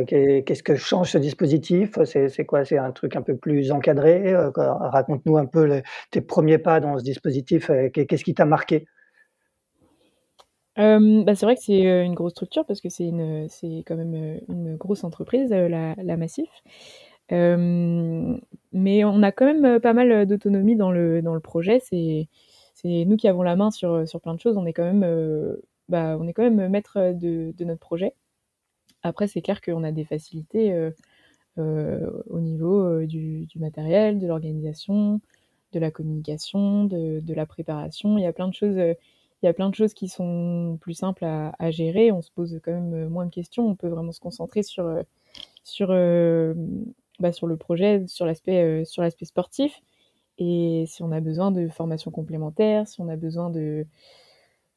Qu'est-ce 0.06 0.63
que 0.63 0.76
change 0.76 1.12
ce 1.12 1.17
dispositif? 1.17 1.97
C'est 2.04 2.45
quoi? 2.45 2.65
C'est 2.65 2.78
un 2.78 2.91
truc 2.91 3.15
un 3.15 3.21
peu 3.21 3.36
plus 3.36 3.71
encadré 3.71 4.36
Raconte-nous 4.36 5.38
un 5.38 5.45
peu 5.45 5.82
tes 6.12 6.21
premiers 6.21 6.58
pas 6.58 6.80
dans 6.80 6.97
ce 6.97 7.04
dispositif. 7.04 7.71
Qu'est-ce 7.93 8.23
qui 8.23 8.34
t'a 8.34 8.45
marqué? 8.45 8.86
Bah, 10.76 11.36
c'est 11.36 11.45
vrai 11.45 11.56
que 11.56 11.62
c'est 11.62 12.04
une 12.04 12.15
grosse 12.15 12.32
structure 12.32 12.65
parce 12.65 12.82
que 12.82 12.89
c'est 12.89 13.12
quand 13.86 13.95
même 13.95 14.39
une 14.49 14.76
grosse 14.76 15.04
entreprise, 15.04 15.49
la, 15.49 15.95
la 15.95 16.17
Massif. 16.17 16.49
mais 17.30 19.04
on 19.06 19.23
a 19.23 19.32
quand 19.32 19.45
même 19.45 19.80
pas 19.80 19.93
mal 19.93 20.26
d'autonomie 20.26 20.76
dans 20.76 20.91
le, 20.91 21.21
dans 21.21 21.34
le 21.34 21.39
projet. 21.39 21.80
C'est, 21.80 22.28
c'est 22.84 23.06
nous 23.06 23.17
qui 23.17 23.28
avons 23.28 23.43
la 23.43 23.56
main 23.56 23.72
sur, 23.72 24.08
sur 24.08 24.22
plein 24.22 24.34
de 24.34 24.39
choses. 24.39 24.58
On 24.58 24.65
est 24.65 24.74
quand 24.74 24.84
même, 24.84 25.04
euh, 25.04 25.56
bah, 25.89 26.17
on 26.19 26.28
est 26.28 26.34
quand 26.34 26.43
même 26.43 26.67
maître 26.69 27.13
de, 27.13 27.54
de 27.58 27.65
notre 27.65 27.80
projet. 27.80 28.13
Après, 29.04 29.28
c'est 29.28 29.41
clair 29.41 29.62
qu'on 29.62 29.84
a 29.84 29.91
des 29.91 30.06
facilités 30.06 30.74
euh, 30.74 30.91
euh, 31.60 32.10
au 32.30 32.39
niveau 32.39 33.06
du, 33.06 33.46
du, 33.48 33.60
matériel, 33.60 34.19
de 34.19 34.28
l'organisation, 34.28 35.22
de 35.74 35.80
la 35.80 35.91
communication, 35.91 36.86
de, 36.86 37.19
de, 37.22 37.34
la 37.34 37.46
préparation. 37.46 38.17
Il 38.17 38.24
y 38.24 38.28
a 38.28 38.34
plein 38.34 38.48
de 38.48 38.54
choses. 38.54 38.76
il 38.78 39.46
y 39.46 39.48
a 39.48 39.54
plein 39.54 39.69
de 39.69 39.76
choses 39.76 39.93
qui 39.93 40.08
sont 40.10 40.78
plus 40.82 40.93
simples 40.93 41.26
à, 41.26 41.54
à, 41.60 41.72
gérer. 41.72 42.12
On 42.12 42.22
se 42.22 42.32
pose 42.32 42.60
quand 42.63 42.72
même 42.72 43.08
moins 43.10 43.26
de 43.26 43.32
questions. 43.32 43.67
On 43.67 43.76
peut 43.76 43.89
vraiment 43.89 44.12
se 44.12 44.19
concentrer 44.19 44.63
sur, 44.63 45.04
sur, 45.63 45.89
bah, 47.19 47.34
sur 47.34 47.48
le 47.48 47.58
projet, 47.58 48.06
sur 48.08 48.26
l'aspect, 48.26 48.84
sur 48.86 49.04
l'aspect 49.04 49.26
sportif. 49.26 49.82
Et 50.38 50.86
si 50.88 51.04
on 51.04 51.12
a 51.12 51.19
besoin 51.19 51.52
de 51.52 51.67
formations 51.69 52.12
complémentaires, 52.12 52.88
si 52.88 53.02
on 53.02 53.08
a 53.10 53.15
besoin 53.15 53.50
de, 53.50 53.86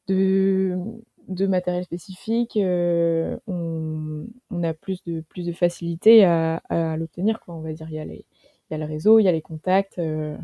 de, 0.07 1.47
matériel 1.47 1.83
spécifique, 1.83 2.57
euh, 2.57 3.37
on, 3.47 4.27
a 4.63 4.73
plus 4.73 5.03
de, 5.03 5.21
plus 5.21 5.45
de 5.45 5.53
facilité 5.53 6.25
à, 6.25 6.61
l'obtenir. 6.97 7.39
On 7.47 7.61
va 7.61 7.73
dire, 7.73 7.87
il 7.89 7.95
y, 7.95 7.99
a 7.99 8.05
les, 8.05 8.25
le 8.71 8.85
réseau, 8.85 9.19
il 9.19 9.23
y 9.23 9.27
a 9.27 9.31
les 9.31 9.41
contacts. 9.41 9.99
Euh, 9.99 10.37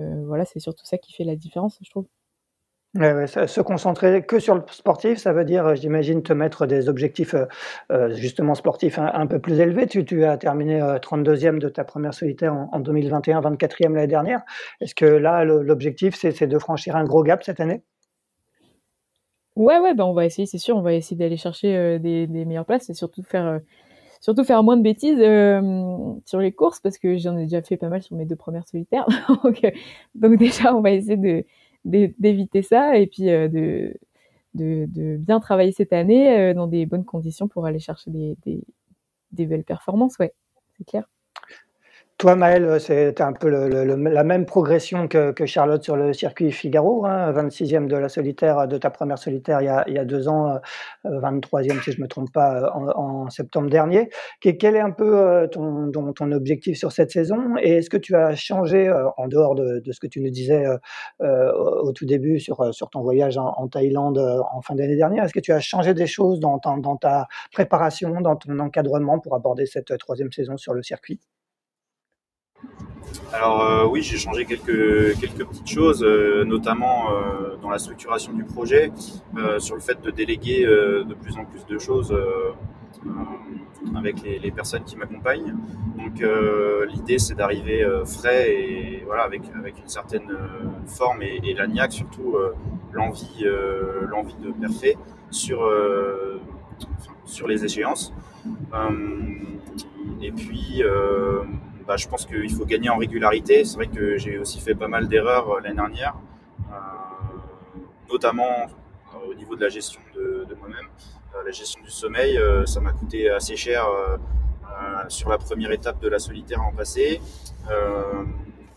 euh, 0.00 0.24
voilà, 0.26 0.44
c'est 0.44 0.60
surtout 0.60 0.86
ça 0.86 0.98
qui 0.98 1.12
fait 1.12 1.24
la 1.24 1.36
différence, 1.36 1.78
je 1.82 1.90
trouve. 1.90 2.06
Se 2.94 3.60
concentrer 3.60 4.24
que 4.24 4.38
sur 4.38 4.54
le 4.54 4.62
sportif, 4.70 5.18
ça 5.18 5.34
veut 5.34 5.44
dire, 5.44 5.76
j'imagine, 5.76 6.22
te 6.22 6.32
mettre 6.32 6.66
des 6.66 6.88
objectifs 6.88 7.34
euh, 7.34 7.44
euh, 7.92 8.14
justement 8.14 8.54
sportifs 8.54 8.98
un, 8.98 9.26
peu 9.26 9.38
plus 9.38 9.60
élevés. 9.60 9.86
Tu, 9.86 10.24
as 10.24 10.38
terminé 10.38 10.80
32e 10.80 11.56
euh, 11.56 11.58
de 11.58 11.68
ta 11.68 11.84
première 11.84 12.14
solitaire 12.14 12.54
en, 12.54 12.80
2021, 12.80 13.42
24e 13.42 13.92
l'année 13.92 14.06
dernière. 14.06 14.40
Est-ce 14.80 14.94
que 14.94 15.04
là, 15.04 15.44
l'objectif, 15.44 16.14
c'est 16.14 16.46
de 16.46 16.58
franchir 16.58 16.96
un 16.96 17.04
gros 17.04 17.22
gap 17.22 17.42
cette 17.42 17.60
année? 17.60 17.82
Ouais, 19.54 19.78
ouais, 19.80 19.92
bah 19.94 20.06
on 20.06 20.14
va 20.14 20.24
essayer, 20.24 20.46
c'est 20.46 20.58
sûr, 20.58 20.76
on 20.76 20.82
va 20.82 20.94
essayer 20.94 21.16
d'aller 21.16 21.36
chercher 21.36 21.98
des, 21.98 22.28
des, 22.28 22.44
meilleures 22.44 22.64
places 22.64 22.88
et 22.90 22.94
surtout 22.94 23.24
faire, 23.24 23.60
surtout 24.20 24.44
faire 24.44 24.62
moins 24.62 24.76
de 24.76 24.82
bêtises 24.82 25.18
sur 26.24 26.38
les 26.38 26.52
courses 26.52 26.78
parce 26.78 26.96
que 26.96 27.18
j'en 27.18 27.36
ai 27.36 27.42
déjà 27.42 27.60
fait 27.60 27.76
pas 27.76 27.88
mal 27.88 28.00
sur 28.00 28.16
mes 28.16 28.24
deux 28.24 28.36
premières 28.36 28.66
solitaires. 28.68 29.06
donc, 29.44 29.60
donc 30.14 30.38
déjà, 30.38 30.74
on 30.74 30.80
va 30.80 30.92
essayer 30.92 31.16
de 31.16 31.44
d'éviter 31.84 32.62
ça 32.62 32.96
et 32.96 33.06
puis 33.06 33.30
euh, 33.30 33.48
de, 33.48 35.16
bien 35.16 35.40
travailler 35.40 35.72
cette 35.72 35.92
année 35.92 36.38
euh, 36.38 36.54
dans 36.54 36.66
des 36.66 36.86
bonnes 36.86 37.04
conditions 37.04 37.48
pour 37.48 37.66
aller 37.66 37.78
chercher 37.78 38.10
des, 38.10 38.36
des 39.32 39.46
belles 39.46 39.64
performances. 39.64 40.18
Ouais, 40.18 40.34
c'est 40.76 40.84
clair. 40.84 41.08
Toi, 42.18 42.34
Maël, 42.34 42.64
euh, 42.64 42.80
c'est 42.80 43.20
un 43.20 43.32
peu 43.32 43.48
la 43.48 44.24
même 44.24 44.44
progression 44.44 45.06
que, 45.06 45.32
Charlotte 45.46 45.84
sur 45.84 45.94
le 45.94 46.12
circuit 46.12 46.50
Figaro, 46.50 47.06
26e 47.06 47.76
hein, 47.76 47.80
de 47.82 47.94
la 47.94 48.08
solitaire, 48.08 48.66
de 48.66 48.76
ta 48.76 48.90
première 48.90 49.18
solitaire 49.18 49.60
il 49.62 49.94
y 49.94 49.98
a, 49.98 50.04
deux 50.04 50.26
ans, 50.26 50.58
23e 51.04 51.76
euh, 51.76 51.80
si 51.84 51.92
je 51.92 51.98
ne 51.98 52.02
me 52.02 52.08
trompe 52.08 52.32
pas, 52.32 52.56
euh, 52.56 52.92
en, 52.96 53.30
septembre 53.30 53.70
dernier. 53.70 54.10
Quel 54.40 54.74
est 54.74 54.80
un 54.80 54.90
peu 54.90 55.48
ton, 55.52 55.92
ton, 55.92 56.32
objectif 56.32 56.76
sur 56.76 56.90
cette 56.90 57.12
saison? 57.12 57.56
Et 57.62 57.76
est-ce 57.76 57.88
que 57.88 57.96
tu 57.96 58.16
as 58.16 58.34
changé, 58.34 58.92
en 59.16 59.28
dehors 59.28 59.54
de, 59.54 59.80
ce 59.88 60.00
que 60.00 60.08
tu 60.08 60.20
nous 60.20 60.30
disais 60.30 60.64
au 61.20 61.92
tout 61.92 62.04
début 62.04 62.40
sur, 62.40 62.74
sur 62.74 62.90
ton 62.90 63.02
voyage 63.02 63.38
en, 63.38 63.68
Thaïlande 63.68 64.18
en 64.52 64.60
fin 64.60 64.74
d'année 64.74 64.96
dernière, 64.96 65.22
est-ce 65.22 65.34
que 65.34 65.38
tu 65.38 65.52
as 65.52 65.60
changé 65.60 65.94
des 65.94 66.08
choses 66.08 66.40
dans, 66.40 66.58
dans 66.78 66.96
ta 66.96 67.28
préparation, 67.52 68.20
dans 68.20 68.34
ton 68.34 68.58
encadrement 68.58 69.20
pour 69.20 69.36
aborder 69.36 69.66
cette 69.66 69.96
troisième 69.98 70.32
saison 70.32 70.56
sur 70.56 70.74
le 70.74 70.82
circuit? 70.82 71.20
Alors 73.32 73.60
euh, 73.60 73.86
oui, 73.86 74.02
j'ai 74.02 74.16
changé 74.16 74.44
quelques, 74.44 75.18
quelques 75.20 75.44
petites 75.44 75.68
choses, 75.68 76.02
euh, 76.02 76.44
notamment 76.44 77.12
euh, 77.12 77.56
dans 77.60 77.68
la 77.68 77.78
structuration 77.78 78.32
du 78.32 78.44
projet, 78.44 78.90
sur 79.58 79.74
le 79.74 79.80
fait 79.80 80.00
de 80.00 80.10
déléguer 80.10 80.64
de 80.64 81.14
plus 81.14 81.36
en 81.36 81.44
plus 81.44 81.64
de 81.66 81.78
choses 81.78 82.16
avec 83.94 84.22
les, 84.22 84.50
personnes 84.50 84.84
qui 84.84 84.96
m'accompagnent. 84.96 85.54
Donc 85.96 86.22
l'idée 86.88 87.18
c'est 87.18 87.34
d'arriver 87.34 87.86
frais 88.04 88.50
et 88.50 89.02
voilà 89.06 89.22
avec, 89.24 89.42
avec 89.56 89.78
une 89.78 89.88
certaine 89.88 90.30
forme 90.86 91.22
et, 91.22 91.40
et 91.44 91.54
l'agnac 91.54 91.92
surtout 91.92 92.36
l'envie 92.92 93.44
de 93.44 94.52
parfait 94.60 94.96
sur 95.30 95.70
sur 97.24 97.46
les 97.46 97.64
échéances. 97.64 98.12
et 100.22 100.32
puis 100.32 100.82
bah, 101.88 101.96
je 101.96 102.06
pense 102.06 102.26
qu'il 102.26 102.52
faut 102.52 102.66
gagner 102.66 102.90
en 102.90 102.98
régularité. 102.98 103.64
C'est 103.64 103.76
vrai 103.76 103.86
que 103.86 104.18
j'ai 104.18 104.38
aussi 104.38 104.60
fait 104.60 104.74
pas 104.74 104.88
mal 104.88 105.08
d'erreurs 105.08 105.48
euh, 105.48 105.60
l'année 105.60 105.76
dernière, 105.76 106.16
euh, 106.70 106.74
notamment 108.12 108.66
euh, 109.14 109.30
au 109.30 109.34
niveau 109.34 109.56
de 109.56 109.62
la 109.62 109.70
gestion 109.70 110.02
de, 110.14 110.46
moi-même. 110.60 110.88
la 111.46 111.50
gestion 111.50 111.82
du 111.82 111.90
sommeil, 111.90 112.38
ça 112.66 112.80
m'a 112.80 112.92
coûté 112.92 113.30
assez 113.30 113.56
cher 113.56 113.86
sur 115.08 115.30
la 115.30 115.38
première 115.38 115.70
étape 115.72 115.98
de 116.00 116.08
la 116.08 116.18
solitaire 116.18 116.62
en 116.62 116.72
passé, 116.72 117.22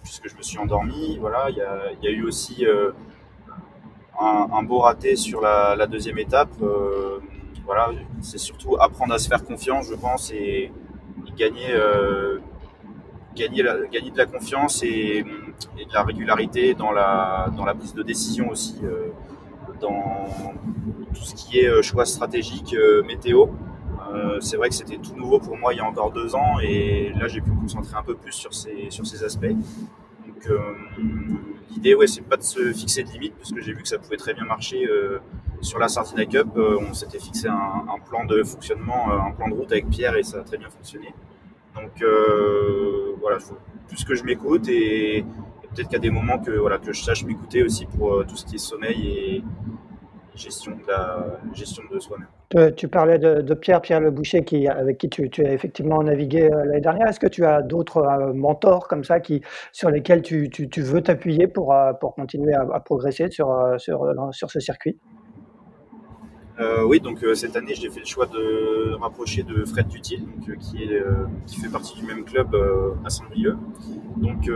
puisque 0.04 0.30
je 0.30 0.36
me 0.38 0.42
suis 0.42 0.58
endormi. 0.58 1.18
Voilà, 1.20 1.50
il 1.50 1.58
y 1.58 2.08
a, 2.08 2.12
eu 2.12 2.24
aussi 2.24 2.66
un, 4.20 4.64
beau 4.64 4.80
raté 4.80 5.16
sur 5.16 5.42
la, 5.42 5.88
deuxième 5.88 6.20
étape. 6.20 6.54
voilà, 7.66 7.90
c'est 8.22 8.38
surtout 8.38 8.78
apprendre 8.80 9.14
à 9.14 9.20
se 9.20 9.28
faire 9.28 9.44
confiance, 9.44 9.88
je 9.90 9.96
pense, 9.96 10.32
et, 10.32 10.72
et 11.28 11.32
gagner 11.36 11.74
gagner, 13.36 13.64
de 13.64 14.18
la 14.18 14.26
confiance 14.26 14.84
et, 14.84 15.24
de 15.24 15.94
la 15.94 16.04
régularité 16.04 16.74
dans 16.74 16.92
la, 16.92 17.50
dans 17.56 17.66
la 17.66 17.74
prise 17.74 17.94
de 17.94 18.04
décision 18.04 18.50
aussi, 18.50 18.76
euh, 18.84 19.10
dans 19.80 20.28
tout 21.14 21.24
ce 21.24 21.36
qui 21.36 21.60
est 21.60 21.68
euh, 21.68 21.82
choix 21.82 22.06
stratégique, 22.06 22.74
euh, 22.74 23.04
météo. 23.04 23.48
c'est 24.42 24.58
vrai 24.58 24.70
que 24.70 24.76
c'était 24.76 24.98
tout 24.98 25.16
nouveau 25.16 25.40
pour 25.40 25.58
moi 25.58 25.74
il 25.74 25.78
y 25.78 25.80
a 25.80 25.86
encore 25.86 26.12
deux 26.12 26.36
ans 26.36 26.60
et 26.62 27.14
là 27.20 27.28
j'ai 27.30 27.40
pu 27.40 27.52
me 27.52 27.62
concentrer 27.62 27.96
un 27.96 28.04
peu 28.04 28.16
plus 28.16 28.34
sur 28.34 28.54
ces, 28.54 28.88
sur 28.90 29.06
ces 29.06 29.24
aspects. 29.24 29.56
Donc 30.28 30.50
l'idée 31.70 31.96
ouais, 31.96 32.08
c'est 32.08 32.22
pas 32.22 32.38
de 32.38 32.44
se 32.44 32.74
fixer 32.74 33.04
de 33.04 33.10
limite 33.10 33.36
parce 33.36 33.52
que 33.52 33.62
j'ai 33.62 33.74
vu 33.74 33.82
que 33.84 33.88
ça 33.88 33.98
pouvait 34.00 34.18
très 34.18 34.34
bien 34.34 34.44
marcher 34.44 34.86
sur 35.62 35.80
la 35.80 35.88
Sardina 35.88 36.26
Cup. 36.26 36.50
on 36.58 36.94
s'était 36.94 37.20
fixé 37.20 37.48
un, 37.48 38.00
plan 38.10 38.26
de 38.26 38.44
fonctionnement, 38.44 39.12
un 39.28 39.32
plan 39.32 39.48
de 39.48 39.54
route 39.54 39.72
avec 39.72 39.90
Pierre 39.90 40.18
et 40.18 40.24
ça 40.24 40.40
a 40.40 40.44
très 40.44 40.58
bien 40.58 40.70
fonctionné. 40.70 41.14
Donc 41.76 42.02
euh, 42.02 43.16
voilà, 43.20 43.40
faut 43.40 43.58
plus 43.88 44.04
que 44.04 44.16
je 44.16 44.24
m'écoute 44.24 44.68
et, 44.68 45.26
peut-être 45.74 45.88
qu'il 45.88 45.94
y 45.94 45.96
a 45.96 46.00
des 46.00 46.10
moments 46.10 46.40
que 46.40 46.52
voilà 46.52 46.78
que 46.80 46.92
je 46.92 47.02
sache 47.02 47.24
m'écouter 47.24 47.64
aussi 47.64 47.86
pour 47.86 48.14
euh, 48.14 48.26
tout 48.28 48.36
ce 48.36 48.46
qui 48.46 48.56
est 48.56 48.60
sommeil 48.60 49.08
et, 49.08 49.44
gestion 50.34 50.72
de 50.72 51.54
gestion 51.54 51.84
de 51.92 52.00
soi-même. 52.00 52.74
Tu 52.76 52.88
parlais 52.88 53.20
de, 53.20 53.54
Pierre, 53.54 53.82
Pierre 53.82 54.00
Le 54.00 54.12
Boucher, 54.12 54.44
qui, 54.44 54.68
avec 54.68 54.98
qui 54.98 55.10
tu, 55.10 55.46
as 55.46 55.52
effectivement 55.52 56.02
navigué 56.02 56.44
euh, 56.44 56.66
l'année 56.66 56.82
dernière. 56.82 57.08
Est-ce 57.08 57.20
que 57.20 57.28
tu 57.28 57.46
as 57.46 57.62
d'autres 57.62 58.32
mentors 58.34 58.88
comme 58.88 59.04
ça 59.04 59.20
qui, 59.20 59.42
sur 59.74 59.90
lesquels 59.90 60.22
tu, 60.22 60.50
veux 60.78 61.02
t'appuyer 61.02 61.48
pour, 61.48 61.76
pour 62.00 62.16
continuer 62.16 62.54
à, 62.54 62.80
progresser 62.80 63.30
sur, 63.30 63.76
sur, 63.78 64.10
sur 64.32 64.50
ce 64.50 64.60
circuit? 64.62 64.98
Euh, 66.62 66.84
oui, 66.84 67.00
donc 67.00 67.24
euh, 67.24 67.34
cette 67.34 67.56
année, 67.56 67.74
j'ai 67.74 67.90
fait 67.90 68.02
le 68.02 68.06
choix 68.06 68.28
de 68.28 68.94
rapprocher 69.00 69.42
de 69.42 69.66
Fred 69.66 69.88
Dutil, 69.88 70.20
donc, 70.20 70.48
euh, 70.50 70.56
qui, 70.60 70.84
est, 70.84 71.04
qui 71.48 71.60
fait 71.60 71.70
partie 71.70 71.98
du 72.00 72.06
même 72.06 72.24
club 72.24 72.56
à 73.04 73.10
Saint-Brieuc. 73.10 73.58
Donc 74.18 74.50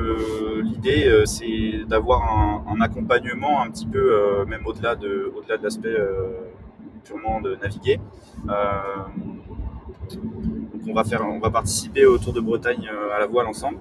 l'idée, 0.61 1.23
c'est 1.25 1.85
d'avoir 1.87 2.21
un, 2.67 2.81
accompagnement 2.81 3.61
un 3.61 3.71
petit 3.71 3.87
peu, 3.87 4.45
même 4.45 4.65
au-delà 4.65 4.95
de, 4.95 5.31
au-delà 5.35 5.57
de 5.57 5.63
l'aspect 5.63 5.95
purement 7.03 7.41
de 7.41 7.55
naviguer. 7.55 7.99
on 10.87 10.93
va 10.93 11.03
faire, 11.03 11.25
on 11.27 11.39
va 11.39 11.49
participer 11.49 12.05
au 12.05 12.17
Tour 12.19 12.33
de 12.33 12.41
Bretagne 12.41 12.87
à 13.15 13.19
la 13.19 13.25
voile 13.25 13.47
ensemble 13.47 13.79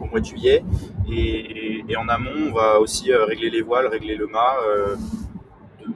au 0.00 0.06
mois 0.06 0.20
de 0.20 0.24
juillet. 0.24 0.64
Et, 1.10 1.84
et 1.88 1.96
en 1.96 2.08
amont, 2.08 2.48
on 2.48 2.52
va 2.52 2.80
aussi 2.80 3.12
régler 3.12 3.50
les 3.50 3.60
voiles, 3.62 3.88
régler 3.88 4.16
le 4.16 4.26
mât 4.26 4.56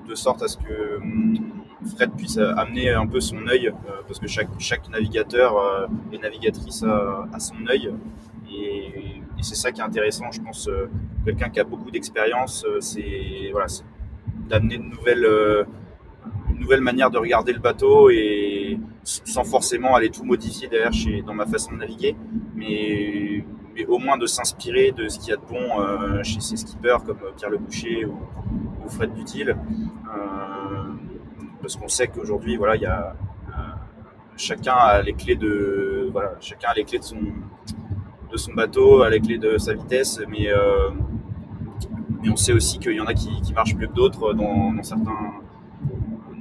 de 0.08 0.14
sorte 0.14 0.42
à 0.42 0.48
ce 0.48 0.56
que 0.56 0.96
hum, 0.98 1.60
Fred 1.94 2.12
puisse 2.12 2.38
amener 2.38 2.90
un 2.90 3.06
peu 3.06 3.20
son 3.20 3.46
œil, 3.46 3.68
euh, 3.68 4.02
parce 4.06 4.18
que 4.18 4.26
chaque, 4.26 4.48
chaque 4.58 4.88
navigateur 4.90 5.56
euh, 5.56 5.86
et 6.12 6.18
navigatrice 6.18 6.82
a, 6.82 7.38
son 7.38 7.66
œil. 7.68 7.92
Et, 8.52 9.22
c'est 9.42 9.54
ça 9.54 9.72
qui 9.72 9.80
est 9.80 9.84
intéressant, 9.84 10.30
je 10.30 10.40
pense. 10.42 10.68
Euh, 10.68 10.90
quelqu'un 11.24 11.48
qui 11.48 11.60
a 11.60 11.64
beaucoup 11.64 11.90
d'expérience, 11.90 12.66
c'est 12.80 13.48
voilà, 13.52 13.68
d'amener 14.50 14.76
de 14.76 14.82
nouvelles 14.82 15.66
une 16.50 16.60
nouvelle 16.60 16.80
manière 16.80 17.10
de 17.10 17.18
regarder 17.18 17.52
le 17.52 17.58
bateau 17.60 18.10
et 18.10 18.78
sans 19.02 19.44
forcément 19.44 19.94
aller 19.94 20.10
tout 20.10 20.24
modifier 20.24 20.68
derrière 20.68 20.92
chez, 20.92 21.22
dans 21.22 21.34
ma 21.34 21.46
façon 21.46 21.72
de 21.72 21.78
naviguer, 21.78 22.16
mais, 22.54 23.44
mais 23.74 23.86
au 23.86 23.98
moins 23.98 24.18
de 24.18 24.26
s'inspirer 24.26 24.92
de 24.92 25.08
ce 25.08 25.18
qu'il 25.18 25.30
y 25.30 25.32
a 25.32 25.36
de 25.36 25.46
bon 25.48 25.80
euh, 25.80 26.22
chez 26.22 26.40
ces 26.40 26.56
skippers 26.56 26.98
comme 27.06 27.18
Pierre 27.36 27.50
Le 27.50 27.58
Boucher 27.58 28.04
ou, 28.04 28.88
Fred 28.88 29.14
Dutil. 29.14 29.50
Euh, 29.50 29.54
parce 31.62 31.76
qu'on 31.76 31.88
sait 31.88 32.08
qu'aujourd'hui, 32.08 32.56
voilà, 32.56 32.76
il 32.76 32.82
y 32.82 32.86
a 32.86 33.14
euh, 33.48 33.52
chacun 34.36 34.74
a 34.74 35.02
les 35.02 35.12
clés 35.12 35.36
de 35.36 36.10
chacun 36.40 36.70
a 36.70 36.74
les 36.74 36.84
clés 36.84 36.98
de 36.98 37.04
son 37.04 37.20
de 38.32 38.36
son 38.36 38.52
bateau, 38.52 39.02
a 39.02 39.10
les 39.10 39.20
clés 39.20 39.38
de 39.38 39.58
sa 39.58 39.74
vitesse, 39.74 40.20
mais 40.28 40.48
mais 42.22 42.30
on 42.30 42.36
sait 42.36 42.52
aussi 42.52 42.78
qu'il 42.78 42.92
y 42.92 43.00
en 43.00 43.06
a 43.06 43.14
qui, 43.14 43.30
marchent 43.54 43.74
mieux 43.74 43.86
que 43.86 43.92
d'autres 43.92 44.32
dans 44.34 44.82
certains 44.82 45.32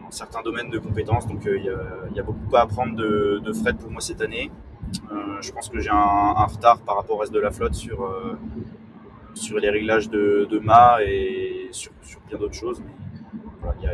certains 0.09 0.41
domaines 0.41 0.69
de 0.69 0.79
compétences. 0.79 1.27
Donc 1.27 1.45
euh, 1.45 1.57
il 2.09 2.15
y, 2.15 2.19
a 2.19 2.23
beaucoup 2.23 2.55
à 2.55 2.61
apprendre 2.61 2.95
de, 2.95 3.53
Fred 3.53 3.77
pour 3.77 3.91
moi 3.91 4.01
cette 4.01 4.21
année. 4.21 4.51
Euh, 5.11 5.41
je 5.41 5.51
pense 5.51 5.69
que 5.69 5.79
j'ai 5.79 5.89
un, 5.89 6.45
retard 6.45 6.79
par 6.79 6.95
rapport 6.95 7.17
au 7.17 7.19
reste 7.19 7.33
de 7.33 7.39
la 7.39 7.51
flotte 7.51 7.75
sur, 7.75 8.03
euh, 8.03 8.37
sur 9.33 9.59
les 9.59 9.69
réglages 9.69 10.09
de, 10.09 10.47
de 10.49 10.59
mât 10.59 10.97
et 11.05 11.69
sur, 11.71 11.91
bien 12.27 12.37
d'autres 12.37 12.55
choses. 12.55 12.81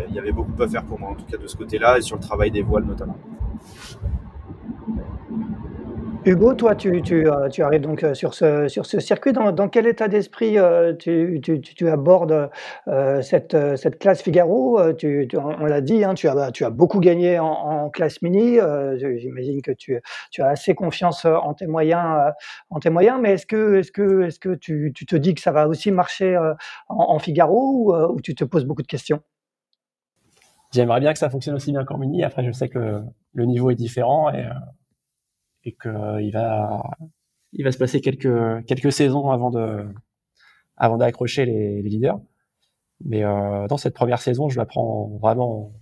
il 0.09 0.15
y, 0.15 0.19
avait 0.19 0.31
beaucoup 0.31 0.61
à 0.61 0.67
faire 0.67 0.83
pour 0.83 0.99
moi, 0.99 1.09
en 1.09 1.15
tout 1.15 1.25
cas 1.25 1.37
de 1.37 1.47
ce 1.47 1.55
côté-là, 1.55 1.97
et 1.97 2.01
sur 2.01 2.15
le 2.15 2.21
travail 2.21 2.51
des 2.51 2.61
voiles 2.61 2.85
notamment. 2.85 3.17
Hugo, 6.27 6.55
toi, 6.55 6.73
tu, 6.73 6.89
euh, 7.11 7.49
arrives 7.59 7.81
donc 7.81 8.03
euh, 8.03 8.15
sur 8.15 8.33
ce, 8.33 8.67
circuit. 8.99 9.31
Dans, 9.31 9.69
quel 9.69 9.85
état 9.85 10.07
d'esprit 10.07 10.57
euh, 10.57 10.95
tu, 10.95 11.87
abordes 11.87 12.49
cette, 13.21 13.99
classe 13.99 14.23
Figaro? 14.23 14.79
On 14.79 15.65
l'a 15.65 15.81
dit, 15.81 16.03
hein, 16.03 16.15
tu, 16.15 16.27
as, 16.27 16.51
tu 16.51 16.65
as 16.65 16.71
beaucoup 16.71 16.99
gagné 16.99 17.37
en, 17.37 17.91
classe 17.91 18.23
mini. 18.23 18.57
J'imagine 18.97 19.61
que 19.61 19.71
tu, 19.71 20.01
as 20.39 20.47
assez 20.47 20.73
confiance 20.73 21.25
en 21.25 21.53
tes 21.53 21.67
moyens, 21.67 22.33
en 22.71 22.79
tes 22.79 22.89
moyens 22.89 23.19
mais 23.21 23.33
est-ce 23.33 23.45
que, 23.45 24.55
tu, 24.55 24.93
te 24.93 25.15
dis 25.15 25.35
que 25.35 25.41
ça 25.41 25.51
va 25.51 25.67
aussi 25.67 25.91
marcher 25.91 26.35
en, 26.89 27.19
Figaro 27.19 27.95
ou, 28.11 28.21
tu 28.21 28.33
te 28.33 28.43
poses 28.43 28.65
beaucoup 28.65 28.81
de 28.81 28.87
questions? 28.87 29.21
J'aimerais 30.71 31.01
bien 31.01 31.13
que 31.13 31.19
ça 31.19 31.29
fonctionne 31.29 31.55
aussi 31.55 31.71
bien 31.71 31.85
qu'en 31.85 31.99
mini. 31.99 32.23
Après, 32.23 32.43
je 32.43 32.51
sais 32.51 32.67
que 32.67 33.03
le 33.33 33.45
niveau 33.45 33.69
est 33.69 33.75
différent 33.75 34.31
et 34.31 34.43
et 35.65 35.73
qu'il 35.73 36.31
va, 36.31 36.83
il 37.53 37.63
va 37.63 37.71
se 37.71 37.77
passer 37.77 38.01
quelques, 38.01 38.65
quelques 38.65 38.91
saisons 38.91 39.29
avant 39.31 39.49
de, 39.49 39.85
avant 40.77 40.97
d'accrocher 40.97 41.45
les, 41.45 41.81
les, 41.81 41.89
leaders. 41.89 42.19
Mais 43.03 43.23
euh, 43.23 43.67
dans 43.67 43.77
cette 43.77 43.93
première 43.93 44.21
saison, 44.21 44.49
je 44.49 44.57
la 44.57 44.65
prends 44.65 45.07
vraiment 45.21 45.73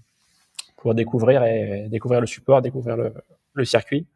pour 0.78 0.96
découvrir 0.96 1.44
et 1.44 1.88
découvrir 1.90 2.22
le 2.22 2.28
support, 2.28 2.62
découvrir 2.62 2.98
le, 2.98 3.14
le 3.54 3.66
circuit 3.66 4.08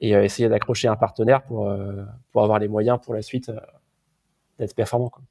et 0.00 0.14
euh, 0.14 0.24
essayer 0.24 0.48
d'accrocher 0.48 0.88
un 0.88 0.96
partenaire 0.96 1.42
pour, 1.42 1.68
euh, 1.68 2.04
pour 2.32 2.42
avoir 2.42 2.58
les 2.58 2.68
moyens 2.68 2.98
pour 3.02 3.14
la 3.14 3.22
suite 3.22 3.48
euh, 3.48 3.58
d'être 4.58 4.74
performant. 4.74 5.08
Quoi. 5.08 5.22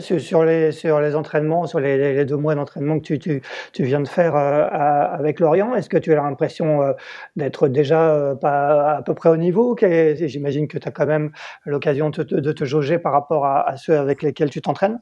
Sur, 0.00 0.42
les, 0.46 1.14
entraînements, 1.16 1.66
sur 1.66 1.80
les, 1.80 2.24
deux 2.24 2.38
mois 2.38 2.54
d'entraînement 2.54 2.98
que 2.98 3.12
tu, 3.12 3.42
viens 3.78 4.00
de 4.00 4.08
faire 4.08 4.34
euh, 4.34 4.66
avec 4.70 5.38
Lorient, 5.38 5.74
est-ce 5.74 5.90
que 5.90 5.98
tu 5.98 6.14
as 6.14 6.16
l'impression 6.16 6.80
euh, 6.80 6.92
d'être 7.36 7.68
déjà 7.68 8.10
euh, 8.14 8.34
à 8.42 9.02
peu 9.04 9.12
près 9.12 9.28
au 9.28 9.36
niveau 9.36 9.76
J'imagine 9.78 10.66
que 10.66 10.78
tu 10.78 10.88
as 10.88 10.90
quand 10.90 11.04
même 11.04 11.30
l'occasion 11.66 12.08
de, 12.08 12.52
te 12.52 12.64
jauger 12.64 12.98
par 12.98 13.12
rapport 13.12 13.44
à, 13.44 13.76
ceux 13.76 13.98
avec 13.98 14.22
lesquels 14.22 14.48
tu 14.48 14.62
t'entraînes? 14.62 14.98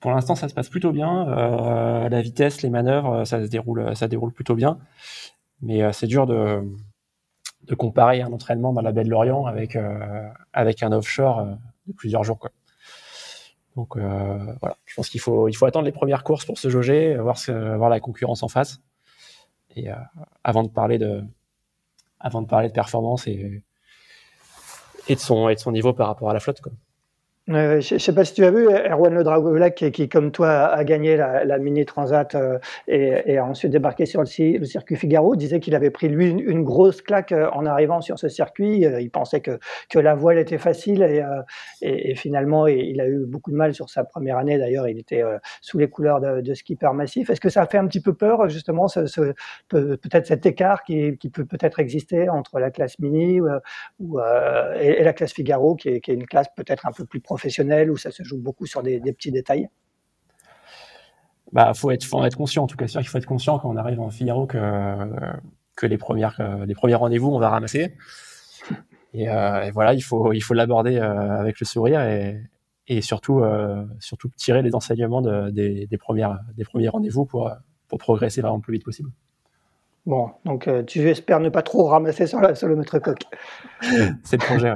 Pour 0.00 0.10
l'instant, 0.10 0.34
ça 0.34 0.48
se 0.48 0.54
passe 0.54 0.68
plutôt 0.68 0.90
bien. 0.90 1.26
la 2.10 2.20
vitesse, 2.20 2.62
les 2.62 2.70
manœuvres, 2.70 3.24
ça 3.24 3.40
se 3.40 3.46
déroule, 3.46 4.32
plutôt 4.34 4.56
bien. 4.56 4.78
Mais 5.62 5.92
c'est 5.92 6.08
dur 6.08 6.26
de, 6.26 6.64
comparer 7.78 8.20
un 8.20 8.32
entraînement 8.32 8.72
dans 8.72 8.82
la 8.82 8.90
baie 8.90 9.04
de 9.04 9.10
Lorient 9.10 9.46
avec, 9.46 9.76
un 9.76 10.92
offshore 10.92 11.46
de 11.86 11.92
plusieurs 11.92 12.24
jours. 12.24 12.40
Donc 13.80 13.96
euh, 13.96 14.36
voilà, 14.60 14.76
je 14.84 14.94
pense 14.94 15.08
qu'il 15.08 15.20
faut, 15.22 15.48
il 15.48 15.54
faut 15.54 15.64
attendre 15.64 15.86
les 15.86 15.92
premières 15.92 16.22
courses 16.22 16.44
pour 16.44 16.58
se 16.58 16.68
jauger, 16.68 17.16
voir, 17.16 17.38
ce, 17.38 17.50
voir 17.78 17.88
la 17.88 17.98
concurrence 17.98 18.42
en 18.42 18.48
face, 18.48 18.82
et 19.74 19.90
euh, 19.90 19.94
avant 20.44 20.62
de 20.64 20.68
parler 20.68 20.98
de, 20.98 21.24
avant 22.18 22.42
de 22.42 22.46
parler 22.46 22.68
de 22.68 22.74
performance 22.74 23.26
et, 23.26 23.64
et 25.08 25.14
de 25.14 25.20
son, 25.20 25.48
et 25.48 25.54
de 25.54 25.60
son 25.60 25.72
niveau 25.72 25.94
par 25.94 26.08
rapport 26.08 26.28
à 26.28 26.34
la 26.34 26.40
flotte. 26.40 26.60
Quoi 26.60 26.72
je 27.50 27.94
ne 27.94 27.98
sais 27.98 28.14
pas 28.14 28.24
si 28.24 28.34
tu 28.34 28.44
as 28.44 28.50
vu, 28.50 28.68
Erwan 28.68 29.12
Le 29.12 29.24
Dragolac, 29.24 29.74
qui, 29.74 30.08
comme 30.08 30.30
toi, 30.30 30.66
a 30.66 30.84
gagné 30.84 31.16
la, 31.16 31.58
Mini 31.58 31.84
Transat 31.84 32.34
euh, 32.34 32.58
et, 32.86 33.38
a 33.38 33.44
ensuite 33.44 33.72
débarqué 33.72 34.06
sur 34.06 34.20
le, 34.20 34.26
circuit 34.64 34.96
Figaro, 34.96 35.34
disait 35.34 35.58
qu'il 35.58 35.74
avait 35.74 35.90
pris, 35.90 36.08
lui, 36.08 36.28
une, 36.28 36.62
grosse 36.62 37.02
claque 37.02 37.32
euh, 37.32 37.50
en 37.52 37.66
arrivant 37.66 38.00
sur 38.00 38.18
ce 38.18 38.28
circuit. 38.28 38.86
Euh, 38.86 39.00
il 39.00 39.10
pensait 39.10 39.40
que, 39.40 39.58
que 39.88 39.98
la 39.98 40.14
voile 40.14 40.38
était 40.38 40.58
facile 40.58 41.02
et, 41.82 42.14
finalement, 42.14 42.66
il 42.66 43.00
a 43.00 43.08
eu 43.08 43.24
beaucoup 43.26 43.50
de 43.50 43.56
mal 43.56 43.74
sur 43.74 43.90
sa 43.90 44.04
première 44.04 44.38
année. 44.38 44.58
D'ailleurs, 44.58 44.86
il 44.86 44.98
était 44.98 45.22
sous 45.60 45.78
les 45.78 45.88
couleurs 45.88 46.20
de, 46.20 46.54
skipper 46.54 46.92
massif. 46.94 47.30
Est-ce 47.30 47.40
que 47.40 47.48
ça 47.48 47.66
fait 47.66 47.78
un 47.78 47.86
petit 47.86 48.00
peu 48.00 48.14
peur, 48.14 48.48
justement, 48.48 48.86
peut-être 49.68 50.26
cet 50.26 50.46
écart 50.46 50.84
qui, 50.84 51.16
peut 51.32 51.44
peut-être 51.44 51.80
exister 51.80 52.28
entre 52.28 52.58
la 52.58 52.70
classe 52.70 52.98
Mini 52.98 53.40
et, 54.80 55.02
la 55.02 55.12
classe 55.12 55.32
Figaro, 55.32 55.74
qui 55.74 55.88
est, 55.88 56.00
qui 56.00 56.10
est 56.10 56.14
une 56.14 56.26
classe 56.26 56.48
peut-être 56.54 56.86
un 56.86 56.92
peu 56.92 57.04
plus 57.04 57.20
profonde 57.20 57.39
professionnel 57.40 57.90
où 57.90 57.96
ça 57.96 58.10
se 58.10 58.22
joue 58.22 58.38
beaucoup 58.38 58.66
sur 58.66 58.82
des, 58.82 59.00
petits 59.00 59.32
détails? 59.32 59.68
Bah, 61.52 61.72
faut 61.74 61.90
être, 61.90 62.04
faut 62.04 62.22
être 62.24 62.36
conscient. 62.36 62.64
En 62.64 62.66
tout 62.66 62.76
cas, 62.76 62.86
il 62.86 63.08
faut 63.08 63.18
être 63.18 63.26
conscient 63.26 63.58
quand 63.58 63.70
on 63.70 63.76
arrive 63.76 64.00
en 64.00 64.10
Figaro 64.10 64.46
que, 64.46 64.58
que 65.76 65.86
les 65.86 65.98
premières, 65.98 66.38
les 66.66 66.74
premiers 66.74 66.94
rendez-vous, 66.94 67.28
on 67.28 67.38
va 67.38 67.48
ramasser. 67.48 67.96
Euh, 69.16 69.62
et, 69.62 69.70
voilà, 69.72 69.94
il 69.94 70.02
faut, 70.02 70.32
il 70.32 70.40
faut 70.40 70.54
l'aborder 70.54 70.96
euh, 70.96 71.40
avec 71.40 71.58
le 71.58 71.66
sourire 71.66 72.02
et, 72.02 72.40
et 72.86 73.00
surtout, 73.02 73.40
euh, 73.40 73.84
surtout 73.98 74.28
tirer 74.36 74.62
les 74.62 74.74
enseignements 74.74 75.22
des, 75.50 75.86
des, 75.86 75.98
premières, 75.98 76.38
des 76.56 76.64
premiers 76.64 76.88
rendez-vous 76.88 77.24
pour, 77.24 77.50
pour 77.88 77.98
progresser 77.98 78.40
vraiment 78.40 78.56
le 78.56 78.62
plus 78.62 78.74
vite 78.74 78.84
possible. 78.84 79.10
Bon, 80.06 80.30
donc 80.46 80.66
euh, 80.66 80.82
tu 80.82 81.06
espères 81.08 81.40
ne 81.40 81.50
pas 81.50 81.62
trop 81.62 81.84
ramasser 81.84 82.26
sur, 82.26 82.40
la, 82.40 82.52
le 82.60 82.76
maître 82.76 82.98
coq. 82.98 83.18
C'est 84.24 84.40
le 84.40 84.46
projet. 84.46 84.72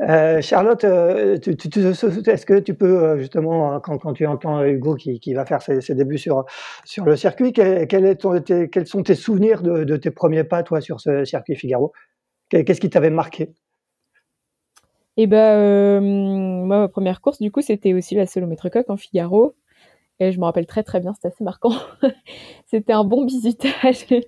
Euh, 0.00 0.40
Charlotte, 0.40 0.84
euh, 0.84 1.36
est-ce 1.36 2.46
que 2.46 2.58
tu 2.58 2.74
peux 2.74 3.18
justement, 3.18 3.78
quand, 3.80 4.14
tu 4.14 4.26
entends 4.26 4.64
Hugo 4.64 4.94
qui, 4.94 5.34
va 5.34 5.44
faire 5.44 5.60
ses, 5.60 5.94
débuts 5.94 6.18
sur, 6.18 6.44
sur 6.84 7.04
le 7.04 7.14
circuit, 7.16 7.52
quel, 7.52 7.86
est 8.06 8.70
quels 8.70 8.86
sont 8.86 9.02
tes 9.02 9.14
souvenirs 9.14 9.62
de, 9.62 9.96
tes 9.96 10.10
premiers 10.10 10.44
pas, 10.44 10.62
toi, 10.62 10.80
sur 10.80 11.00
ce 11.00 11.24
circuit 11.24 11.54
Figaro? 11.54 11.92
Qu'est-ce 12.48 12.80
qui 12.80 12.90
t'avait 12.90 13.10
marqué? 13.10 13.52
Eh 15.18 15.26
ben, 15.26 16.00
moi, 16.00 16.78
ma 16.78 16.88
première 16.88 17.20
course, 17.20 17.40
du 17.40 17.50
coup, 17.50 17.60
c'était 17.60 17.92
aussi 17.92 18.14
la 18.14 18.26
solomètre 18.26 18.70
coq 18.70 18.88
en 18.88 18.96
Figaro. 18.96 19.54
Et 20.20 20.32
je 20.32 20.38
me 20.38 20.44
rappelle 20.44 20.66
très 20.66 20.82
très 20.82 21.00
bien, 21.00 21.12
c'était 21.14 21.28
assez 21.28 21.44
marquant. 21.44 21.72
c'était 22.66 22.92
un 22.92 23.04
bon 23.04 23.24
bisutage. 23.24 24.06
je 24.08 24.20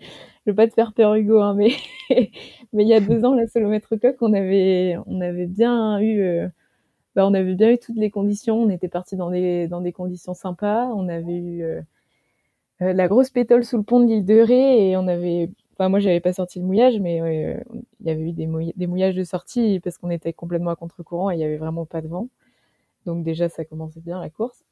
veux 0.47 0.55
pas 0.55 0.69
te 0.69 0.75
faire 0.75 0.93
peur 0.93 1.15
Hugo, 1.15 1.41
hein, 1.41 1.55
mais 1.55 1.71
mais 2.73 2.85
il 2.85 2.89
y 2.89 2.95
a 2.95 3.01
deux 3.01 3.25
ans, 3.25 3.35
la 3.35 3.47
solomètre 3.47 3.97
coq, 3.99 4.17
on 4.21 4.33
avait 4.35 4.97
on 5.07 5.21
avait 5.21 5.47
bien 5.47 5.99
eu 6.01 6.21
euh, 6.21 6.49
bah, 7.17 7.27
on 7.27 7.35
avait 7.35 7.55
bien 7.55 7.71
eu 7.73 7.79
toutes 7.79 7.97
les 7.97 8.11
conditions. 8.11 8.57
On 8.63 8.71
était 8.71 8.89
parti 8.89 9.17
dans 9.17 9.31
des 9.31 9.69
dans 9.69 9.81
des 9.81 9.93
conditions 9.93 10.35
sympas. 10.35 10.87
On 10.95 11.09
avait 11.09 11.39
eu 11.39 11.63
euh, 11.65 11.81
euh, 12.83 12.93
la 12.93 13.09
grosse 13.09 13.31
pétole 13.31 13.65
sous 13.65 13.77
le 13.79 13.83
pont 13.83 14.01
de 14.01 14.07
l'île 14.07 14.25
de 14.25 14.41
Ré 14.41 14.91
et 14.91 14.97
on 14.97 15.09
avait 15.09 15.51
Enfin, 15.81 15.91
moi, 15.91 16.01
j'avais 16.01 16.19
pas 16.21 16.33
sorti 16.33 16.59
le 16.59 16.65
mouillage, 16.67 16.99
mais 16.99 17.19
il 18.01 18.07
y 18.07 18.11
avait 18.11 18.21
eu 18.21 18.33
des, 18.33 18.49
des 18.77 18.87
mouillages 18.89 19.15
de 19.15 19.23
sortie 19.23 19.79
parce 19.79 19.97
qu'on 19.97 20.11
était 20.11 20.33
complètement 20.33 20.71
à 20.73 20.77
contre-courant 20.77 21.31
et 21.31 21.37
il 21.37 21.41
y 21.41 21.45
avait 21.45 21.57
vraiment 21.57 21.87
pas 21.87 22.01
de 22.03 22.09
vent. 22.09 22.29
Donc 23.07 23.25
déjà, 23.25 23.49
ça 23.49 23.65
commençait 23.65 24.01
bien 24.01 24.21
la 24.21 24.31
course. 24.31 24.65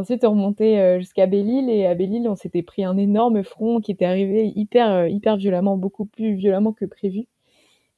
Ensuite, 0.00 0.24
on 0.24 0.30
remontait 0.30 0.78
euh, 0.78 0.98
jusqu'à 0.98 1.26
Belle-Île 1.26 1.68
et 1.68 1.84
à 1.84 1.94
Belle-Île, 1.94 2.26
on 2.26 2.34
s'était 2.34 2.62
pris 2.62 2.84
un 2.84 2.96
énorme 2.96 3.42
front 3.44 3.82
qui 3.82 3.92
était 3.92 4.06
arrivé 4.06 4.50
hyper, 4.56 4.90
euh, 4.90 5.08
hyper 5.08 5.36
violemment, 5.36 5.76
beaucoup 5.76 6.06
plus 6.06 6.36
violemment 6.36 6.72
que 6.72 6.86
prévu. 6.86 7.26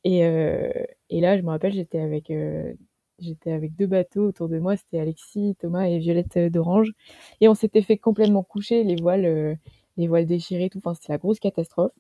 Et, 0.03 0.24
euh, 0.26 0.72
là, 1.11 1.36
je 1.38 1.42
me 1.42 1.50
rappelle, 1.50 1.72
j'étais 1.72 2.00
avec, 2.00 2.32
avec 3.46 3.76
deux 3.76 3.86
bateaux 3.86 4.26
autour 4.26 4.48
de 4.48 4.59
moi, 4.59 4.76
c'était 4.76 4.98
Alexis, 4.98 5.55
Thomas 5.61 5.84
et 5.84 5.98
Violette 5.98 6.38
d'Orange. 6.38 6.92
Et 7.40 7.46
on 7.48 7.55
s'était 7.55 7.82
fait 7.82 7.98
complètement 7.98 8.42
coucher, 8.42 8.82
les 8.82 8.96
voiles, 8.96 9.59
les 9.96 10.09
voiles 10.09 10.26
déchirées, 10.26 10.70
tout. 10.70 10.78
Enfin, 10.78 10.94
c'était 10.94 11.12
la 11.12 11.18
grosse 11.18 11.38
catastrophe. 11.38 11.92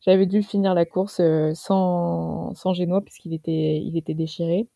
J'avais 0.00 0.26
dû 0.26 0.42
finir 0.42 0.74
la 0.74 0.84
course 0.84 1.20
sans, 1.54 2.54
sans 2.56 2.72
génois 2.74 3.02
puisqu'il 3.02 3.34
était, 3.34 3.80
il 3.84 3.96
était 3.96 4.14
déchiré. 4.14 4.66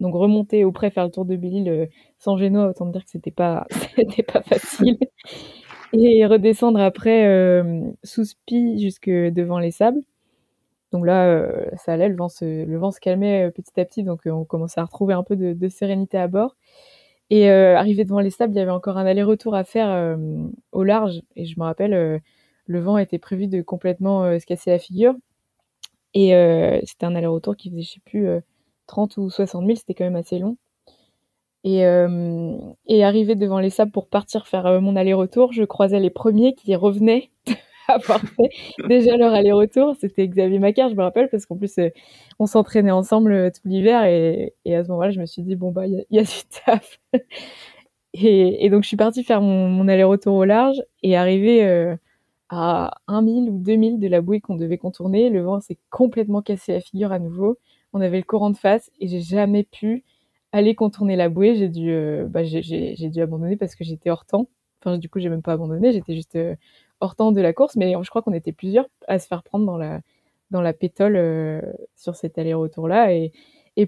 Donc 0.00 0.14
remonter 0.14 0.64
au 0.64 0.72
faire 0.72 1.04
le 1.04 1.10
tour 1.10 1.24
de 1.24 1.34
Belle-Île 1.36 1.68
euh, 1.68 1.86
sans 2.18 2.36
génois, 2.36 2.68
autant 2.68 2.86
dire 2.86 3.04
que 3.04 3.10
c'était 3.10 3.30
pas 3.32 3.66
pas 4.32 4.42
facile. 4.42 4.98
Et 5.92 6.24
redescendre 6.26 6.80
après 6.80 7.26
euh, 7.26 7.82
sous 8.04 8.24
spi 8.24 8.80
jusque 8.80 9.08
devant 9.08 9.58
les 9.58 9.70
sables. 9.70 10.00
Donc 10.92 11.04
là, 11.04 11.26
euh, 11.26 11.66
ça 11.76 11.92
allait, 11.94 12.08
le 12.08 12.16
vent 12.16 12.28
se, 12.28 12.64
le 12.64 12.78
vent 12.78 12.90
se 12.90 13.00
calmait 13.00 13.50
petit 13.50 13.78
à 13.80 13.84
petit, 13.84 14.04
donc 14.04 14.22
on 14.26 14.44
commençait 14.44 14.80
à 14.80 14.84
retrouver 14.84 15.14
un 15.14 15.22
peu 15.22 15.36
de, 15.36 15.68
sérénité 15.68 16.16
à 16.18 16.28
bord. 16.28 16.56
Et 17.30 17.50
arrivé 17.50 18.04
devant 18.04 18.20
les 18.20 18.30
sables, 18.30 18.54
il 18.54 18.56
y 18.56 18.60
avait 18.60 18.70
encore 18.70 18.96
un 18.96 19.04
aller-retour 19.04 19.54
à 19.54 19.64
faire 19.64 20.16
au 20.72 20.82
large. 20.82 21.20
Et 21.36 21.44
je 21.44 21.60
me 21.60 21.64
rappelle, 21.64 22.22
le 22.66 22.80
vent 22.80 22.96
était 22.96 23.18
prévu 23.18 23.48
de 23.48 23.60
complètement 23.60 24.38
se 24.40 24.46
casser 24.46 24.70
la 24.70 24.78
figure. 24.78 25.14
Et 26.14 26.30
c'était 26.86 27.04
un 27.04 27.14
aller-retour 27.14 27.54
qui 27.54 27.68
faisait, 27.68 27.82
je 27.82 27.90
sais 27.90 28.00
plus, 28.02 28.40
30 28.88 29.16
ou 29.18 29.30
60 29.30 29.64
000, 29.64 29.76
c'était 29.76 29.94
quand 29.94 30.04
même 30.04 30.16
assez 30.16 30.38
long. 30.38 30.56
Et, 31.64 31.82
et 32.86 33.04
arrivé 33.04 33.34
devant 33.34 33.58
les 33.58 33.70
sables 33.70 33.92
pour 33.92 34.08
partir 34.08 34.46
faire 34.46 34.80
mon 34.80 34.96
aller-retour, 34.96 35.52
je 35.52 35.64
croisais 35.64 36.00
les 36.00 36.10
premiers 36.10 36.54
qui 36.54 36.74
revenaient 36.74 37.30
avoir 37.88 38.20
fait 38.20 38.50
déjà 38.88 39.16
leur 39.16 39.32
aller-retour. 39.34 39.94
C'était 40.00 40.26
Xavier 40.28 40.58
Macquart, 40.58 40.88
je 40.88 40.94
me 40.94 41.02
rappelle, 41.02 41.28
parce 41.28 41.46
qu'en 41.46 41.56
plus, 41.56 41.78
on 42.38 42.46
s'entraînait 42.46 42.90
ensemble 42.90 43.52
tout 43.52 43.68
l'hiver. 43.68 44.04
Et, 44.04 44.54
à 44.74 44.84
ce 44.84 44.88
moment-là, 44.88 45.10
je 45.10 45.20
me 45.20 45.26
suis 45.26 45.42
dit, 45.42 45.56
bon, 45.56 45.70
bah, 45.70 45.86
il 45.86 46.04
y, 46.10 46.18
a 46.18 46.22
du 46.22 46.28
taf. 46.64 46.98
et, 48.14 48.70
donc, 48.70 48.84
je 48.84 48.88
suis 48.88 48.96
partie 48.96 49.24
faire 49.24 49.42
mon, 49.42 49.88
aller-retour 49.88 50.34
au 50.34 50.44
large 50.44 50.80
et 51.02 51.16
arrivé 51.16 51.96
à 52.50 52.90
1000 53.08 53.50
ou 53.50 53.58
2000 53.58 53.98
de 53.98 54.08
la 54.08 54.20
bouée 54.20 54.40
qu'on 54.40 54.56
devait 54.56 54.78
contourner, 54.78 55.28
le 55.30 55.42
vent 55.42 55.60
s'est 55.60 55.78
complètement 55.90 56.42
cassé 56.42 56.72
la 56.72 56.80
figure 56.80 57.12
à 57.12 57.18
nouveau. 57.18 57.58
On 57.92 58.00
avait 58.00 58.18
le 58.18 58.24
courant 58.24 58.50
de 58.50 58.56
face 58.56 58.90
et 59.00 59.08
j'ai 59.08 59.20
jamais 59.20 59.64
pu 59.64 60.04
aller 60.52 60.74
contourner 60.74 61.16
la 61.16 61.28
bouée. 61.28 61.56
J'ai 61.56 61.68
dû, 61.68 61.90
euh, 61.90 62.26
bah, 62.26 62.44
j'ai 62.44 63.10
dû 63.10 63.20
abandonner 63.20 63.56
parce 63.56 63.74
que 63.74 63.84
j'étais 63.84 64.10
hors 64.10 64.24
temps. 64.24 64.48
Enfin, 64.80 64.98
du 64.98 65.08
coup, 65.08 65.18
j'ai 65.20 65.28
même 65.28 65.42
pas 65.42 65.52
abandonné. 65.52 65.92
J'étais 65.92 66.14
juste 66.14 66.36
euh, 66.36 66.54
hors 67.00 67.16
temps 67.16 67.32
de 67.32 67.40
la 67.40 67.52
course, 67.52 67.76
mais 67.76 67.94
je 68.02 68.10
crois 68.10 68.22
qu'on 68.22 68.32
était 68.32 68.52
plusieurs 68.52 68.86
à 69.06 69.18
se 69.18 69.26
faire 69.26 69.42
prendre 69.42 69.66
dans 69.66 69.76
la 69.76 70.00
dans 70.50 70.62
la 70.62 70.72
pétole 70.72 71.16
euh, 71.16 71.60
sur 71.94 72.16
cet 72.16 72.38
aller-retour 72.38 72.88
là 72.88 73.12
et, 73.12 73.32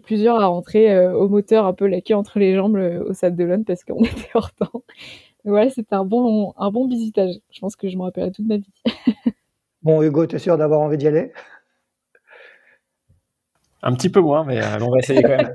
plusieurs 0.05 0.39
à 0.41 0.47
rentrer 0.47 1.05
au 1.09 1.29
moteur 1.29 1.67
un 1.67 1.73
peu 1.73 1.89
la 1.89 2.01
queue 2.01 2.15
entre 2.15 2.39
les 2.39 2.55
jambes 2.55 2.77
au 2.77 3.13
Sable 3.13 3.35
d'Olonne 3.35 3.65
parce 3.65 3.83
qu'on 3.83 3.99
était 4.05 4.31
hors 4.35 4.53
temps. 4.53 4.85
C'était 5.71 5.95
un 5.95 6.05
bon, 6.05 6.55
un 6.57 6.71
bon 6.71 6.87
visitage. 6.87 7.35
Je 7.51 7.59
pense 7.59 7.75
que 7.75 7.89
je 7.89 7.97
me 7.97 8.03
rappellerai 8.03 8.31
toute 8.31 8.47
ma 8.47 8.59
vie. 8.59 8.71
bon, 9.83 10.01
Hugo, 10.01 10.27
tu 10.27 10.37
es 10.37 10.39
sûr 10.39 10.57
d'avoir 10.57 10.81
envie 10.81 10.97
d'y 10.97 11.09
aller? 11.09 11.33
Un 13.83 13.95
petit 13.95 14.11
peu 14.11 14.21
moins, 14.21 14.45
mais 14.45 14.63
euh, 14.63 14.79
on 14.81 14.91
va 14.91 14.99
essayer 14.99 15.23
quand 15.23 15.29
même. 15.29 15.55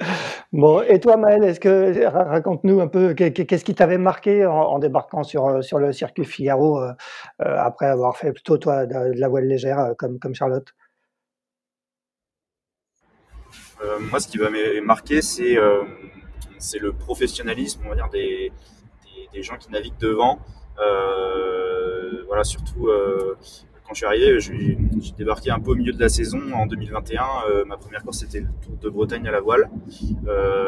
bon, 0.52 0.82
et 0.82 0.98
toi, 1.00 1.16
Maël, 1.16 1.44
est-ce 1.44 1.60
que 1.60 2.04
raconte-nous 2.06 2.80
un 2.80 2.88
peu 2.88 3.14
qu'est-ce 3.14 3.64
qui 3.64 3.74
t'avait 3.74 3.98
marqué 3.98 4.44
en, 4.46 4.78
débarquant 4.78 5.22
sur, 5.22 5.46
euh, 5.46 5.62
sur 5.62 5.78
le 5.78 5.92
circuit 5.92 6.24
Figaro 6.24 6.80
euh, 6.80 6.92
après 7.38 7.86
avoir 7.86 8.16
fait 8.16 8.32
plutôt 8.32 8.58
toi 8.58 8.86
de, 8.86 9.18
la 9.18 9.28
voile 9.28 9.46
légère 9.46 9.94
comme, 9.98 10.18
comme 10.18 10.34
Charlotte? 10.34 10.74
Moi, 14.10 14.18
ce 14.18 14.28
qui 14.28 14.38
va 14.38 14.48
marquer, 14.82 15.20
c'est 15.20 15.56
c'est 16.58 16.78
le 16.78 16.92
professionnalisme, 16.92 17.82
on 17.84 17.90
va 17.90 17.94
dire, 17.96 18.08
des, 18.10 18.50
des 19.32 19.42
gens 19.42 19.56
qui 19.56 19.70
naviguent 19.70 19.98
devant. 19.98 20.38
Euh, 20.78 22.24
voilà, 22.26 22.44
surtout 22.44 22.88
euh, 22.88 23.36
quand 23.84 23.92
je 23.92 23.98
suis 23.98 24.06
arrivé, 24.06 24.40
j'ai 24.40 24.78
débarqué 25.16 25.50
un 25.50 25.60
peu 25.60 25.72
au 25.72 25.74
milieu 25.74 25.92
de 25.92 26.00
la 26.00 26.08
saison 26.08 26.40
en 26.54 26.66
2021. 26.66 27.22
Euh, 27.50 27.64
ma 27.64 27.76
première 27.76 28.02
course, 28.02 28.18
c'était 28.18 28.40
le 28.40 28.48
Tour 28.62 28.76
de 28.80 28.88
Bretagne 28.88 29.26
à 29.28 29.30
la 29.30 29.40
voile, 29.40 29.68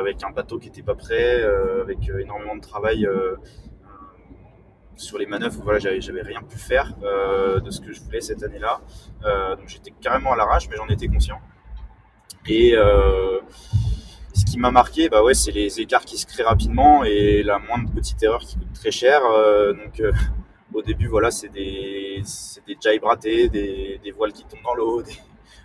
avec 0.00 0.22
un 0.22 0.30
bateau 0.30 0.58
qui 0.58 0.68
n'était 0.68 0.82
pas 0.82 0.94
prêt, 0.94 1.42
avec 1.80 1.98
énormément 2.08 2.56
de 2.56 2.60
travail 2.60 3.08
sur 4.96 5.18
les 5.18 5.26
manœuvres. 5.26 5.60
Voilà, 5.62 5.78
j'avais 5.78 6.22
rien 6.22 6.42
pu 6.42 6.58
faire 6.58 6.94
de 6.96 7.70
ce 7.70 7.80
que 7.80 7.92
je 7.92 8.00
voulais 8.02 8.20
cette 8.20 8.42
année-là. 8.42 8.80
donc 9.56 9.68
j'étais 9.68 9.92
carrément 10.00 10.32
à 10.32 10.36
l'arrache, 10.36 10.68
mais 10.68 10.76
j'en 10.76 10.88
étais 10.88 11.08
conscient. 11.08 11.40
Et 12.48 12.74
ce 14.36 14.44
qui 14.44 14.58
m'a 14.58 14.70
marqué, 14.70 15.08
bah 15.08 15.22
ouais, 15.22 15.32
c'est 15.32 15.50
les 15.50 15.80
écarts 15.80 16.04
qui 16.04 16.18
se 16.18 16.26
créent 16.26 16.42
rapidement 16.42 17.04
et 17.04 17.42
la 17.42 17.58
moindre 17.58 17.90
petite 17.90 18.22
erreur 18.22 18.40
qui 18.40 18.56
coûte 18.56 18.72
très 18.74 18.90
cher. 18.90 19.22
Euh, 19.24 19.72
donc 19.72 19.98
euh, 20.00 20.12
au 20.76 20.82
début, 20.82 21.06
voilà, 21.06 21.30
c'est 21.30 21.48
des, 21.48 22.22
des 22.66 22.76
jibes 22.80 23.04
ratés, 23.04 23.48
des, 23.48 24.12
voiles 24.14 24.32
qui 24.32 24.44
tombent 24.44 24.62
dans 24.64 24.74
l'eau. 24.74 25.02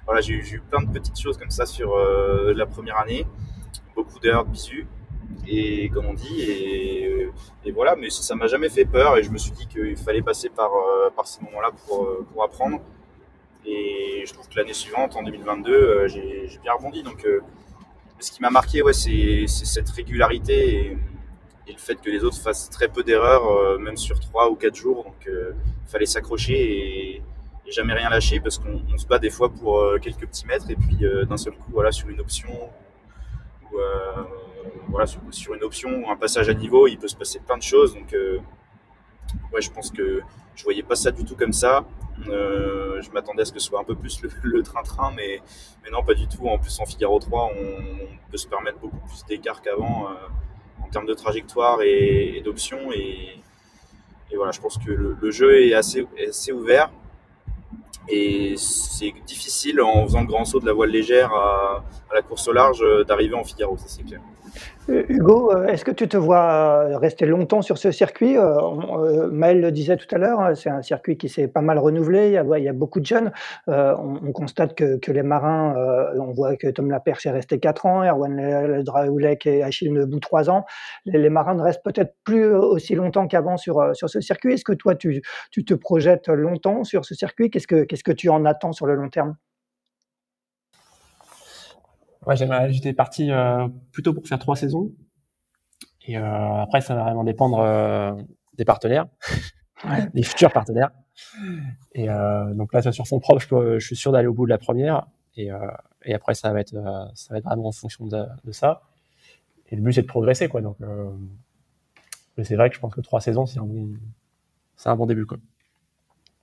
Voilà, 0.04 0.20
j'ai 0.20 0.34
eu 0.34 0.62
plein 0.68 0.82
de 0.82 0.92
petites 0.92 1.20
choses 1.20 1.38
comme 1.38 1.52
ça 1.52 1.68
sur 1.68 1.94
euh, 1.94 2.56
la 2.56 2.66
première 2.66 2.98
année, 2.98 3.24
beaucoup 3.96 4.20
d'erreurs 4.20 4.46
de 4.46 4.50
bisu 4.50 4.88
et 5.48 5.90
comme 5.90 6.08
on 6.08 6.14
dit 6.16 6.42
et, 6.42 7.30
et 7.64 7.72
voilà 7.72 7.96
mais 7.96 8.10
ça 8.10 8.36
m'a 8.36 8.48
jamais 8.48 8.68
fait 8.70 8.84
peur 8.84 9.18
et 9.18 9.24
je 9.24 9.30
me 9.30 9.38
suis 9.38 9.52
dit 9.52 9.68
qu'il 9.68 9.96
fallait 9.96 10.22
passer 10.22 10.50
par, 10.50 10.72
par 11.16 11.28
ces 11.28 11.42
moments 11.42 11.62
là 11.62 11.70
pour, 11.86 12.26
pour 12.34 12.44
apprendre. 12.44 12.82
Et 13.64 14.24
je 14.26 14.34
trouve 14.34 14.50
que 14.50 14.56
l'année 14.56 14.74
suivante 14.74 15.16
en 15.16 15.22
2022 15.22 16.08
j'ai 16.08 16.60
bien 16.64 16.74
rebondi. 16.74 17.04
Donc 17.04 17.26
ce 18.20 18.32
qui 18.32 18.42
m'a 18.42 18.50
marqué, 18.50 18.82
ouais, 18.82 18.94
c'est 18.94 19.46
cette 19.48 19.90
régularité 19.90 20.98
le 21.74 21.80
fait 21.80 21.96
que 21.96 22.10
les 22.10 22.24
autres 22.24 22.40
fassent 22.40 22.70
très 22.70 22.88
peu 22.88 23.04
d'erreurs, 23.04 23.48
euh, 23.48 23.78
même 23.78 23.98
sur 23.98 24.20
3 24.20 24.50
ou 24.50 24.56
4 24.56 24.76
jours. 24.76 25.04
Donc, 25.04 25.28
euh, 25.28 25.54
il 25.86 25.92
fallait 25.92 26.06
s'accrocher 26.06 27.16
et, 27.16 27.22
jamais 27.70 27.94
rien 27.94 28.10
lâcher 28.10 28.42
parce 28.42 28.58
qu'on 28.58 28.98
se 28.98 29.08
bat 29.08 29.18
des 29.18 29.30
fois 29.30 29.48
pour 29.48 29.80
euh, 29.80 29.98
quelques 29.98 30.28
petits 30.28 30.46
mètres 30.46 30.70
et 30.70 30.76
puis 30.76 31.06
d'un 31.26 31.38
seul 31.38 31.54
coup, 31.54 31.72
voilà, 31.72 31.94
sur 31.94 32.10
une 32.10 32.20
option 32.20 32.50
ou 33.72 33.78
voilà, 34.90 35.06
sur, 35.06 35.54
une 35.54 35.64
option 35.64 36.04
ou 36.04 36.10
un 36.10 36.18
passage 36.18 36.50
à 36.50 36.54
niveau, 36.54 36.88
il 36.88 36.98
peut 36.98 37.08
se 37.08 37.16
passer 37.16 37.40
plein 37.40 37.58
de 37.58 37.64
choses. 37.64 37.94
Donc, 37.94 38.14
ouais, 39.54 39.62
je 39.62 39.72
pense 39.72 39.90
que 39.90 40.22
je 40.54 40.64
voyais 40.66 40.84
pas 40.84 40.96
ça 40.96 41.12
du 41.12 41.24
tout 41.24 41.38
comme 41.38 41.54
ça. 41.54 41.86
Je 42.26 43.10
m'attendais 43.12 43.44
à 43.44 43.46
ce 43.46 43.54
que 43.54 43.60
ce 43.60 43.68
soit 43.68 43.80
un 43.80 43.86
peu 43.86 43.96
plus 43.96 44.22
le 44.44 44.64
train-train, 44.64 45.14
mais, 45.16 45.42
mais 45.82 45.92
non, 45.92 46.04
pas 46.04 46.14
du 46.14 46.28
tout. 46.28 46.50
En 46.50 46.58
plus, 46.58 46.78
en 46.82 46.86
Figaro 46.86 47.20
3, 47.20 47.52
on, 47.58 48.30
peut 48.30 48.38
se 48.38 48.48
permettre 48.48 48.80
beaucoup 48.80 49.00
plus 49.08 49.24
d'écart 49.30 49.62
qu'avant 49.62 50.10
en 50.84 50.90
termes 50.90 51.06
de 51.06 51.14
trajectoire 51.14 51.82
et, 51.82 52.42
d'options. 52.44 52.92
Et, 52.92 53.40
voilà, 54.36 54.52
je 54.52 54.62
pense 54.62 54.78
que 54.78 54.92
le, 54.92 55.32
jeu 55.32 55.62
est 55.62 55.74
assez, 55.74 56.08
ouvert. 56.52 56.90
Et 58.08 58.56
c'est 58.58 59.14
difficile 59.26 59.82
en 59.82 60.04
faisant 60.06 60.22
le 60.22 60.28
grand 60.28 60.46
saut 60.46 60.60
de 60.60 60.66
la 60.66 60.74
voile 60.74 60.90
légère 60.90 61.34
à, 61.34 61.84
à 62.10 62.16
la 62.16 62.22
course 62.22 62.48
au 62.48 62.54
large 62.54 62.84
d'arriver 63.08 63.36
en 63.36 63.44
Figaro, 63.44 63.78
ça 63.78 63.86
c'est 63.88 64.04
clair. 64.04 64.22
Euh, 64.90 65.04
Hugo, 65.10 65.54
euh, 65.54 65.68
est-ce 65.68 65.86
que 65.86 65.92
tu 65.92 66.08
te 66.08 66.18
vois 66.18 66.86
euh, 66.90 66.98
rester 66.98 67.26
longtemps 67.26 67.62
sur 67.62 67.78
ce 67.78 67.92
circuit 67.92 68.38
Maël 69.32 69.62
le 69.62 69.72
disait 69.72 69.98
tout 69.98 70.14
à 70.14 70.18
l'heure, 70.18 70.40
hein, 70.40 70.56
c'est 70.56 70.70
un 70.70 70.82
circuit 70.82 71.18
qui 71.18 71.30
s'est 71.30 71.48
pas 71.48 71.62
mal 71.62 71.78
renouvelé, 71.78 72.28
il 72.28 72.64
y 72.64 72.68
a, 72.68 72.74
beaucoup 72.74 73.00
de 73.00 73.06
jeunes. 73.06 73.32
on, 73.68 74.32
constate 74.34 74.76
que, 74.76 75.12
les 75.12 75.24
marins, 75.24 75.76
on 76.18 76.32
voit 76.32 76.56
que 76.56 76.68
Tom 76.68 76.90
Laperche 76.90 77.26
est 77.26 77.32
resté 77.32 77.60
4 77.60 77.86
ans, 77.86 78.04
Erwan 78.04 78.84
Draoulek 78.84 79.46
et 79.46 79.64
Achille 79.64 79.92
Nebou 79.92 80.20
3 80.20 80.50
ans. 80.50 80.66
Les, 81.06 81.30
marins 81.30 81.56
ne 81.56 81.62
restent 81.62 81.84
peut-être 81.84 82.16
plus 82.24 82.54
aussi 82.54 82.96
longtemps 82.96 83.28
qu'avant 83.28 83.58
sur, 83.58 83.96
sur 83.96 84.10
ce 84.10 84.22
circuit. 84.22 84.54
Est-ce 84.54 84.66
que 84.66 84.74
toi, 84.74 84.96
tu, 84.96 85.22
te 85.66 85.74
projettes 85.74 86.28
longtemps 86.28 86.84
sur 86.84 87.06
ce 87.06 87.14
circuit? 87.16 87.50
Qu'est-ce 87.50 87.68
que 87.68 87.84
Qu'est-ce 87.84 88.04
que 88.04 88.12
tu 88.12 88.30
en 88.30 88.46
attends 88.46 88.72
sur 88.72 88.86
le 88.86 88.96
long 88.96 89.10
terme? 89.10 89.36
Ouais, 92.26 92.36
j'étais 92.36 92.94
parti 92.94 93.32
euh, 93.32 93.68
plutôt 93.92 94.14
pour 94.14 94.28
faire 94.28 94.40
trois 94.40 94.56
saisons. 94.56 94.92
Et 96.08 96.18
euh, 96.18 96.62
après, 96.62 96.82
ça 96.82 96.96
va 96.96 97.04
vraiment 97.04 97.24
dépendre 97.24 97.60
euh, 97.60 98.14
des 98.58 98.66
partenaires, 98.66 99.08
des 100.14 100.24
futurs 100.24 100.52
partenaires. 100.52 100.92
Et 101.94 102.10
euh, 102.10 102.54
donc 102.54 102.74
là, 102.74 102.82
sur 102.92 103.08
son 103.08 103.20
propre, 103.20 103.42
je, 103.42 103.80
je 103.80 103.86
suis 103.86 103.96
sûr 103.96 104.12
d'aller 104.12 104.28
au 104.28 104.34
bout 104.34 104.46
de 104.46 104.52
la 104.52 104.58
première. 104.58 105.08
Et, 105.36 105.52
euh, 105.52 105.60
et 106.06 106.14
après, 106.14 106.34
ça 106.34 106.52
va 106.54 106.60
être, 106.62 106.74
ça 107.16 107.34
va 107.34 107.38
être 107.40 107.46
vraiment 107.46 107.68
en 107.68 107.72
fonction 107.72 108.06
de, 108.06 108.24
de 108.44 108.52
ça. 108.52 108.82
Et 109.70 109.76
le 109.76 109.82
but, 109.82 109.94
c'est 109.94 110.02
de 110.04 110.08
progresser, 110.08 110.50
quoi. 110.50 110.62
Donc, 110.62 110.78
mais 112.38 112.44
c'est 112.44 112.56
vrai 112.56 112.70
que 112.70 112.76
je 112.76 112.80
pense 112.80 112.94
que 112.94 113.02
trois 113.02 113.22
saisons, 113.22 113.46
c'est 113.46 113.60
un 113.60 113.66
bon, 113.66 113.90
c'est 114.76 114.90
un 114.90 114.96
bon 114.96 115.06
début, 115.06 115.26
quoi. 115.26 115.38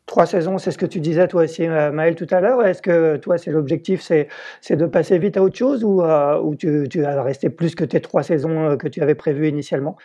Trois 0.08 0.24
saisons, 0.24 0.56
c'est 0.56 0.70
ce 0.70 0.78
que 0.78 0.86
tu 0.86 1.00
disais 1.00 1.28
toi 1.28 1.44
aussi, 1.44 1.66
euh, 1.66 1.92
Maël, 1.92 2.14
tout 2.14 2.26
à 2.30 2.40
l'heure. 2.40 2.64
Est-ce 2.64 2.80
que 2.80 3.18
toi, 3.18 3.36
c'est 3.36 3.50
l'objectif, 3.50 4.00
c'est, 4.00 4.26
de 4.70 4.86
passer 4.86 5.18
vite 5.18 5.36
à 5.36 5.42
autre 5.42 5.56
chose 5.56 5.84
ou, 5.84 6.02
euh, 6.02 6.40
ou 6.40 6.56
tu, 6.56 6.86
tu 6.90 7.02
vas 7.02 7.22
rester 7.22 7.50
plus 7.50 7.74
que 7.74 7.84
tes 7.84 8.00
trois 8.00 8.22
saisons 8.22 8.70
euh, 8.70 8.76
que 8.76 8.88
tu 8.88 9.02
avais 9.02 9.14
prévues 9.14 9.48
initialement? 9.48 9.98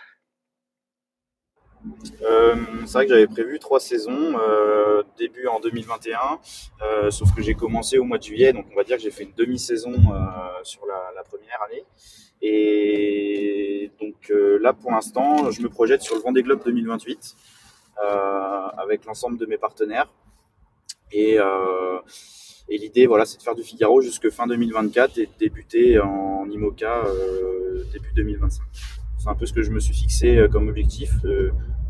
C'est 2.86 2.94
vrai 2.94 3.06
que 3.06 3.14
j'avais 3.14 3.28
prévu 3.28 3.60
trois 3.60 3.80
saisons, 3.80 4.36
début 5.18 5.48
en 5.48 5.60
2021, 5.60 6.40
sauf 7.10 7.34
que 7.36 7.42
j'ai 7.42 7.56
commencé 7.56 7.98
au 7.98 8.06
mois 8.06 8.18
de 8.18 8.24
juillet, 8.24 8.54
donc 8.54 8.66
on 8.72 8.76
va 8.76 8.84
dire 8.84 8.96
que 8.96 9.04
j'ai 9.04 9.12
fait 9.12 9.24
une 9.24 9.34
demi-saison 9.36 9.92
sur 10.64 10.86
la, 10.86 11.12
la, 11.14 11.24
première 11.24 11.62
année. 11.68 11.84
Et 12.42 13.92
donc 14.00 14.32
là, 14.62 14.72
pour 14.72 14.92
l'instant, 14.92 15.52
je 15.52 15.62
me 15.62 15.68
projette 15.68 16.02
sur 16.02 16.16
le 16.16 16.22
Vendée 16.22 16.44
Globe 16.44 16.62
2028. 16.64 17.36
Euh, 18.02 18.68
avec 18.78 19.06
l'ensemble 19.06 19.38
de 19.38 19.46
mes 19.46 19.58
partenaires. 19.58 20.12
Et, 21.12 21.38
euh, 21.40 22.00
et 22.68 22.78
l'idée, 22.78 23.06
voilà, 23.06 23.24
c'est 23.26 23.38
de 23.38 23.44
faire 23.44 23.54
du 23.54 23.62
Figaro 23.64 24.02
jusque 24.02 24.30
fin 24.32 24.48
2024 24.48 25.20
et 25.20 25.28
de 25.28 25.32
débuter 25.40 26.00
en 26.00 26.50
IMOCA 26.50 27.06
euh, 27.06 27.84
début 27.94 28.12
2025. 28.16 28.64
C'est 29.20 29.30
un 29.30 29.36
peu 29.36 29.46
ce 29.46 29.54
que 29.54 29.62
je 29.62 29.70
me 29.70 29.80
suis 29.80 29.94
fixé 29.94 30.48
comme 30.52 30.68
objectif. 30.70 31.12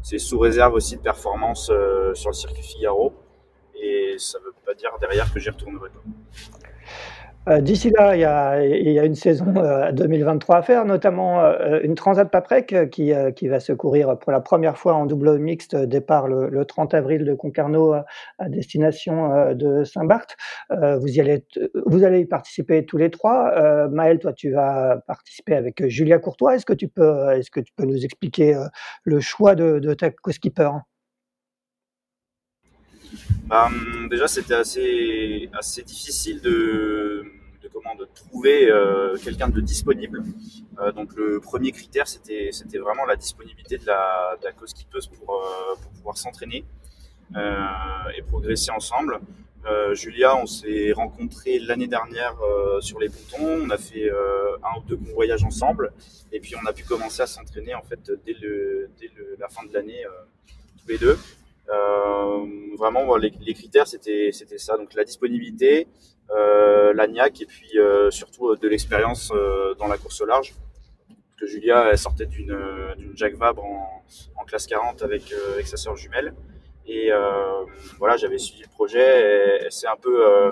c'est 0.03 0.19
sous 0.19 0.37
réserve 0.37 0.73
aussi 0.73 0.97
de 0.97 1.01
performance 1.01 1.71
sur 2.13 2.29
le 2.29 2.35
circuit 2.35 2.63
Figaro. 2.63 3.13
Et 3.81 4.15
ça 4.17 4.39
ne 4.39 4.45
veut 4.45 4.53
pas 4.65 4.73
dire 4.73 4.91
derrière 4.99 5.33
que 5.33 5.39
j'y 5.39 5.49
retournerai 5.49 5.89
pas. 5.89 6.01
Euh, 7.49 7.59
d'ici 7.59 7.89
là, 7.89 8.15
il 8.15 8.21
y 8.21 8.23
a 8.23 8.63
il 8.65 8.91
y 8.91 8.99
a 8.99 9.03
une 9.03 9.15
saison, 9.15 9.45
2023 9.91 10.55
euh, 10.55 10.59
à 10.59 10.61
faire, 10.61 10.85
notamment, 10.85 11.41
euh, 11.41 11.81
une 11.83 11.93
Transat 11.95 12.29
Paprec, 12.29 12.89
qui, 12.89 13.11
qui 13.35 13.47
va 13.49 13.59
se 13.59 13.73
courir 13.73 14.17
pour 14.17 14.31
la 14.31 14.39
première 14.39 14.77
fois 14.77 14.93
en 14.93 15.05
double 15.05 15.37
mixte, 15.39 15.75
départ 15.75 16.27
le 16.27 16.65
30 16.65 16.93
avril 16.93 17.25
de 17.25 17.33
Concarneau 17.33 17.93
à 17.93 18.49
destination, 18.49 19.53
de 19.53 19.83
Saint-Barth. 19.83 20.37
vous 20.69 21.19
allez 21.19 21.45
vous 21.85 22.03
allez 22.03 22.21
y 22.21 22.25
participer 22.25 22.85
tous 22.85 22.97
les 22.97 23.09
trois. 23.09 23.87
Maëlle, 23.89 24.19
toi, 24.19 24.33
tu 24.33 24.51
vas 24.51 25.01
participer 25.07 25.55
avec, 25.55 25.85
Julia 25.87 26.19
Courtois. 26.19 26.55
Est-ce 26.55 26.65
que 26.65 26.73
tu 26.73 26.87
peux, 26.87 27.31
est-ce 27.31 27.51
que 27.51 27.59
tu 27.59 27.73
peux 27.75 27.85
nous 27.85 28.05
expliquer, 28.05 28.57
le 29.03 29.19
choix 29.19 29.55
de 29.55 29.79
de 29.79 29.93
ta 29.93 30.11
co-skipper? 30.11 30.69
Hum, 33.51 34.07
déjà, 34.09 34.27
c'était 34.27 34.55
assez, 34.55 35.49
difficile 35.85 36.41
de, 36.41 37.25
trouver 38.15 38.69
euh, 38.69 39.15
quelqu'un 39.17 39.49
de 39.49 39.59
disponible. 39.61 40.23
Euh, 40.79 40.91
donc, 40.91 41.15
le 41.15 41.39
premier 41.39 41.71
critère, 41.71 42.07
c'était, 42.07 42.51
vraiment 42.77 43.05
la 43.05 43.15
disponibilité 43.15 43.77
de 43.77 43.85
la, 43.85 44.37
cause 44.57 44.69
skipeuse 44.69 45.07
pour, 45.07 45.35
euh, 45.35 45.75
pour 45.81 45.91
pouvoir 45.91 46.17
s'entraîner 46.17 46.65
et 47.35 48.21
progresser 48.21 48.71
ensemble. 48.71 49.19
Julia, 49.93 50.35
on 50.35 50.45
s'est 50.45 50.91
rencontrés 50.91 51.57
l'année 51.57 51.87
dernière 51.87 52.35
sur 52.81 52.99
les 52.99 53.09
boutons. 53.09 53.61
On 53.65 53.69
a 53.69 53.77
fait 53.77 54.09
un 54.11 54.79
ou 54.79 54.83
deux 54.87 54.99
voyages 55.13 55.43
ensemble, 55.43 55.93
et 56.31 56.39
puis 56.39 56.53
on 56.61 56.67
a 56.67 56.73
pu 56.73 56.83
commencer 56.83 57.21
à 57.23 57.27
s'entraîner 57.27 57.73
en 57.73 57.81
fait 57.81 58.11
dès, 58.25 58.35
la 59.39 59.47
fin 59.49 59.65
de 59.65 59.73
l'année 59.73 60.03
tous 60.79 60.89
les 60.89 60.97
deux. 60.99 61.17
Euh, 61.69 62.45
vraiment, 62.77 63.15
les, 63.15 63.31
critères, 63.53 63.87
c'était 63.87 64.31
ça. 64.31 64.77
Donc 64.77 64.93
la 64.93 65.03
disponibilité, 65.03 65.87
euh, 66.31 66.93
l'agnac 66.93 67.41
et 67.41 67.45
puis 67.45 67.77
euh, 67.77 68.09
surtout 68.09 68.49
euh, 68.49 68.57
de 68.57 68.67
l'expérience 68.67 69.31
dans 69.77 69.87
la 69.87 69.97
course 69.97 70.21
au 70.21 70.25
large. 70.25 70.53
Que 71.39 71.45
Julia, 71.45 71.89
elle 71.91 71.97
sortait 71.97 72.25
d'une 72.25 72.57
Jacques 73.15 73.35
Vabre 73.35 73.63
en, 73.63 74.03
en, 74.37 74.45
classe 74.45 74.65
40 74.67 75.01
avec 75.01 75.33
avec 75.53 75.67
sa 75.67 75.77
sœur 75.77 75.95
jumelle. 75.95 76.33
Et 76.85 77.09
voilà, 77.97 78.17
j'avais 78.17 78.37
suivi 78.37 78.61
le 78.61 78.69
projet. 78.69 79.59
Elle, 79.61 79.71
s'est 79.71 79.87
un 79.87 79.97
peu 79.97 80.49